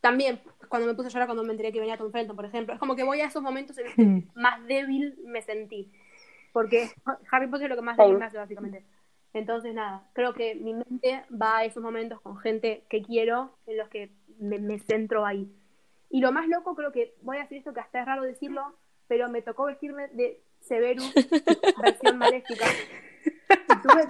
también 0.00 0.40
cuando 0.68 0.88
me 0.88 0.94
puse 0.94 1.08
a 1.08 1.10
llorar 1.10 1.28
cuando 1.28 1.44
me 1.44 1.52
enteré 1.52 1.70
que 1.72 1.78
venía 1.78 1.96
Tom 1.96 2.10
Felton, 2.10 2.34
por 2.34 2.44
ejemplo. 2.44 2.74
Es 2.74 2.80
como 2.80 2.96
que 2.96 3.04
voy 3.04 3.20
a 3.20 3.26
esos 3.26 3.42
momentos 3.42 3.78
en 3.78 3.84
los 3.84 3.94
que 3.94 4.02
Mm. 4.02 4.30
más 4.34 4.66
débil 4.66 5.16
me 5.24 5.42
sentí. 5.42 5.92
Porque 6.52 6.90
Harry 7.30 7.46
Potter 7.46 7.66
es 7.66 7.70
lo 7.70 7.76
que 7.76 7.82
más 7.82 7.96
débil 7.96 8.18
me 8.18 8.24
hace, 8.24 8.38
básicamente. 8.38 8.84
Entonces, 9.32 9.74
nada, 9.74 10.08
creo 10.14 10.34
que 10.34 10.54
mi 10.54 10.74
mente 10.74 11.24
va 11.30 11.58
a 11.58 11.64
esos 11.64 11.82
momentos 11.82 12.20
con 12.20 12.38
gente 12.38 12.84
que 12.88 13.02
quiero, 13.02 13.58
en 13.66 13.76
los 13.76 13.88
que 13.88 14.10
me, 14.38 14.58
me 14.58 14.78
centro 14.78 15.26
ahí. 15.26 15.52
Y 16.10 16.20
lo 16.20 16.32
más 16.32 16.48
loco, 16.48 16.74
creo 16.74 16.92
que 16.92 17.14
voy 17.20 17.36
a 17.36 17.42
decir 17.42 17.58
esto 17.58 17.74
que 17.74 17.80
hasta 17.80 18.00
es 18.00 18.06
raro 18.06 18.22
decirlo, 18.22 18.74
pero 19.06 19.28
me 19.28 19.42
tocó 19.42 19.64
vestirme 19.64 20.08
de 20.08 20.42
Severus, 20.60 21.12
versión 21.82 22.18
maléfica. 22.18 22.66
Y 23.50 23.82
tuve, 23.82 24.06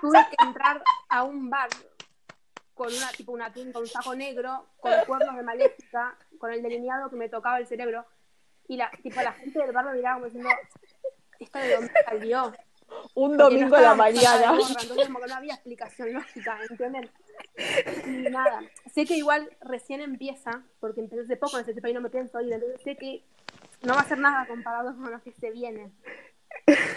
tuve 0.00 0.18
que 0.30 0.46
entrar 0.46 0.82
a 1.08 1.22
un 1.24 1.48
bar 1.50 1.68
con 2.74 2.88
una 2.88 3.10
tipo 3.12 3.32
una 3.32 3.50
con 3.52 3.82
un 3.82 3.86
saco 3.86 4.14
negro, 4.14 4.66
con 4.78 4.92
cuernos 5.06 5.36
de 5.36 5.42
maléfica, 5.42 6.16
con 6.38 6.52
el 6.52 6.62
delineado 6.62 7.08
que 7.08 7.16
me 7.16 7.30
tocaba 7.30 7.58
el 7.58 7.66
cerebro. 7.66 8.04
Y 8.68 8.76
la, 8.76 8.90
tipo, 9.02 9.20
la 9.22 9.32
gente 9.32 9.58
del 9.58 9.72
barrio 9.72 9.92
miraba 9.92 10.16
como 10.16 10.26
diciendo, 10.26 10.50
¿esto 11.38 11.58
de 11.58 11.74
dónde 11.74 11.92
salió? 12.04 12.52
Un 13.14 13.36
domingo 13.36 13.70
no 13.70 13.76
a 13.76 13.80
la 13.80 13.94
mañana. 13.94 14.52
Entonces 14.52 15.06
como 15.06 15.20
que 15.20 15.26
no 15.26 15.34
había 15.34 15.54
explicación 15.54 16.12
lógica, 16.12 16.58
¿entienden? 16.70 17.10
Y 18.06 18.30
nada, 18.30 18.60
sé 18.92 19.04
que 19.06 19.16
igual 19.16 19.50
recién 19.60 20.00
empieza, 20.00 20.62
porque 20.80 21.00
empecé 21.00 21.22
hace 21.22 21.36
poco 21.36 21.56
en 21.56 21.62
ese 21.62 21.74
tipo 21.74 21.88
y 21.88 21.92
no 21.92 22.00
me 22.00 22.10
pienso 22.10 22.40
ir, 22.40 22.52
entonces 22.52 22.80
sé 22.82 22.96
que 22.96 23.24
no 23.82 23.94
va 23.94 24.00
a 24.00 24.04
ser 24.08 24.18
nada 24.18 24.46
comparado 24.46 24.94
con 24.96 25.10
lo 25.10 25.20
que 25.22 25.32
se 25.32 25.50
viene. 25.50 25.90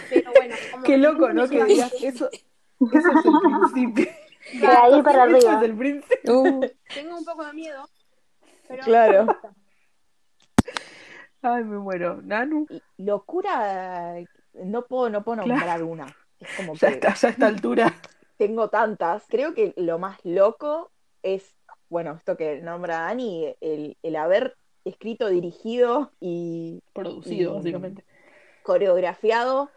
Pero 0.08 0.32
bueno, 0.36 0.54
como 0.70 0.84
Qué 0.84 0.96
loco, 0.96 1.32
¿no? 1.32 1.48
Que 1.48 1.64
digas 1.64 1.92
eso. 2.02 2.30
Eso 2.30 2.98
es 2.98 3.04
el 3.04 3.70
principio. 3.72 4.06
De 4.54 4.66
ahí 4.66 5.02
para 5.02 5.24
Eso 5.26 5.36
arriba. 5.36 5.56
es 5.58 5.62
el 5.62 5.76
principio. 5.76 6.40
Uh, 6.40 6.60
Tengo 6.94 7.18
un 7.18 7.24
poco 7.24 7.44
de 7.44 7.52
miedo, 7.52 7.88
pero 8.66 8.82
Claro. 8.84 9.38
Ay, 11.42 11.64
me 11.64 11.78
muero. 11.78 12.20
Nanu, 12.22 12.66
Locura, 12.96 14.14
no 14.54 14.86
puedo, 14.86 15.10
no 15.10 15.22
puedo 15.24 15.42
Claro. 15.42 15.48
nombrar 15.60 15.82
una. 15.82 16.16
Es 16.38 16.48
como 16.56 16.74
ya 16.74 16.88
que 16.88 16.94
está, 16.94 17.14
ya 17.14 17.28
a 17.28 17.30
esta 17.30 17.46
altura. 17.46 17.94
tengo 18.36 18.68
tantas. 18.70 19.24
Creo 19.28 19.54
que 19.54 19.74
lo 19.76 19.98
más 19.98 20.18
loco 20.24 20.90
es, 21.22 21.54
bueno, 21.88 22.14
esto 22.16 22.36
que 22.36 22.60
nombra 22.62 23.00
Dani, 23.00 23.54
el, 23.60 23.96
el 24.02 24.16
haber 24.16 24.56
escrito, 24.84 25.28
dirigido 25.28 26.12
y 26.20 26.82
Producido, 26.94 27.52
Y- 27.52 27.56
básicamente. 27.56 28.04
coreografiado 28.62 29.70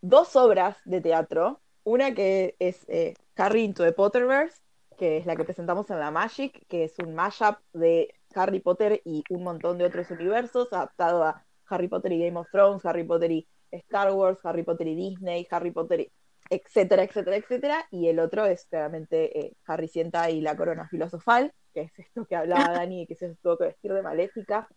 dos 0.00 0.34
obras 0.36 0.78
de 0.84 1.00
teatro. 1.00 1.60
Una 1.84 2.14
que 2.14 2.56
es 2.58 2.84
eh, 2.88 3.14
Harry 3.36 3.62
into 3.64 3.84
the 3.84 3.92
Potterverse, 3.92 4.60
que 4.98 5.16
es 5.18 5.26
la 5.26 5.36
que 5.36 5.44
presentamos 5.44 5.90
en 5.90 5.98
la 5.98 6.10
Magic, 6.10 6.66
que 6.68 6.84
es 6.84 6.94
un 6.98 7.14
mashup 7.14 7.56
de 7.72 8.14
Harry 8.34 8.60
Potter 8.60 9.00
y 9.04 9.24
un 9.30 9.42
montón 9.42 9.76
de 9.78 9.84
otros 9.84 10.10
universos, 10.10 10.72
adaptado 10.72 11.24
a 11.24 11.44
Harry 11.68 11.88
Potter 11.88 12.12
y 12.12 12.24
Game 12.24 12.38
of 12.38 12.48
Thrones, 12.50 12.84
Harry 12.86 13.04
Potter 13.04 13.30
y 13.32 13.48
Star 13.70 14.12
Wars, 14.12 14.38
Harry 14.44 14.62
Potter 14.62 14.86
y 14.88 14.94
Disney, 14.94 15.46
Harry 15.50 15.70
Potter 15.70 16.00
y 16.00 16.12
etcétera, 16.50 17.04
etcétera, 17.04 17.36
etcétera. 17.36 17.86
Y 17.90 18.08
el 18.08 18.18
otro 18.18 18.44
es 18.44 18.66
claramente 18.66 19.38
eh, 19.38 19.56
Harry 19.66 19.88
sienta 19.88 20.30
y 20.30 20.40
la 20.40 20.56
corona 20.56 20.88
filosofal, 20.88 21.52
que 21.72 21.82
es 21.82 21.98
esto 21.98 22.26
que 22.26 22.36
hablaba 22.36 22.72
Dani, 22.72 23.06
que 23.06 23.14
se 23.14 23.34
tuvo 23.36 23.56
que 23.56 23.64
vestir 23.64 23.92
de 23.92 24.02
maléfica. 24.02 24.68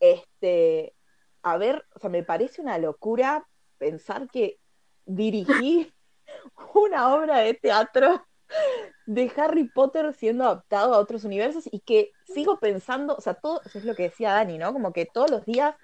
Este, 0.00 0.94
a 1.42 1.58
ver, 1.58 1.84
o 1.94 1.98
sea, 2.00 2.10
me 2.10 2.22
parece 2.22 2.62
una 2.62 2.78
locura 2.78 3.46
pensar 3.78 4.28
que 4.30 4.58
dirigí 5.04 5.92
una 6.74 7.14
obra 7.14 7.38
de 7.38 7.54
teatro 7.54 8.24
de 9.06 9.30
Harry 9.36 9.68
Potter 9.68 10.12
siendo 10.14 10.44
adaptado 10.44 10.94
a 10.94 10.98
otros 10.98 11.24
universos 11.24 11.68
y 11.70 11.80
que 11.80 12.12
sigo 12.24 12.58
pensando, 12.58 13.14
o 13.14 13.20
sea, 13.20 13.34
todo, 13.34 13.60
eso 13.64 13.78
es 13.78 13.84
lo 13.84 13.94
que 13.94 14.04
decía 14.04 14.32
Dani, 14.32 14.58
¿no? 14.58 14.72
Como 14.72 14.92
que 14.92 15.06
todos 15.06 15.30
los 15.30 15.44
días, 15.44 15.74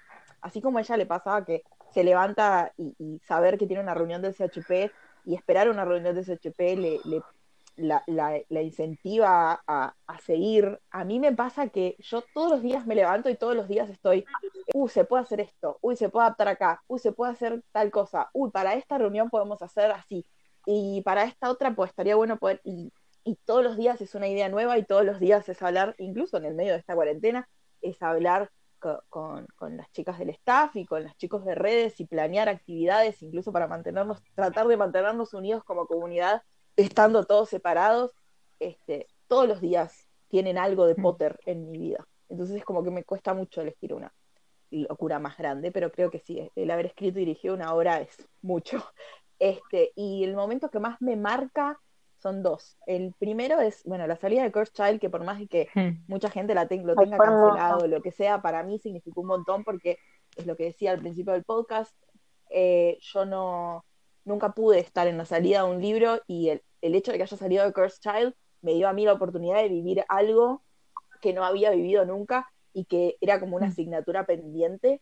así 0.41 0.61
como 0.61 0.77
a 0.77 0.81
ella 0.81 0.97
le 0.97 1.05
pasaba 1.05 1.45
que 1.45 1.63
se 1.97 2.03
levanta 2.03 2.73
y, 2.77 3.19
saber 3.25 3.57
que 3.57 3.65
tiene 3.65 3.81
una 3.81 3.95
reunión 3.95 4.21
del 4.21 4.35
CHP 4.35 4.91
y 5.25 5.33
esperar 5.33 5.67
una 5.67 5.83
reunión 5.83 6.13
del 6.13 6.23
CHP 6.23 6.59
le, 6.77 6.99
la, 7.75 8.61
incentiva 8.61 9.63
a, 9.65 9.95
a 10.05 10.19
seguir, 10.19 10.79
a 10.91 11.03
mí 11.05 11.19
me 11.19 11.33
pasa 11.33 11.69
que 11.69 11.95
yo 11.97 12.23
todos 12.35 12.51
los 12.51 12.61
días 12.61 12.85
me 12.85 12.93
levanto 12.93 13.31
y 13.31 13.35
todos 13.35 13.55
los 13.55 13.67
días 13.67 13.89
estoy, 13.89 14.25
uy, 14.75 14.89
se 14.89 15.05
puede 15.05 15.23
hacer 15.23 15.41
esto, 15.41 15.79
uy, 15.81 15.95
se 15.95 16.09
puede 16.09 16.27
adaptar 16.27 16.49
acá, 16.49 16.83
uy, 16.85 16.99
se 16.99 17.13
puede 17.13 17.31
hacer 17.31 17.63
tal 17.71 17.89
cosa, 17.89 18.29
uy, 18.31 18.51
para 18.51 18.75
esta 18.75 18.99
reunión 18.99 19.31
podemos 19.31 19.63
hacer 19.63 19.89
así, 19.89 20.23
y 20.67 21.01
para 21.01 21.23
esta 21.23 21.49
otra, 21.49 21.73
pues 21.73 21.89
estaría 21.89 22.15
bueno 22.15 22.37
poder, 22.37 22.61
y, 22.63 22.93
y 23.23 23.37
todos 23.37 23.63
los 23.63 23.75
días 23.75 23.99
es 24.01 24.13
una 24.13 24.27
idea 24.27 24.49
nueva 24.49 24.77
y 24.77 24.83
todos 24.83 25.03
los 25.03 25.19
días 25.19 25.49
es 25.49 25.63
hablar, 25.63 25.95
incluso 25.97 26.37
en 26.37 26.45
el 26.45 26.53
medio 26.53 26.73
de 26.73 26.79
esta 26.79 26.93
cuarentena, 26.93 27.49
es 27.81 28.03
hablar 28.03 28.51
con, 28.77 29.47
con 29.55 29.77
las 29.77 29.91
chicas 29.91 30.19
del 30.19 30.29
staff 30.29 30.75
y 30.75 30.85
con 30.85 31.03
los 31.03 31.15
chicos 31.17 31.45
de 31.45 31.55
redes 31.55 31.99
y 31.99 32.05
planear 32.05 32.49
actividades, 32.49 33.21
incluso 33.21 33.51
para 33.51 33.67
mantenernos, 33.67 34.21
tratar 34.35 34.67
de 34.67 34.77
mantenernos 34.77 35.33
unidos 35.33 35.63
como 35.63 35.87
comunidad, 35.87 36.43
estando 36.75 37.25
todos 37.25 37.49
separados, 37.49 38.11
este, 38.59 39.07
todos 39.27 39.47
los 39.47 39.61
días 39.61 40.07
tienen 40.29 40.57
algo 40.57 40.85
de 40.85 40.95
Mm. 40.95 41.01
Potter 41.01 41.39
en 41.45 41.71
mi 41.71 41.77
vida. 41.77 42.07
Entonces 42.29 42.57
es 42.57 42.65
como 42.65 42.83
que 42.83 42.91
me 42.91 43.03
cuesta 43.03 43.33
mucho 43.33 43.61
elegir 43.61 43.93
una 43.93 44.13
locura 44.69 45.19
más 45.19 45.37
grande, 45.37 45.71
pero 45.71 45.91
creo 45.91 46.11
que 46.11 46.19
sí, 46.19 46.49
el 46.55 46.71
haber 46.71 46.87
escrito 46.87 47.19
y 47.19 47.25
dirigido 47.25 47.53
una 47.53 47.73
obra 47.73 48.01
es 48.01 48.27
mucho. 48.41 48.77
Este, 49.39 49.91
y 49.95 50.23
el 50.23 50.35
momento 50.35 50.71
que 50.71 50.79
más 50.79 50.99
me 50.99 51.15
marca 51.15 51.79
son 52.19 52.41
dos. 52.43 52.77
El 52.87 53.13
primero 53.19 53.59
es, 53.59 53.83
bueno, 53.85 54.07
la 54.07 54.15
salida 54.15 54.43
de 54.43 54.51
Curse 54.51 54.73
Child, 54.73 54.99
que 54.99 55.09
por 55.09 55.23
más 55.23 55.39
de 55.39 55.47
que 55.47 55.69
Hmm. 55.75 56.03
mucha 56.07 56.29
gente 56.29 56.53
la 56.55 56.67
ten- 56.67 56.85
lo 56.85 56.95
tenga 56.95 57.17
cancelado, 57.17 57.87
lo 57.87 58.01
que 58.01 58.11
sea, 58.11 58.41
para 58.41 58.63
mí 58.63 58.79
significó 58.79 59.21
un 59.21 59.27
montón 59.27 59.63
porque 59.63 59.97
es 60.35 60.45
lo 60.45 60.55
que 60.55 60.65
decía 60.65 60.91
al 60.91 60.99
principio 60.99 61.33
del 61.33 61.43
podcast, 61.43 61.95
eh, 62.49 62.97
yo 63.01 63.25
no, 63.25 63.85
nunca 64.25 64.51
pude 64.53 64.79
estar 64.79 65.07
en 65.07 65.17
la 65.17 65.25
salida 65.25 65.63
de 65.63 65.69
un 65.71 65.81
libro 65.81 66.21
y 66.27 66.49
el, 66.49 66.61
el 66.81 66.95
hecho 66.95 67.11
de 67.11 67.17
que 67.17 67.23
haya 67.23 67.37
salido 67.37 67.65
de 67.65 67.73
Curse 67.73 67.99
Child 67.99 68.33
me 68.61 68.73
dio 68.73 68.87
a 68.87 68.93
mí 68.93 69.05
la 69.05 69.13
oportunidad 69.13 69.61
de 69.61 69.69
vivir 69.69 70.03
algo 70.09 70.63
que 71.21 71.33
no 71.33 71.43
había 71.45 71.71
vivido 71.71 72.05
nunca 72.05 72.47
y 72.73 72.85
que 72.85 73.17
era 73.21 73.39
como 73.39 73.55
una 73.57 73.67
Mm. 73.67 73.71
asignatura 73.71 74.25
pendiente 74.25 75.01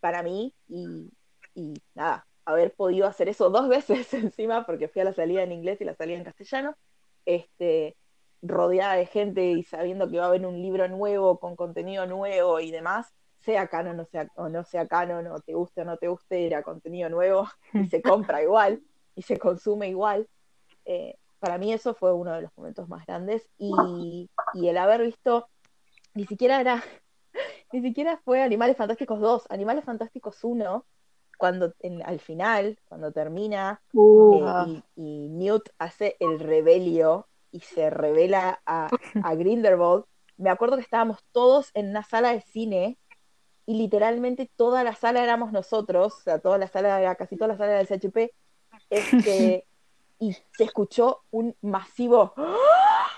para 0.00 0.22
mí 0.22 0.54
y, 0.68 1.10
y 1.54 1.74
nada, 1.94 2.26
haber 2.44 2.72
podido 2.74 3.06
hacer 3.06 3.28
eso 3.28 3.50
dos 3.50 3.68
veces 3.68 4.12
encima 4.14 4.66
porque 4.66 4.88
fui 4.88 5.02
a 5.02 5.06
la 5.06 5.12
salida 5.12 5.42
en 5.42 5.52
inglés 5.52 5.80
y 5.80 5.84
la 5.84 5.94
salida 5.94 6.18
en 6.18 6.24
castellano, 6.24 6.76
este, 7.24 7.96
rodeada 8.42 8.94
de 8.94 9.06
gente 9.06 9.44
y 9.44 9.62
sabiendo 9.62 10.10
que 10.10 10.18
va 10.18 10.24
a 10.24 10.28
haber 10.28 10.44
un 10.46 10.60
libro 10.60 10.88
nuevo 10.88 11.38
con 11.38 11.56
contenido 11.56 12.06
nuevo 12.06 12.60
y 12.60 12.70
demás, 12.70 13.12
sea 13.38 13.68
canon 13.68 14.00
o, 14.00 14.04
sea, 14.06 14.28
o 14.36 14.48
no 14.48 14.64
sea 14.64 14.86
canon, 14.86 15.26
o 15.28 15.40
te 15.40 15.54
guste 15.54 15.82
o 15.82 15.84
no 15.84 15.96
te 15.96 16.08
guste, 16.08 16.46
era 16.46 16.62
contenido 16.62 17.08
nuevo 17.08 17.48
y 17.72 17.86
se 17.86 18.02
compra 18.02 18.42
igual 18.42 18.82
y 19.14 19.22
se 19.22 19.38
consume 19.38 19.88
igual. 19.88 20.28
Eh, 20.84 21.16
para 21.38 21.58
mí 21.58 21.72
eso 21.72 21.94
fue 21.94 22.12
uno 22.12 22.32
de 22.32 22.42
los 22.42 22.56
momentos 22.56 22.88
más 22.88 23.04
grandes 23.06 23.48
y, 23.58 24.28
y 24.54 24.68
el 24.68 24.78
haber 24.78 25.02
visto, 25.02 25.48
ni 26.14 26.24
siquiera 26.26 26.60
era, 26.60 26.82
ni 27.72 27.82
siquiera 27.82 28.20
fue 28.24 28.42
Animales 28.42 28.76
Fantásticos 28.76 29.20
2, 29.20 29.50
Animales 29.50 29.84
Fantásticos 29.84 30.42
1, 30.42 30.84
cuando 31.42 31.74
en- 31.80 32.04
al 32.06 32.20
final, 32.20 32.78
cuando 32.88 33.10
termina 33.10 33.82
Uh, 33.92 34.46
eh, 34.46 34.82
y, 34.94 35.02
y 35.02 35.28
Newt 35.28 35.70
hace 35.76 36.16
el 36.20 36.38
rebelio 36.38 37.26
y 37.50 37.58
se 37.58 37.90
revela 37.90 38.62
a, 38.64 38.88
a 39.24 39.34
Grindelwald, 39.34 40.04
me 40.36 40.50
acuerdo 40.50 40.76
que 40.76 40.82
estábamos 40.82 41.18
todos 41.32 41.72
en 41.74 41.90
una 41.90 42.04
sala 42.04 42.32
de 42.32 42.42
cine 42.42 42.96
y 43.66 43.74
literalmente 43.74 44.48
toda 44.54 44.84
la 44.84 44.94
sala 44.94 45.20
éramos 45.24 45.50
nosotros, 45.50 46.14
o 46.14 46.20
sea, 46.20 46.38
toda 46.38 46.58
la 46.58 46.68
sala, 46.68 47.00
era 47.00 47.16
casi 47.16 47.36
toda 47.36 47.48
la 47.48 47.56
sala 47.56 47.72
del 47.72 47.88
CHP, 47.88 48.32
este, 48.88 49.66
y 50.20 50.34
se 50.56 50.62
escuchó 50.62 51.22
un 51.32 51.56
masivo 51.60 52.34
¡Ah! 52.36 53.08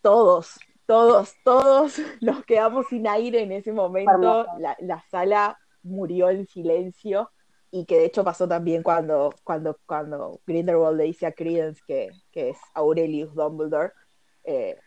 todos, 0.00 0.60
todos, 0.86 1.34
todos 1.44 2.00
nos 2.20 2.44
quedamos 2.44 2.86
sin 2.86 3.08
aire 3.08 3.42
en 3.42 3.50
ese 3.50 3.72
momento, 3.72 4.46
la 4.78 5.04
sala 5.10 5.58
murió 5.82 6.30
en 6.30 6.46
silencio 6.46 7.32
y 7.74 7.86
que 7.86 7.98
de 7.98 8.04
hecho 8.04 8.22
pasó 8.22 8.46
también 8.46 8.84
cuando, 8.84 9.34
cuando, 9.42 9.76
cuando 9.84 10.40
Grindelwald 10.46 10.96
le 10.96 11.04
dice 11.06 11.26
a 11.26 11.32
Credence 11.32 11.82
que, 11.84 12.08
que 12.30 12.50
es 12.50 12.58
Aurelius 12.72 13.34
Dumbledore, 13.34 13.92
eh, 14.44 14.78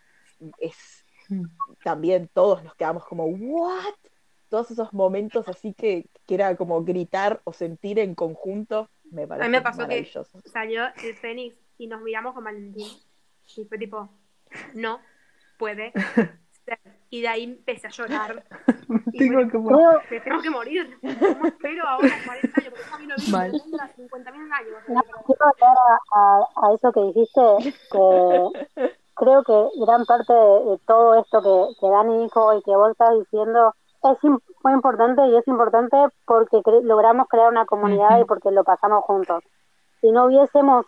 es 0.58 1.04
también 1.84 2.30
todos 2.32 2.64
nos 2.64 2.74
quedamos 2.76 3.04
como, 3.04 3.26
¿what? 3.26 3.94
Todos 4.48 4.70
esos 4.70 4.90
momentos 4.94 5.46
así 5.48 5.74
que, 5.74 6.06
que 6.26 6.34
era 6.34 6.56
como 6.56 6.82
gritar 6.82 7.42
o 7.44 7.52
sentir 7.52 7.98
en 7.98 8.14
conjunto, 8.14 8.88
me 9.10 9.26
parece 9.28 9.44
A 9.44 9.48
mí 9.50 9.52
me 9.52 9.60
pasó 9.60 9.86
que 9.86 10.10
salió 10.46 10.86
el 11.04 11.14
Fénix 11.14 11.58
y 11.76 11.88
nos 11.88 12.00
miramos 12.00 12.32
con 12.32 12.44
Valentín. 12.44 12.88
Y 13.54 13.64
fue 13.66 13.76
tipo, 13.76 14.08
no 14.72 14.98
puede 15.58 15.92
Y 17.10 17.22
de 17.22 17.28
ahí 17.28 17.44
empecé 17.44 17.86
a 17.86 17.90
llorar. 17.90 18.44
Y 19.12 19.18
Tengo 19.18 19.50
que 19.50 19.58
morir. 19.58 19.86
me 20.10 20.20
tengo 20.20 20.40
que 20.42 20.50
morir. 20.50 20.98
¿Cómo 21.00 21.46
espero 21.46 21.86
ahora 21.86 22.08
40 22.24 22.60
años? 22.60 22.72
Porque 23.30 24.02
50.000 24.02 24.52
años. 24.52 24.78
no, 24.88 25.02
quiero 25.26 25.44
hablar 25.44 25.76
a, 26.14 26.18
a- 26.18 26.68
a 26.70 26.74
eso 26.74 26.92
que 26.92 27.00
dijiste, 27.00 27.74
que 27.90 28.66
creo 29.14 29.42
que 29.42 29.68
gran 29.84 30.04
parte 30.06 30.32
de, 30.32 30.70
de 30.70 30.78
todo 30.86 31.14
esto 31.20 31.42
que, 31.42 31.80
que 31.80 31.86
Dani 31.90 32.22
dijo 32.24 32.54
y 32.54 32.62
que 32.62 32.70
vos 32.76 32.90
estás 32.92 33.10
diciendo 33.18 33.74
es 34.04 34.18
muy 34.62 34.72
importante 34.72 35.26
y 35.26 35.36
es 35.36 35.46
importante 35.48 35.96
porque 36.24 36.58
cre- 36.58 36.82
logramos 36.82 37.26
crear 37.28 37.48
una 37.50 37.66
comunidad 37.66 38.20
y 38.20 38.24
porque 38.24 38.50
lo 38.52 38.62
pasamos 38.64 39.04
juntos. 39.04 39.42
Si 40.00 40.10
no 40.12 40.26
hubiésemos, 40.26 40.86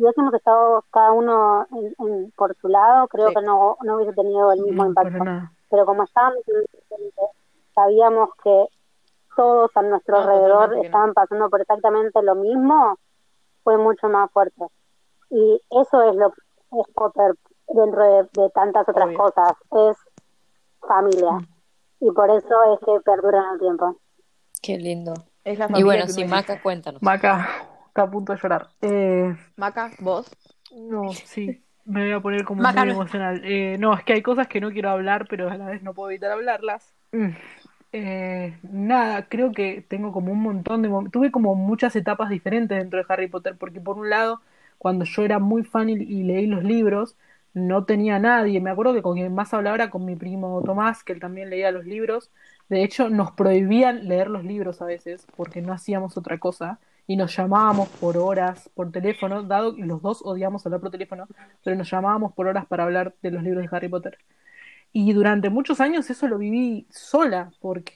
si 0.00 0.04
hubiésemos 0.04 0.32
estado 0.32 0.82
cada 0.90 1.12
uno 1.12 1.66
en- 1.72 1.94
en- 1.98 2.30
por 2.32 2.56
su 2.56 2.68
lado, 2.68 3.06
creo 3.08 3.28
Sí. 3.28 3.34
que 3.34 3.42
no, 3.42 3.76
no 3.82 3.96
hubiese 3.96 4.14
tenido 4.14 4.50
el 4.50 4.62
mismo 4.62 4.84
No, 4.84 4.88
impacto. 4.88 5.24
Pero 5.68 5.84
como 5.84 6.04
estábamos, 6.04 6.38
sabíamos 7.74 8.30
que 8.42 8.66
todos 9.36 9.70
a 9.76 9.82
nuestro 9.82 10.16
No, 10.16 10.22
alrededor 10.22 10.76
estaban 10.84 11.12
pasando 11.12 11.48
por 11.50 11.60
exactamente 11.60 12.22
lo 12.22 12.34
mismo, 12.34 12.96
fue 13.62 13.76
mucho 13.76 14.08
más 14.08 14.30
fuerte. 14.32 14.64
Y 15.30 15.60
eso 15.70 16.02
es 16.02 16.16
lo 16.16 16.30
que 16.30 16.40
es 16.80 16.86
Potter. 16.94 17.34
dentro 17.72 18.02
de, 18.02 18.28
de 18.32 18.50
tantas 18.50 18.88
otras 18.88 19.06
Obvio. 19.06 19.18
cosas, 19.18 19.52
es 19.88 19.96
familia. 20.80 21.46
Y 22.00 22.10
por 22.10 22.28
eso 22.30 22.74
es 22.74 22.80
que 22.84 23.00
perduran 23.04 23.52
el 23.54 23.60
tiempo. 23.60 23.96
Qué 24.60 24.76
lindo. 24.76 25.14
Es 25.44 25.58
la 25.58 25.68
Y 25.78 25.82
bueno, 25.84 26.06
sí. 26.08 26.24
Maca, 26.24 26.60
cuéntanos. 26.60 27.00
Maca 27.00 27.46
está 27.90 28.02
a 28.04 28.10
punto 28.10 28.32
de 28.32 28.38
llorar. 28.40 28.70
Eh, 28.82 29.36
Maca, 29.56 29.92
vos. 30.00 30.26
no, 30.70 31.20
sí, 31.24 31.64
me 31.84 32.02
voy 32.04 32.12
a 32.12 32.20
poner 32.20 32.44
como 32.44 32.64
Maca, 32.64 32.84
muy 32.84 32.86
no. 32.86 32.94
emocional. 32.94 33.42
Eh, 33.44 33.76
no, 33.78 33.94
es 33.96 34.04
que 34.04 34.12
hay 34.14 34.22
cosas 34.22 34.48
que 34.48 34.60
no 34.60 34.70
quiero 34.70 34.90
hablar, 34.90 35.26
pero 35.28 35.50
a 35.50 35.56
la 35.56 35.66
vez 35.66 35.82
no 35.82 35.94
puedo 35.94 36.10
evitar 36.10 36.30
hablarlas. 36.32 36.94
Mm. 37.12 37.30
Eh, 37.92 38.58
nada, 38.62 39.28
creo 39.28 39.52
que 39.52 39.82
tengo 39.88 40.12
como 40.12 40.32
un 40.32 40.40
montón 40.42 40.82
de 40.82 40.88
mom- 40.88 41.10
tuve 41.10 41.32
como 41.32 41.54
muchas 41.56 41.96
etapas 41.96 42.30
diferentes 42.30 42.78
dentro 42.78 42.98
de 43.00 43.06
Harry 43.08 43.28
Potter, 43.28 43.56
porque 43.58 43.80
por 43.80 43.98
un 43.98 44.10
lado, 44.10 44.40
cuando 44.78 45.04
yo 45.04 45.24
era 45.24 45.38
muy 45.40 45.64
fan 45.64 45.90
y, 45.90 45.94
y 45.94 46.22
leí 46.22 46.46
los 46.46 46.62
libros, 46.64 47.16
no 47.54 47.84
tenía 47.86 48.18
nadie. 48.20 48.60
Me 48.60 48.70
acuerdo 48.70 48.94
que 48.94 49.02
con 49.02 49.16
quien 49.16 49.34
más 49.34 49.52
hablaba 49.54 49.74
era 49.76 49.90
con 49.90 50.04
mi 50.04 50.14
primo 50.16 50.62
Tomás, 50.64 51.02
que 51.04 51.12
él 51.12 51.20
también 51.20 51.50
leía 51.50 51.72
los 51.72 51.84
libros. 51.84 52.30
De 52.68 52.84
hecho, 52.84 53.10
nos 53.10 53.32
prohibían 53.32 54.06
leer 54.08 54.28
los 54.30 54.44
libros 54.44 54.80
a 54.82 54.86
veces, 54.86 55.26
porque 55.36 55.60
no 55.62 55.72
hacíamos 55.72 56.16
otra 56.16 56.38
cosa. 56.38 56.78
Y 57.10 57.16
nos 57.16 57.36
llamábamos 57.36 57.88
por 57.88 58.16
horas 58.16 58.70
por 58.72 58.92
teléfono, 58.92 59.42
dado 59.42 59.74
que 59.74 59.84
los 59.84 60.00
dos 60.00 60.22
odiamos 60.24 60.64
hablar 60.64 60.80
por 60.80 60.92
teléfono, 60.92 61.26
pero 61.64 61.74
nos 61.74 61.90
llamábamos 61.90 62.32
por 62.34 62.46
horas 62.46 62.66
para 62.66 62.84
hablar 62.84 63.16
de 63.20 63.32
los 63.32 63.42
libros 63.42 63.68
de 63.68 63.76
Harry 63.76 63.88
Potter. 63.88 64.16
Y 64.92 65.12
durante 65.12 65.50
muchos 65.50 65.80
años 65.80 66.08
eso 66.08 66.28
lo 66.28 66.38
viví 66.38 66.86
sola, 66.88 67.50
porque 67.58 67.94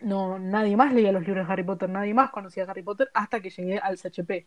no, 0.00 0.38
nadie 0.38 0.78
más 0.78 0.94
leía 0.94 1.12
los 1.12 1.26
libros 1.26 1.46
de 1.46 1.52
Harry 1.52 1.62
Potter, 1.62 1.90
nadie 1.90 2.14
más 2.14 2.30
conocía 2.30 2.64
a 2.64 2.70
Harry 2.70 2.82
Potter 2.82 3.10
hasta 3.12 3.40
que 3.42 3.50
llegué 3.50 3.80
al 3.80 3.98
CHP. 3.98 4.46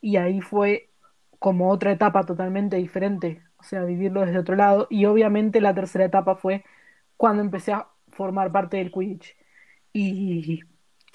Y 0.00 0.16
ahí 0.16 0.40
fue 0.40 0.90
como 1.38 1.70
otra 1.70 1.92
etapa 1.92 2.24
totalmente 2.24 2.74
diferente, 2.78 3.44
o 3.58 3.62
sea, 3.62 3.84
vivirlo 3.84 4.22
desde 4.22 4.40
otro 4.40 4.56
lado. 4.56 4.88
Y 4.90 5.04
obviamente 5.04 5.60
la 5.60 5.72
tercera 5.72 6.04
etapa 6.06 6.34
fue 6.34 6.64
cuando 7.16 7.42
empecé 7.44 7.72
a 7.74 7.86
formar 8.08 8.50
parte 8.50 8.78
del 8.78 8.90
Quidditch. 8.90 9.36
Y 9.92 10.64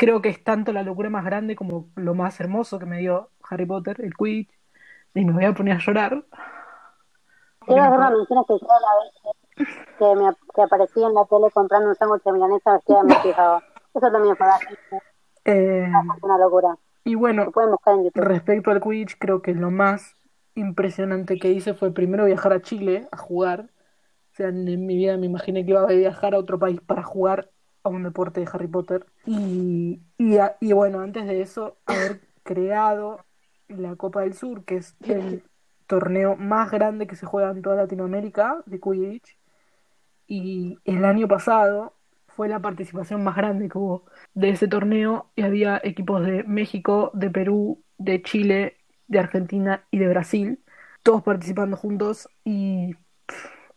creo 0.02 0.20
que 0.20 0.30
es 0.30 0.44
tanto 0.44 0.74
la 0.74 0.82
locura 0.82 1.12
más 1.12 1.24
grande 1.24 1.56
como 1.56 1.92
lo 1.96 2.16
más 2.16 2.40
hermoso 2.40 2.80
que 2.80 2.88
me 2.88 2.98
dio 2.98 3.30
Harry 3.48 3.68
Potter, 3.68 4.02
el 4.02 4.16
Quidditch. 4.16 4.50
Y 5.14 5.26
me 5.26 5.34
voy 5.34 5.46
a 5.46 5.54
poner 5.54 5.76
a 5.76 5.80
llorar. 5.80 6.26
Quiero 7.68 7.84
hacer 7.84 7.98
una 8.00 8.10
mención 8.10 8.40
especial 8.40 8.72
a 8.72 8.82
la 8.82 9.04
vez 9.04 9.14
que, 9.22 9.66
que 10.00 10.16
me 10.16 10.34
que 10.56 10.62
aparecí 10.64 11.04
en 11.04 11.14
la 11.14 11.26
tele 11.26 11.52
comprando 11.54 11.90
un 11.90 11.96
sándwich 11.96 12.24
de 12.24 12.32
milanesa 12.32 12.74
vestida 12.74 12.98
de 12.98 13.04
Morticia. 13.10 13.64
Eso 13.94 14.12
también 14.12 14.36
fue 14.36 14.48
Eh, 15.46 15.88
una 16.24 16.38
locura. 16.40 16.76
y 17.04 17.16
bueno, 17.16 17.52
en. 17.86 18.12
Respecto 18.16 18.72
al 18.72 18.82
Quidditch, 18.82 19.18
creo 19.20 19.44
que 19.44 19.54
lo 19.54 19.70
más 19.72 20.16
impresionante 20.56 21.38
que 21.40 21.52
hice 21.52 21.76
fue 21.76 21.94
primero 21.94 22.26
viajar 22.26 22.54
a 22.54 22.62
Chile 22.64 23.08
a 23.12 23.18
jugar. 23.18 23.70
O 24.32 24.36
sea, 24.36 24.50
en 24.50 24.66
mi 24.66 24.98
vida 24.98 25.18
me 25.18 25.28
imaginé 25.28 25.66
que 25.66 25.72
iba 25.72 25.84
a 25.84 25.88
viajar 25.88 26.34
a 26.36 26.40
otro 26.40 26.60
país 26.60 26.82
para 26.82 27.04
jugar 27.04 27.51
a 27.84 27.90
un 27.90 28.04
deporte 28.04 28.40
de 28.42 28.50
Harry 28.52 28.68
Potter. 28.68 29.06
Y, 29.26 30.02
y, 30.18 30.38
a- 30.38 30.58
y 30.62 30.74
bueno, 30.74 31.00
antes 31.02 31.26
de 31.28 31.42
eso, 31.42 31.80
haber 31.86 32.22
creado 32.44 33.26
la 33.68 33.96
Copa 33.96 34.22
del 34.22 34.34
Sur, 34.34 34.66
que 34.66 34.78
es 34.78 34.98
el 35.04 35.44
torneo 35.88 36.36
más 36.38 36.72
grande 36.72 37.08
que 37.08 37.16
se 37.16 37.26
juega 37.26 37.52
en 37.52 37.62
toda 37.62 37.76
Latinoamérica 37.78 38.64
de 38.66 38.80
Quidditch. 38.80 39.38
Y 40.28 40.78
el 40.86 41.04
año 41.06 41.28
pasado 41.28 41.98
fue 42.28 42.48
la 42.48 42.60
participación 42.62 43.24
más 43.24 43.36
grande 43.36 43.68
que 43.70 43.78
hubo 43.78 44.06
de 44.34 44.50
ese 44.52 44.68
torneo 44.68 45.32
y 45.36 45.42
había 45.44 45.80
equipos 45.84 46.26
de 46.26 46.44
México, 46.44 47.12
de 47.14 47.30
Perú, 47.30 47.84
de 47.98 48.22
Chile, 48.22 48.78
de 49.08 49.20
Argentina 49.20 49.86
y 49.92 50.00
de 50.00 50.08
Brasil, 50.08 50.64
todos 51.04 51.24
participando 51.24 51.76
juntos 51.78 52.30
y 52.46 52.96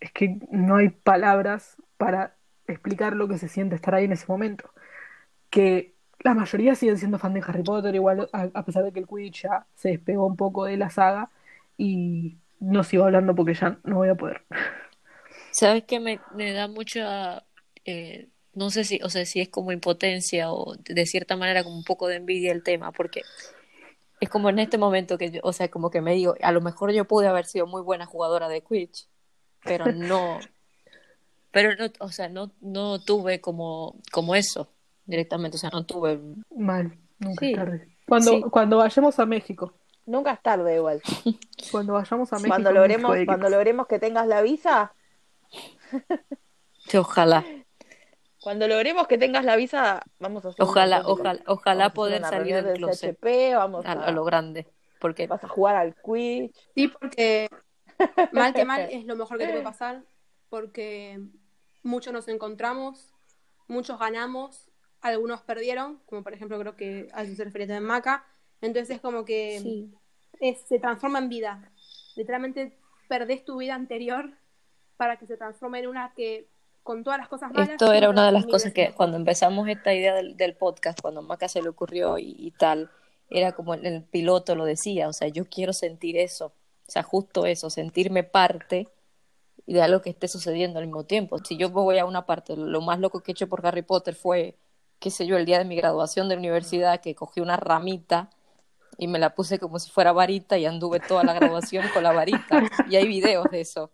es 0.01 0.13
que 0.13 0.39
no 0.51 0.77
hay 0.77 0.91
palabras 0.91 1.77
para 1.97 2.37
explicar 2.67 3.15
lo 3.15 3.29
que 3.29 3.39
se 3.39 3.49
siente 3.49 3.77
estar 3.77 3.95
ahí 3.95 4.05
en 4.05 4.13
ese 4.13 4.27
momento. 4.29 4.71
Que 5.51 5.95
la 6.21 6.35
mayoría 6.35 6.75
siguen 6.75 6.99
siendo 6.99 7.19
fan 7.19 7.35
de 7.35 7.43
Harry 7.47 7.63
Potter, 7.63 7.95
igual 7.95 8.29
a, 8.33 8.49
a 8.55 8.65
pesar 8.65 8.85
de 8.85 8.93
que 8.93 9.01
el 9.01 9.07
Quidditch 9.07 9.43
ya 9.43 9.67
se 9.75 9.91
despegó 9.91 10.27
un 10.27 10.37
poco 10.37 10.65
de 10.65 10.77
la 10.77 10.91
saga 10.91 11.31
y 11.77 12.39
no 12.61 12.85
sigo 12.85 13.05
hablando 13.05 13.35
porque 13.35 13.55
ya 13.55 13.79
no 13.85 13.97
voy 13.97 14.09
a 14.09 14.15
poder. 14.15 14.43
¿Sabes 15.51 15.85
qué 15.85 16.01
me, 16.01 16.21
me 16.35 16.53
da 16.53 16.67
mucha, 16.69 17.47
eh, 17.85 18.29
no 18.55 18.71
sé 18.71 18.85
si, 18.85 19.01
o 19.03 19.09
sea, 19.09 19.25
si 19.25 19.41
es 19.41 19.49
como 19.49 19.73
impotencia 19.73 20.53
o 20.53 20.75
de 20.77 21.07
cierta 21.07 21.37
manera 21.37 21.63
como 21.63 21.77
un 21.77 21.85
poco 21.85 22.09
de 22.09 22.17
envidia 22.17 22.53
el 22.53 22.63
tema, 22.65 22.91
porque 22.93 23.23
es 24.21 24.29
como 24.29 24.49
en 24.51 24.59
este 24.59 24.79
momento 24.79 25.19
que 25.19 25.31
yo, 25.31 25.41
o 25.45 25.53
sea, 25.53 25.69
como 25.71 25.91
que 25.91 26.01
me 26.01 26.15
digo, 26.15 26.35
a 26.43 26.53
lo 26.53 26.61
mejor 26.61 26.93
yo 26.93 27.05
pude 27.07 27.29
haber 27.29 27.47
sido 27.47 27.67
muy 27.67 27.83
buena 27.83 28.07
jugadora 28.07 28.49
de 28.49 28.63
Quidditch, 28.63 29.09
pero 29.65 29.93
no, 29.93 30.41
pero 31.55 31.75
no, 31.77 31.91
o 32.01 32.11
sea, 32.11 32.29
no, 32.29 32.51
no 32.61 33.01
tuve 33.01 33.41
como, 33.41 33.97
como 34.13 34.35
eso 34.35 34.69
directamente, 35.07 35.57
o 35.57 35.61
sea, 35.61 35.71
no 35.71 35.87
tuve, 35.87 36.21
Mal, 36.55 36.99
nunca 37.19 37.47
Sí, 37.47 37.53
es 37.53 37.57
tarde. 37.57 37.89
Cuando, 38.07 38.31
sí. 38.33 38.43
cuando 38.51 38.77
vayamos 38.79 39.19
a 39.19 39.27
México, 39.27 39.75
Nunca 40.07 40.33
es 40.33 40.43
tarde 40.43 40.75
igual. 40.75 41.01
cuando 41.73 41.95
vayamos 41.95 42.31
a 42.33 42.37
México, 42.37 42.51
Cuando 42.51 42.73
logremos, 42.73 43.17
cuando 43.25 43.49
logremos 43.49 43.87
que 43.87 43.99
tengas 43.99 44.27
la 44.27 44.43
visa, 44.43 44.93
sí, 46.89 46.99
ojalá, 46.99 47.45
cuando 48.45 48.69
logremos 48.69 49.07
que 49.07 49.17
tengas 49.17 49.45
la 49.47 49.57
visa, 49.57 50.03
vamos 50.19 50.45
a 50.45 50.49
hacer 50.49 50.63
ojalá, 50.63 51.03
ojalá, 51.07 51.41
ojalá 51.47 51.85
Vamos 51.85 51.95
poder 51.95 52.21
salir 52.23 52.63
del 52.63 52.77
closet 52.77 53.17
CHP, 53.17 53.55
vamos 53.55 53.87
a, 53.87 53.93
a, 53.93 54.05
a 54.05 54.11
lo 54.11 54.25
grande, 54.25 54.67
porque 55.01 55.27
vas 55.27 55.43
a 55.43 55.49
jugar 55.49 55.77
al 55.77 55.95
Quidditch. 55.95 56.55
Sí, 56.75 56.89
porque 56.89 57.49
mal 58.33 58.53
que 58.53 58.67
mal 58.67 58.83
es 58.91 59.07
lo 59.07 59.17
mejor 59.17 59.39
que 59.39 59.47
te 59.47 59.53
puede 59.53 59.65
pasar, 59.65 60.03
porque 60.51 61.21
muchos 61.85 62.13
nos 62.13 62.27
encontramos, 62.27 63.15
muchos 63.69 63.99
ganamos, 64.01 64.69
algunos 65.01 65.43
perdieron, 65.43 66.01
como 66.07 66.25
por 66.25 66.33
ejemplo 66.35 66.59
creo 66.59 66.75
que 66.75 67.09
a 67.13 67.23
eso 67.23 67.37
se 67.37 67.45
refería 67.45 67.69
también 67.69 67.85
Maca, 67.85 68.25
entonces 68.61 68.97
es 68.97 69.01
como 69.01 69.25
que 69.25 69.61
sí. 69.61 69.95
es- 70.41 70.61
se 70.67 70.81
transforma 70.81 71.21
en 71.21 71.29
vida. 71.29 71.71
Literalmente 72.17 72.77
perdés 73.09 73.45
tu 73.45 73.59
vida 73.59 73.75
anterior 73.75 74.31
para 74.97 75.19
que 75.19 75.27
se 75.27 75.37
transforme 75.37 75.81
en 75.81 75.89
una 75.89 76.13
que 76.15 76.49
con 76.83 77.03
todas 77.05 77.19
las 77.19 77.29
cosas 77.29 77.53
malas. 77.53 77.71
Esto 77.71 77.93
era 77.93 78.11
una 78.11 78.27
de 78.27 78.33
las 78.33 78.45
cosas 78.47 78.73
que 78.73 78.93
cuando 78.93 79.17
empezamos 79.17 79.69
esta 79.69 79.95
idea 79.95 80.15
del, 80.15 80.37
del 80.37 80.55
podcast, 80.55 81.01
cuando 81.01 81.23
Maca 81.23 81.49
se 81.49 81.63
le 81.63 81.69
ocurrió 81.69 82.19
y, 82.19 82.35
y 82.39 82.51
tal, 82.53 82.91
era 83.31 83.53
como 83.53 83.75
el, 83.75 83.85
el 83.87 84.03
piloto 84.03 84.55
lo 84.55 84.65
decía, 84.65 85.09
o 85.09 85.13
sea, 85.13 85.29
yo 85.29 85.47
quiero 85.47 85.73
sentir 85.73 86.17
eso, 86.19 86.47
o 86.87 86.91
sea, 86.91 87.03
justo 87.03 87.47
eso, 87.47 87.71
sentirme 87.71 88.23
parte 88.23 88.89
de 89.73 89.83
algo 89.83 90.03
que 90.03 90.11
esté 90.11 90.29
sucediendo 90.29 90.79
al 90.79 90.87
mismo 90.87 91.05
tiempo. 91.05 91.39
Si 91.39 91.57
yo 91.57 91.71
voy 91.71 91.99
a 91.99 92.05
una 92.05 92.27
parte, 92.27 92.57
lo 92.57 92.81
más 92.81 92.99
loco 93.01 93.21
que 93.21 93.31
he 93.31 93.35
hecho 93.35 93.49
por 93.49 93.67
Harry 93.67 93.83
Potter 93.83 94.15
fue, 94.15 94.57
qué 94.99 95.11
sé 95.11 95.27
yo, 95.27 95.37
el 95.37 95.47
día 95.47 95.59
de 95.59 95.65
mi 95.65 95.77
graduación 95.77 96.29
de 96.29 96.37
universidad, 96.37 97.01
que 97.01 97.15
cogí 97.15 97.41
una 97.41 97.57
ramita 97.57 98.31
y 98.99 99.09
me 99.09 99.19
la 99.19 99.35
puse 99.35 99.59
como 99.59 99.79
si 99.79 99.91
fuera 99.91 100.13
varita 100.13 100.59
y 100.59 100.67
anduve 100.67 101.01
toda 101.01 101.25
la 101.25 101.33
graduación 101.33 101.87
con 101.93 102.03
la 102.03 102.13
varita. 102.13 102.63
Y 102.89 102.97
hay 102.97 103.07
videos 103.07 103.51
de 103.51 103.61
eso. 103.61 103.91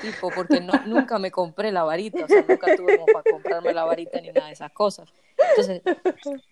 Tipo, 0.00 0.30
porque 0.34 0.60
nunca 0.86 1.18
me 1.18 1.30
compré 1.30 1.70
la 1.72 1.84
varita, 1.84 2.24
o 2.24 2.28
sea, 2.28 2.44
nunca 2.48 2.74
tuve 2.74 2.96
como 2.96 3.06
para 3.06 3.30
comprarme 3.30 3.74
la 3.74 3.84
varita 3.84 4.20
ni 4.20 4.28
nada 4.28 4.46
de 4.46 4.52
esas 4.52 4.72
cosas. 4.72 5.12
Entonces, 5.50 5.82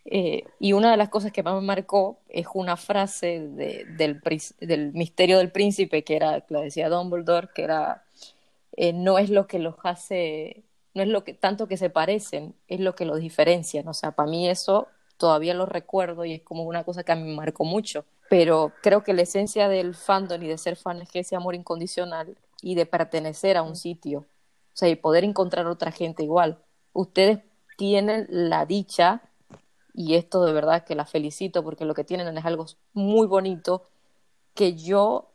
eh, 0.04 0.44
y 0.58 0.72
una 0.74 0.90
de 0.90 0.96
las 0.96 1.08
cosas 1.08 1.32
que 1.32 1.42
más 1.42 1.54
me 1.54 1.62
marcó 1.62 2.18
es 2.28 2.46
una 2.52 2.76
frase 2.76 3.40
de, 3.40 3.86
del, 3.96 4.92
misterio 4.92 5.38
del 5.38 5.50
príncipe, 5.50 6.04
que 6.04 6.16
era, 6.16 6.44
lo 6.48 6.60
decía 6.60 6.88
Dumbledore, 6.88 7.48
que 7.54 7.62
era, 7.62 8.04
eh, 8.77 8.93
no 8.93 9.18
es 9.18 9.31
lo 9.31 9.47
que 9.47 9.59
los 9.59 9.74
hace, 9.83 10.64
no 10.95 11.03
es 11.03 11.09
lo 11.09 11.24
que 11.24 11.35
tanto 11.35 11.66
que 11.66 11.77
se 11.77 11.91
parecen, 11.91 12.55
es 12.68 12.81
lo 12.81 12.95
que 12.95 13.07
los 13.07 13.18
diferencian. 13.18 13.89
O 13.89 13.95
sea, 13.95 14.12
para 14.12 14.31
mí 14.31 14.49
eso 14.49 14.89
todavía 15.16 15.55
lo 15.55 15.66
recuerdo 15.66 16.24
y 16.24 16.35
es 16.35 16.43
como 16.43 16.64
una 16.64 16.85
cosa 16.85 17.03
que 17.03 17.12
a 17.12 17.16
mí 17.16 17.22
me 17.24 17.35
marcó 17.35 17.64
mucho. 17.64 18.05
Pero 18.29 18.72
creo 18.83 19.03
que 19.03 19.14
la 19.14 19.22
esencia 19.22 19.68
del 19.68 19.95
fandom 19.95 20.43
y 20.43 20.49
de 20.49 20.59
ser 20.59 20.77
fan 20.77 21.01
es 21.01 21.11
que 21.11 21.20
ese 21.20 21.37
amor 21.37 21.55
incondicional 21.55 22.37
y 22.61 22.74
de 22.74 22.87
pertenecer 22.87 23.57
a 23.57 23.62
un 23.62 23.77
sitio. 23.77 24.20
O 24.20 24.79
sea, 24.79 24.89
y 24.89 24.97
poder 24.97 25.24
encontrar 25.24 25.66
otra 25.66 25.91
gente 25.91 26.22
igual. 26.22 26.59
Ustedes 26.93 27.39
tienen 27.79 28.27
la 28.29 28.66
dicha, 28.66 29.22
y 29.95 30.16
esto 30.16 30.45
de 30.45 30.53
verdad 30.53 30.85
que 30.85 30.95
la 30.95 31.07
felicito 31.07 31.62
porque 31.64 31.85
lo 31.87 31.95
que 31.95 32.05
tienen 32.05 32.37
es 32.37 32.45
algo 32.45 32.66
muy 32.93 33.27
bonito, 33.27 33.89
que 34.55 34.74
yo, 34.74 35.33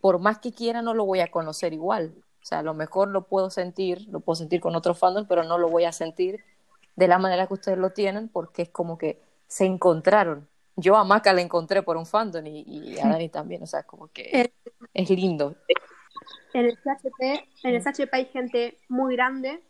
por 0.00 0.18
más 0.18 0.38
que 0.38 0.52
quiera, 0.52 0.82
no 0.82 0.94
lo 0.94 1.04
voy 1.04 1.20
a 1.20 1.30
conocer 1.30 1.72
igual. 1.72 2.14
O 2.46 2.48
sea, 2.48 2.60
a 2.60 2.62
lo 2.62 2.74
mejor 2.74 3.08
lo 3.08 3.26
puedo 3.26 3.50
sentir, 3.50 4.06
lo 4.08 4.20
puedo 4.20 4.36
sentir 4.36 4.60
con 4.60 4.76
otro 4.76 4.94
fandom, 4.94 5.26
pero 5.26 5.42
no 5.42 5.58
lo 5.58 5.68
voy 5.68 5.82
a 5.82 5.90
sentir 5.90 6.44
de 6.94 7.08
la 7.08 7.18
manera 7.18 7.48
que 7.48 7.54
ustedes 7.54 7.76
lo 7.76 7.90
tienen, 7.90 8.28
porque 8.28 8.62
es 8.62 8.68
como 8.68 8.96
que 8.98 9.20
se 9.48 9.64
encontraron. 9.64 10.46
Yo 10.76 10.94
a 10.94 11.02
Maca 11.02 11.32
la 11.32 11.40
encontré 11.40 11.82
por 11.82 11.96
un 11.96 12.06
fandom 12.06 12.46
y, 12.46 12.60
y 12.60 13.00
a 13.00 13.08
Dani 13.08 13.30
también, 13.30 13.64
o 13.64 13.66
sea, 13.66 13.82
como 13.82 14.06
que 14.12 14.30
Eh, 14.32 14.52
es 14.94 15.10
lindo. 15.10 15.56
En 16.54 16.66
el 16.66 16.76
CHP, 16.76 17.48
en 17.64 17.74
el 17.74 17.82
CHP 17.82 18.14
hay 18.14 18.26
gente 18.26 18.78
muy 18.88 19.16
grande, 19.16 19.60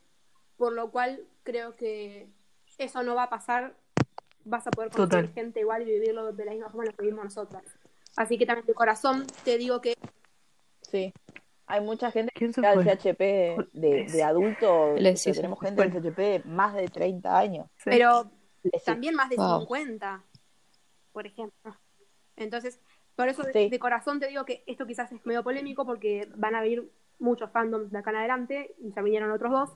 por 0.58 0.74
lo 0.74 0.90
cual 0.90 1.24
creo 1.44 1.74
que 1.76 2.28
eso 2.76 3.02
no 3.02 3.14
va 3.14 3.22
a 3.22 3.30
pasar. 3.30 3.74
Vas 4.44 4.66
a 4.66 4.70
poder 4.70 4.90
conocer 4.90 5.22
Total. 5.22 5.34
gente 5.34 5.60
igual 5.60 5.80
y 5.80 5.86
vivirlo 5.86 6.30
de 6.30 6.44
la 6.44 6.50
misma 6.50 6.68
forma 6.68 6.92
que 6.92 7.02
vivimos 7.02 7.24
nosotras. 7.24 7.64
Así 8.18 8.36
que 8.36 8.44
también 8.44 8.66
de 8.66 8.74
corazón 8.74 9.26
te 9.46 9.56
digo 9.56 9.80
que 9.80 9.94
Sí. 10.82 11.14
Hay 11.68 11.80
mucha 11.80 12.10
gente 12.10 12.32
¿Quién 12.34 12.52
se 12.52 12.60
que 12.60 12.66
al 12.66 12.82
fue? 12.82 12.96
CHP 12.96 13.18
de, 13.72 14.06
de 14.10 14.22
adulto. 14.22 14.94
Tenemos 14.94 15.60
gente 15.60 15.88
del 15.88 15.92
CHP 15.92 16.44
más 16.46 16.74
de 16.74 16.88
30 16.88 17.36
años. 17.38 17.66
Sí. 17.78 17.90
Pero 17.90 18.30
Les- 18.62 18.84
también 18.84 19.14
más 19.14 19.28
de 19.30 19.36
Wow. 19.36 19.60
50, 19.60 20.22
por 21.12 21.26
ejemplo. 21.26 21.76
Entonces, 22.36 22.78
por 23.16 23.28
eso 23.28 23.42
de, 23.42 23.52
Sí. 23.52 23.68
de 23.68 23.78
corazón 23.78 24.20
te 24.20 24.28
digo 24.28 24.44
que 24.44 24.62
esto 24.66 24.86
quizás 24.86 25.10
es 25.10 25.24
medio 25.26 25.42
polémico 25.42 25.84
porque 25.86 26.28
van 26.36 26.54
a 26.54 26.60
venir 26.60 26.88
muchos 27.18 27.50
fandoms 27.50 27.90
de 27.90 27.98
acá 27.98 28.10
en 28.10 28.16
adelante 28.16 28.74
y 28.78 28.92
ya 28.92 29.02
vinieron 29.02 29.30
otros 29.30 29.50
dos, 29.50 29.70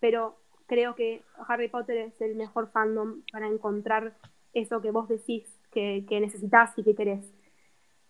pero 0.00 0.38
creo 0.66 0.94
que 0.94 1.22
Harry 1.46 1.68
Potter 1.68 1.98
es 1.98 2.20
el 2.20 2.34
mejor 2.34 2.70
fandom 2.72 3.22
para 3.30 3.46
encontrar 3.46 4.14
eso 4.54 4.80
que 4.80 4.90
vos 4.90 5.08
decís 5.08 5.44
que, 5.70 6.04
que 6.08 6.18
necesitas 6.20 6.72
y 6.78 6.82
que 6.82 6.94
querés. 6.94 7.30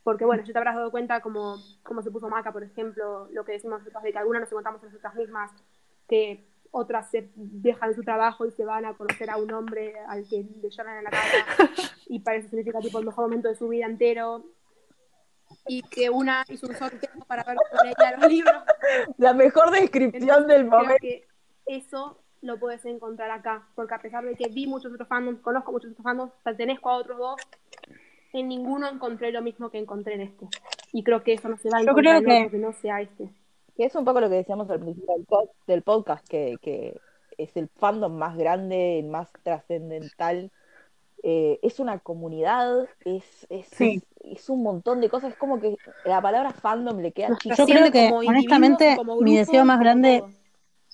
Porque 0.09 0.25
bueno, 0.25 0.43
ya 0.43 0.55
te 0.55 0.59
habrás 0.59 0.75
dado 0.75 0.91
cuenta 0.91 1.21
como, 1.21 1.57
como 1.83 2.01
se 2.01 2.11
puso 2.11 2.31
Maca, 2.31 2.51
por 2.51 2.65
ejemplo, 2.65 3.29
lo 3.31 3.45
que 3.45 3.53
decimos 3.53 3.81
nosotros 3.81 4.03
de 4.03 4.11
que 4.11 4.17
algunas 4.17 4.41
nos 4.41 4.51
encontramos 4.51 4.83
en 4.83 4.89
nosotras 4.89 5.15
mismas, 5.17 5.51
que 6.09 6.49
otras 6.71 7.11
se 7.11 7.31
dejan 7.37 7.93
su 7.93 8.03
trabajo 8.03 8.47
y 8.47 8.51
se 8.53 8.65
van 8.65 8.87
a 8.87 8.95
conocer 8.95 9.29
a 9.29 9.37
un 9.37 9.53
hombre 9.53 9.93
al 10.07 10.27
que 10.27 10.47
le 10.63 10.71
lloran 10.71 10.97
en 10.97 11.05
la 11.05 11.11
cara 11.11 11.27
y 12.07 12.21
para 12.21 12.39
eso 12.39 12.49
significa 12.49 12.81
tipo 12.81 12.99
el 12.99 13.05
mejor 13.05 13.27
momento 13.27 13.49
de 13.49 13.55
su 13.55 13.69
vida 13.69 13.85
entero 13.85 14.47
y 15.67 15.83
que 15.83 16.09
una 16.09 16.43
hizo 16.49 16.67
un 16.69 16.75
sorteo 16.75 17.11
para 17.27 17.45
ver 17.45 17.59
cómo 17.71 17.83
leía 17.83 18.17
los 18.17 18.31
libros 18.31 18.63
La 19.19 19.35
mejor 19.35 19.71
descripción 19.73 20.47
del 20.47 20.69
creo 20.69 20.81
momento. 20.81 20.97
que 21.03 21.27
eso 21.67 22.25
lo 22.41 22.59
puedes 22.59 22.83
encontrar 22.87 23.31
acá 23.31 23.69
porque 23.75 23.93
a 23.93 23.99
pesar 23.99 24.25
de 24.25 24.37
que 24.37 24.49
vi 24.49 24.67
muchos 24.67 24.91
otros 24.91 25.07
fandoms 25.07 25.43
conozco 25.43 25.71
muchos 25.71 25.91
otros 25.91 26.03
fandoms 26.03 26.33
pertenezco 26.43 26.89
a 26.89 26.97
otros 26.97 27.19
dos 27.19 27.37
en 28.33 28.49
ninguno 28.49 28.89
encontré 28.89 29.33
lo 29.33 29.43
mismo 29.43 29.71
que 29.71 29.79
encontré 29.79 30.15
en 30.15 30.21
este 30.23 30.47
y 30.93 31.03
creo 31.03 31.23
que 31.23 31.33
eso 31.35 31.49
no 31.49 31.57
se 31.57 31.69
va 31.71 31.79
a 31.79 31.83
Yo 31.83 31.91
encontrar 31.91 32.23
creo 32.23 32.37
en 32.37 32.41
que- 32.43 32.47
otro 32.47 32.59
que 32.59 32.65
no 32.67 32.73
sea 32.73 33.01
este 33.01 33.29
Que 33.77 33.85
es 33.85 33.95
un 33.95 34.05
poco 34.05 34.21
lo 34.21 34.29
que 34.29 34.37
decíamos 34.37 34.69
al 34.71 34.81
principio 34.81 35.15
del, 35.15 35.27
pod- 35.27 35.51
del 35.67 35.83
podcast, 35.83 36.27
que, 36.29 36.57
que 36.61 36.99
es 37.39 37.57
el 37.57 37.69
fandom 37.69 38.13
más 38.19 38.37
grande, 38.37 38.99
el 38.99 39.07
más 39.07 39.31
trascendental. 39.45 40.51
Eh, 41.23 41.59
es 41.63 41.79
una 41.81 41.99
comunidad, 42.01 42.89
es, 43.05 43.47
es, 43.51 43.67
Sí. 43.71 44.03
es, 44.25 44.39
es 44.41 44.51
un 44.51 44.63
montón 44.65 45.01
de 45.01 45.09
cosas. 45.09 45.33
Es 45.33 45.39
como 45.39 45.61
que 45.61 45.77
la 46.05 46.21
palabra 46.21 46.51
fandom 46.53 46.99
le 46.99 47.13
queda. 47.13 47.37
Yo 47.57 47.67
creo 47.67 47.91
que, 47.93 48.09
como 48.11 48.19
honestamente, 48.29 48.97
como 48.97 49.21
mi 49.21 49.37
deseo 49.37 49.65
más 49.65 49.79
grande 49.79 50.19
todo. 50.21 50.31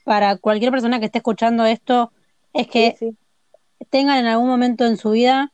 para 0.05 0.37
cualquier 0.37 0.71
persona 0.71 0.99
que 1.01 1.07
esté 1.07 1.19
escuchando 1.19 1.65
esto 1.65 2.13
es 2.53 2.69
que 2.69 2.95
Sí, 2.99 3.11
sí. 3.13 3.87
tengan 3.91 4.19
en 4.19 4.27
algún 4.27 4.49
momento 4.49 4.85
en 4.85 4.97
su 4.99 5.11
vida, 5.13 5.53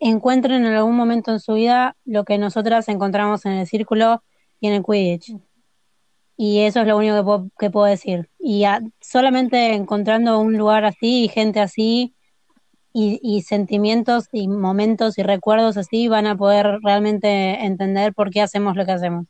encuentren 0.00 0.64
en 0.64 0.74
algún 0.74 0.96
momento 0.96 1.32
en 1.32 1.40
su 1.40 1.54
vida 1.54 1.96
lo 2.04 2.24
que 2.24 2.38
nosotras 2.38 2.88
encontramos 2.88 3.44
en 3.46 3.52
el 3.52 3.66
círculo 3.66 4.22
y 4.60 4.68
en 4.68 4.74
el 4.74 4.84
Quidditch. 4.84 5.36
Y 6.36 6.60
eso 6.60 6.80
es 6.82 6.86
lo 6.86 6.96
único 6.96 7.16
que 7.16 7.22
puedo, 7.24 7.48
que 7.58 7.70
puedo 7.70 7.86
decir. 7.86 8.28
Y 8.38 8.64
a- 8.64 8.80
solamente 9.00 9.74
encontrando 9.74 10.38
un 10.40 10.56
lugar 10.56 10.84
así 10.84 11.24
y 11.24 11.28
gente 11.28 11.60
así 11.60 12.14
y, 12.92 13.18
y 13.22 13.42
sentimientos 13.42 14.28
y 14.32 14.46
momentos 14.48 15.18
y 15.18 15.22
recuerdos 15.22 15.76
así 15.76 16.06
van 16.08 16.26
a 16.26 16.36
poder 16.36 16.78
realmente 16.82 17.64
entender 17.64 18.14
por 18.14 18.30
qué 18.30 18.40
hacemos 18.40 18.76
lo 18.76 18.86
que 18.86 18.92
hacemos. 18.92 19.26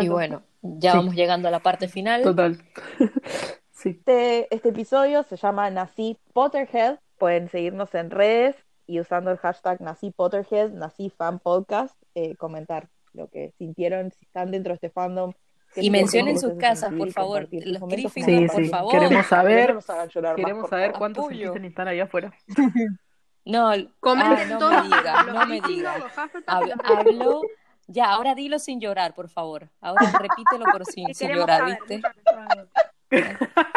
Y 0.00 0.08
bueno, 0.08 0.42
ya 0.62 0.92
Sí. 0.92 0.98
vamos 0.98 1.14
llegando 1.14 1.48
a 1.48 1.50
la 1.50 1.60
parte 1.60 1.88
final. 1.88 2.22
Total. 2.22 2.58
sí. 3.72 3.90
Este, 3.90 4.54
este 4.54 4.68
episodio 4.70 5.22
se 5.22 5.36
llama 5.36 5.70
Nací 5.70 6.18
Potterhead. 6.34 6.98
Pueden 7.18 7.48
seguirnos 7.48 7.94
en 7.94 8.10
redes 8.10 8.54
y 8.86 9.00
usando 9.00 9.30
el 9.30 9.38
hashtag 9.38 9.80
Nací 9.80 10.10
Potterhead, 10.10 10.70
Nací 10.72 11.10
Fan 11.10 11.38
Podcast, 11.38 11.94
eh, 12.14 12.36
comentar 12.36 12.88
lo 13.12 13.28
que 13.28 13.52
sintieron, 13.58 14.10
si 14.12 14.24
están 14.24 14.50
dentro 14.50 14.70
de 14.72 14.74
este 14.74 14.90
fandom. 14.90 15.32
Y 15.74 15.90
mencionen 15.90 16.38
sus 16.38 16.54
casas, 16.54 16.90
sentir, 16.90 16.98
por 16.98 17.12
favor. 17.12 17.48
Los 17.50 17.82
Gryffindor, 17.82 18.30
Sí, 18.40 18.46
por 18.46 18.64
sí. 18.64 18.68
favor. 18.70 18.92
Queremos 18.92 19.12
No 19.12 19.22
saber, 19.28 19.74
más, 19.74 20.10
queremos 20.36 20.70
saber 20.70 20.92
favor. 20.92 20.98
cuántos 20.98 21.30
están 21.32 21.88
ahí 21.88 22.00
afuera. 22.00 22.32
No, 23.48 23.70
Comenten 24.00 24.38
ah, 24.40 24.44
no 24.46 24.58
todo, 24.58 24.70
me 24.72 24.82
digas, 24.82 25.26
los 25.26 25.34
no 25.36 25.46
me 25.46 25.60
digas. 25.60 26.02
Habló, 26.48 27.42
ya, 27.86 28.10
ahora 28.10 28.34
dilo 28.34 28.58
sin 28.58 28.80
llorar, 28.80 29.14
por 29.14 29.28
favor. 29.28 29.70
Ahora 29.80 30.00
repítelo 30.20 30.64
por 30.72 30.84
sin, 30.84 31.06
llorar, 31.12 31.60
saber, 31.60 31.78
¿viste? 31.88 32.02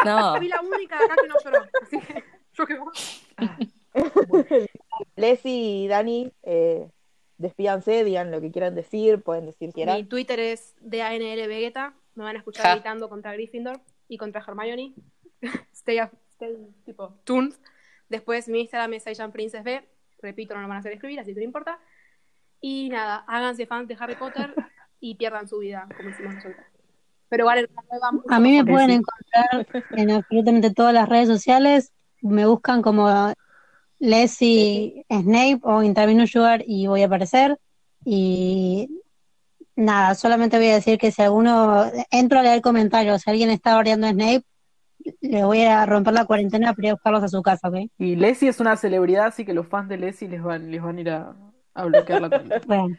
No, 0.04 0.36
Fui 0.38 0.48
la 0.48 0.60
única 0.60 0.96
acá 0.96 1.14
que 1.22 1.28
no 1.28 1.34
lloró. 1.44 1.64
Así 1.82 2.00
que 2.00 2.24
yo 2.52 2.66
que 2.66 2.78
vos. 2.78 3.22
Leslie 5.20 5.84
y 5.84 5.88
Dani, 5.88 6.32
eh, 6.42 6.88
despídanse, 7.38 8.04
digan 8.04 8.30
lo 8.30 8.40
que 8.40 8.50
quieran 8.50 8.74
decir, 8.74 9.22
pueden 9.22 9.46
decir 9.46 9.68
Mi 9.68 9.72
quieran. 9.72 10.08
Twitter 10.08 10.40
es 10.40 10.74
DANL 10.80 11.46
Vegeta. 11.48 11.94
Me 12.14 12.24
van 12.24 12.36
a 12.36 12.38
escuchar 12.40 12.64
Ja. 12.66 12.74
gritando 12.74 13.08
contra 13.08 13.32
Gryffindor 13.32 13.80
y 14.08 14.18
contra 14.18 14.42
Hermione. 14.46 14.94
stay, 15.72 16.00
up- 16.00 16.10
stay, 16.34 16.56
tipo, 16.84 17.14
tuned. 17.24 17.54
Después 18.08 18.48
mi 18.48 18.60
Instagram 18.62 18.94
es 18.94 19.06
Aijan 19.06 19.32
Princess 19.32 19.62
B. 19.62 19.82
Repito, 20.20 20.54
no 20.54 20.60
lo 20.62 20.68
van 20.68 20.78
a 20.78 20.80
hacer 20.80 20.92
escribir, 20.92 21.20
así 21.20 21.32
que 21.32 21.40
no 21.40 21.44
importa. 21.44 21.78
Y 22.60 22.88
nada, 22.90 23.24
háganse 23.26 23.64
fans 23.66 23.88
de 23.88 23.96
Harry 23.98 24.16
Potter 24.16 24.54
y 25.00 25.14
pierdan 25.14 25.48
su 25.48 25.58
vida, 25.58 25.88
como 25.96 26.10
hicimos 26.10 26.34
nosotros. 26.34 26.60
Pero 27.30 27.46
vale 27.46 27.68
mucho 28.12 28.26
A 28.28 28.40
mí 28.40 28.56
me 28.56 28.70
pueden 28.70 28.90
encontrar 28.90 29.66
en 29.92 30.10
absolutamente 30.10 30.74
todas 30.74 30.92
las 30.92 31.08
redes 31.08 31.28
sociales. 31.28 31.92
Me 32.20 32.44
buscan 32.44 32.82
como 32.82 33.08
Leslie 34.00 35.04
Snape 35.08 35.60
o 35.62 35.82
Intervino 35.82 36.26
Sugar 36.26 36.64
y 36.66 36.86
voy 36.86 37.02
a 37.02 37.06
aparecer. 37.06 37.58
Y 38.04 38.88
nada, 39.76 40.14
solamente 40.14 40.56
voy 40.56 40.68
a 40.70 40.74
decir 40.74 40.98
que 40.98 41.12
si 41.12 41.22
alguno 41.22 41.84
entro 42.10 42.40
a 42.40 42.42
leer 42.42 42.62
comentarios, 42.62 43.22
si 43.22 43.30
alguien 43.30 43.50
está 43.50 43.78
odiando 43.78 44.06
a 44.06 44.10
Snape, 44.10 44.44
le 45.20 45.44
voy 45.44 45.62
a 45.62 45.86
romper 45.86 46.14
la 46.14 46.24
cuarentena 46.24 46.74
para 46.74 46.88
ir 46.88 46.90
a 46.90 46.94
buscarlos 46.94 47.22
a 47.22 47.28
su 47.28 47.42
casa, 47.42 47.68
¿ok? 47.68 47.76
Y 47.98 48.16
Leslie 48.16 48.50
es 48.50 48.60
una 48.60 48.76
celebridad, 48.76 49.26
así 49.26 49.44
que 49.44 49.54
los 49.54 49.66
fans 49.68 49.88
de 49.88 49.96
Leslie 49.96 50.30
les 50.30 50.42
van, 50.42 50.70
les 50.70 50.82
van 50.82 50.98
a 50.98 51.00
ir 51.00 51.10
a, 51.10 51.36
a 51.74 51.84
bloquear 51.84 52.20
la 52.22 52.28
cuenta. 52.30 52.60
Bueno, 52.66 52.96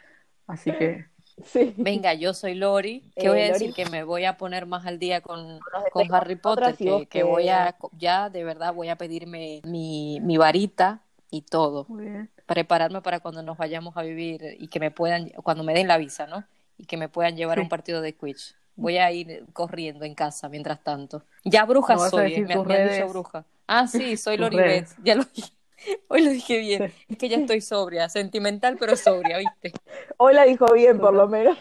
Así 0.47 0.71
que 0.71 1.05
Sí. 1.45 1.73
venga, 1.77 2.13
yo 2.13 2.33
soy 2.33 2.55
Lori. 2.55 3.01
Que 3.15 3.27
Eh, 3.27 3.29
voy 3.29 3.39
a 3.41 3.47
Lori. 3.47 3.53
decir 3.53 3.73
que 3.73 3.85
me 3.85 4.03
voy 4.03 4.25
a 4.25 4.37
poner 4.37 4.65
más 4.65 4.85
al 4.85 4.99
día 4.99 5.21
con, 5.21 5.59
con 5.91 6.13
Harry 6.13 6.35
Potter, 6.35 6.75
que, 6.75 7.07
que 7.07 7.23
voy 7.23 7.49
a, 7.49 7.75
ya 7.97 8.29
de 8.29 8.43
verdad 8.43 8.73
voy 8.73 8.89
a 8.89 8.95
pedirme 8.97 9.61
mi, 9.65 10.19
mi 10.21 10.37
varita 10.37 11.01
y 11.29 11.41
todo. 11.43 11.85
muy 11.87 12.03
bien. 12.05 12.29
Prepararme 12.45 13.01
para 13.01 13.19
cuando 13.21 13.41
nos 13.43 13.57
vayamos 13.57 13.95
a 13.97 14.01
vivir 14.01 14.41
y 14.59 14.67
que 14.67 14.79
me 14.79 14.91
puedan, 14.91 15.29
cuando 15.29 15.63
me 15.63 15.73
den 15.73 15.87
la 15.87 15.97
visa, 15.97 16.27
¿no? 16.27 16.43
Y 16.77 16.85
que 16.85 16.97
me 16.97 17.07
puedan 17.07 17.35
llevar 17.37 17.59
a 17.59 17.61
un 17.61 17.69
partido 17.69 18.01
de 18.01 18.13
Quidditch. 18.13 18.55
Voy 18.75 18.97
a 18.97 19.11
ir 19.11 19.45
corriendo 19.53 20.05
en 20.05 20.15
casa 20.15 20.49
mientras 20.49 20.83
tanto. 20.83 21.23
Ya 21.45 21.65
bruja 21.65 21.93
No 21.95 21.99
soy, 22.09 22.23
decir 22.29 22.47
me, 22.47 22.55
me 22.65 22.75
han 22.75 22.89
dicho 22.89 23.07
bruja. 23.07 23.45
Ah, 23.67 23.87
sí, 23.87 24.17
soy 24.17 24.37
Lori. 24.37 24.57
Beth, 24.57 24.89
ya 25.03 25.15
lo 25.15 25.23
dije. 25.33 25.51
Hoy 26.07 26.21
lo 26.23 26.31
dije 26.31 26.57
bien. 26.59 26.93
Es 27.09 27.17
que 27.17 27.29
ya 27.29 27.37
estoy 27.37 27.61
sobria, 27.61 28.09
sentimental 28.09 28.77
pero 28.79 28.95
sobria, 28.95 29.37
¿viste? 29.37 29.73
Hoy 30.17 30.33
la 30.33 30.43
dijo 30.43 30.71
bien, 30.73 30.99
por 30.99 31.13
lo 31.13 31.27
menos. 31.27 31.57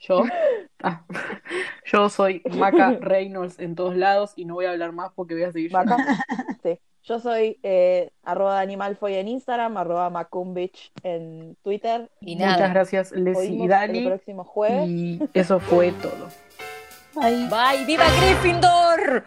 Yo, 0.00 0.22
ah, 0.82 1.04
yo 1.84 2.08
soy 2.08 2.42
Maca 2.56 2.92
Reynolds 3.00 3.58
en 3.58 3.74
todos 3.74 3.96
lados 3.96 4.32
y 4.36 4.44
no 4.44 4.54
voy 4.54 4.66
a 4.66 4.70
hablar 4.70 4.92
más 4.92 5.12
porque 5.14 5.34
voy 5.34 5.44
a 5.44 5.52
seguir 5.52 5.72
Maca. 5.72 5.96
Sí. 6.62 6.78
Yo 7.04 7.18
soy 7.18 7.58
eh, 7.64 8.10
arroba 8.22 8.60
Animalfoy 8.60 9.16
en 9.16 9.26
Instagram, 9.26 9.76
arroba 9.76 10.08
Macumbich 10.08 10.92
en 11.02 11.56
Twitter. 11.62 12.08
Y 12.20 12.36
Muchas 12.36 12.70
gracias, 12.70 13.10
Leslie 13.10 13.46
y 13.46 13.50
Oímos 13.50 13.64
el 13.64 13.68
Dani. 13.70 14.06
próximo 14.06 14.44
jueves. 14.44 14.88
Y 14.88 15.20
eso 15.34 15.58
fue 15.58 15.90
todo. 15.92 16.28
ahí. 17.20 17.48
Bye, 17.50 17.84
viva 17.86 18.04
Gryffindor. 18.20 19.26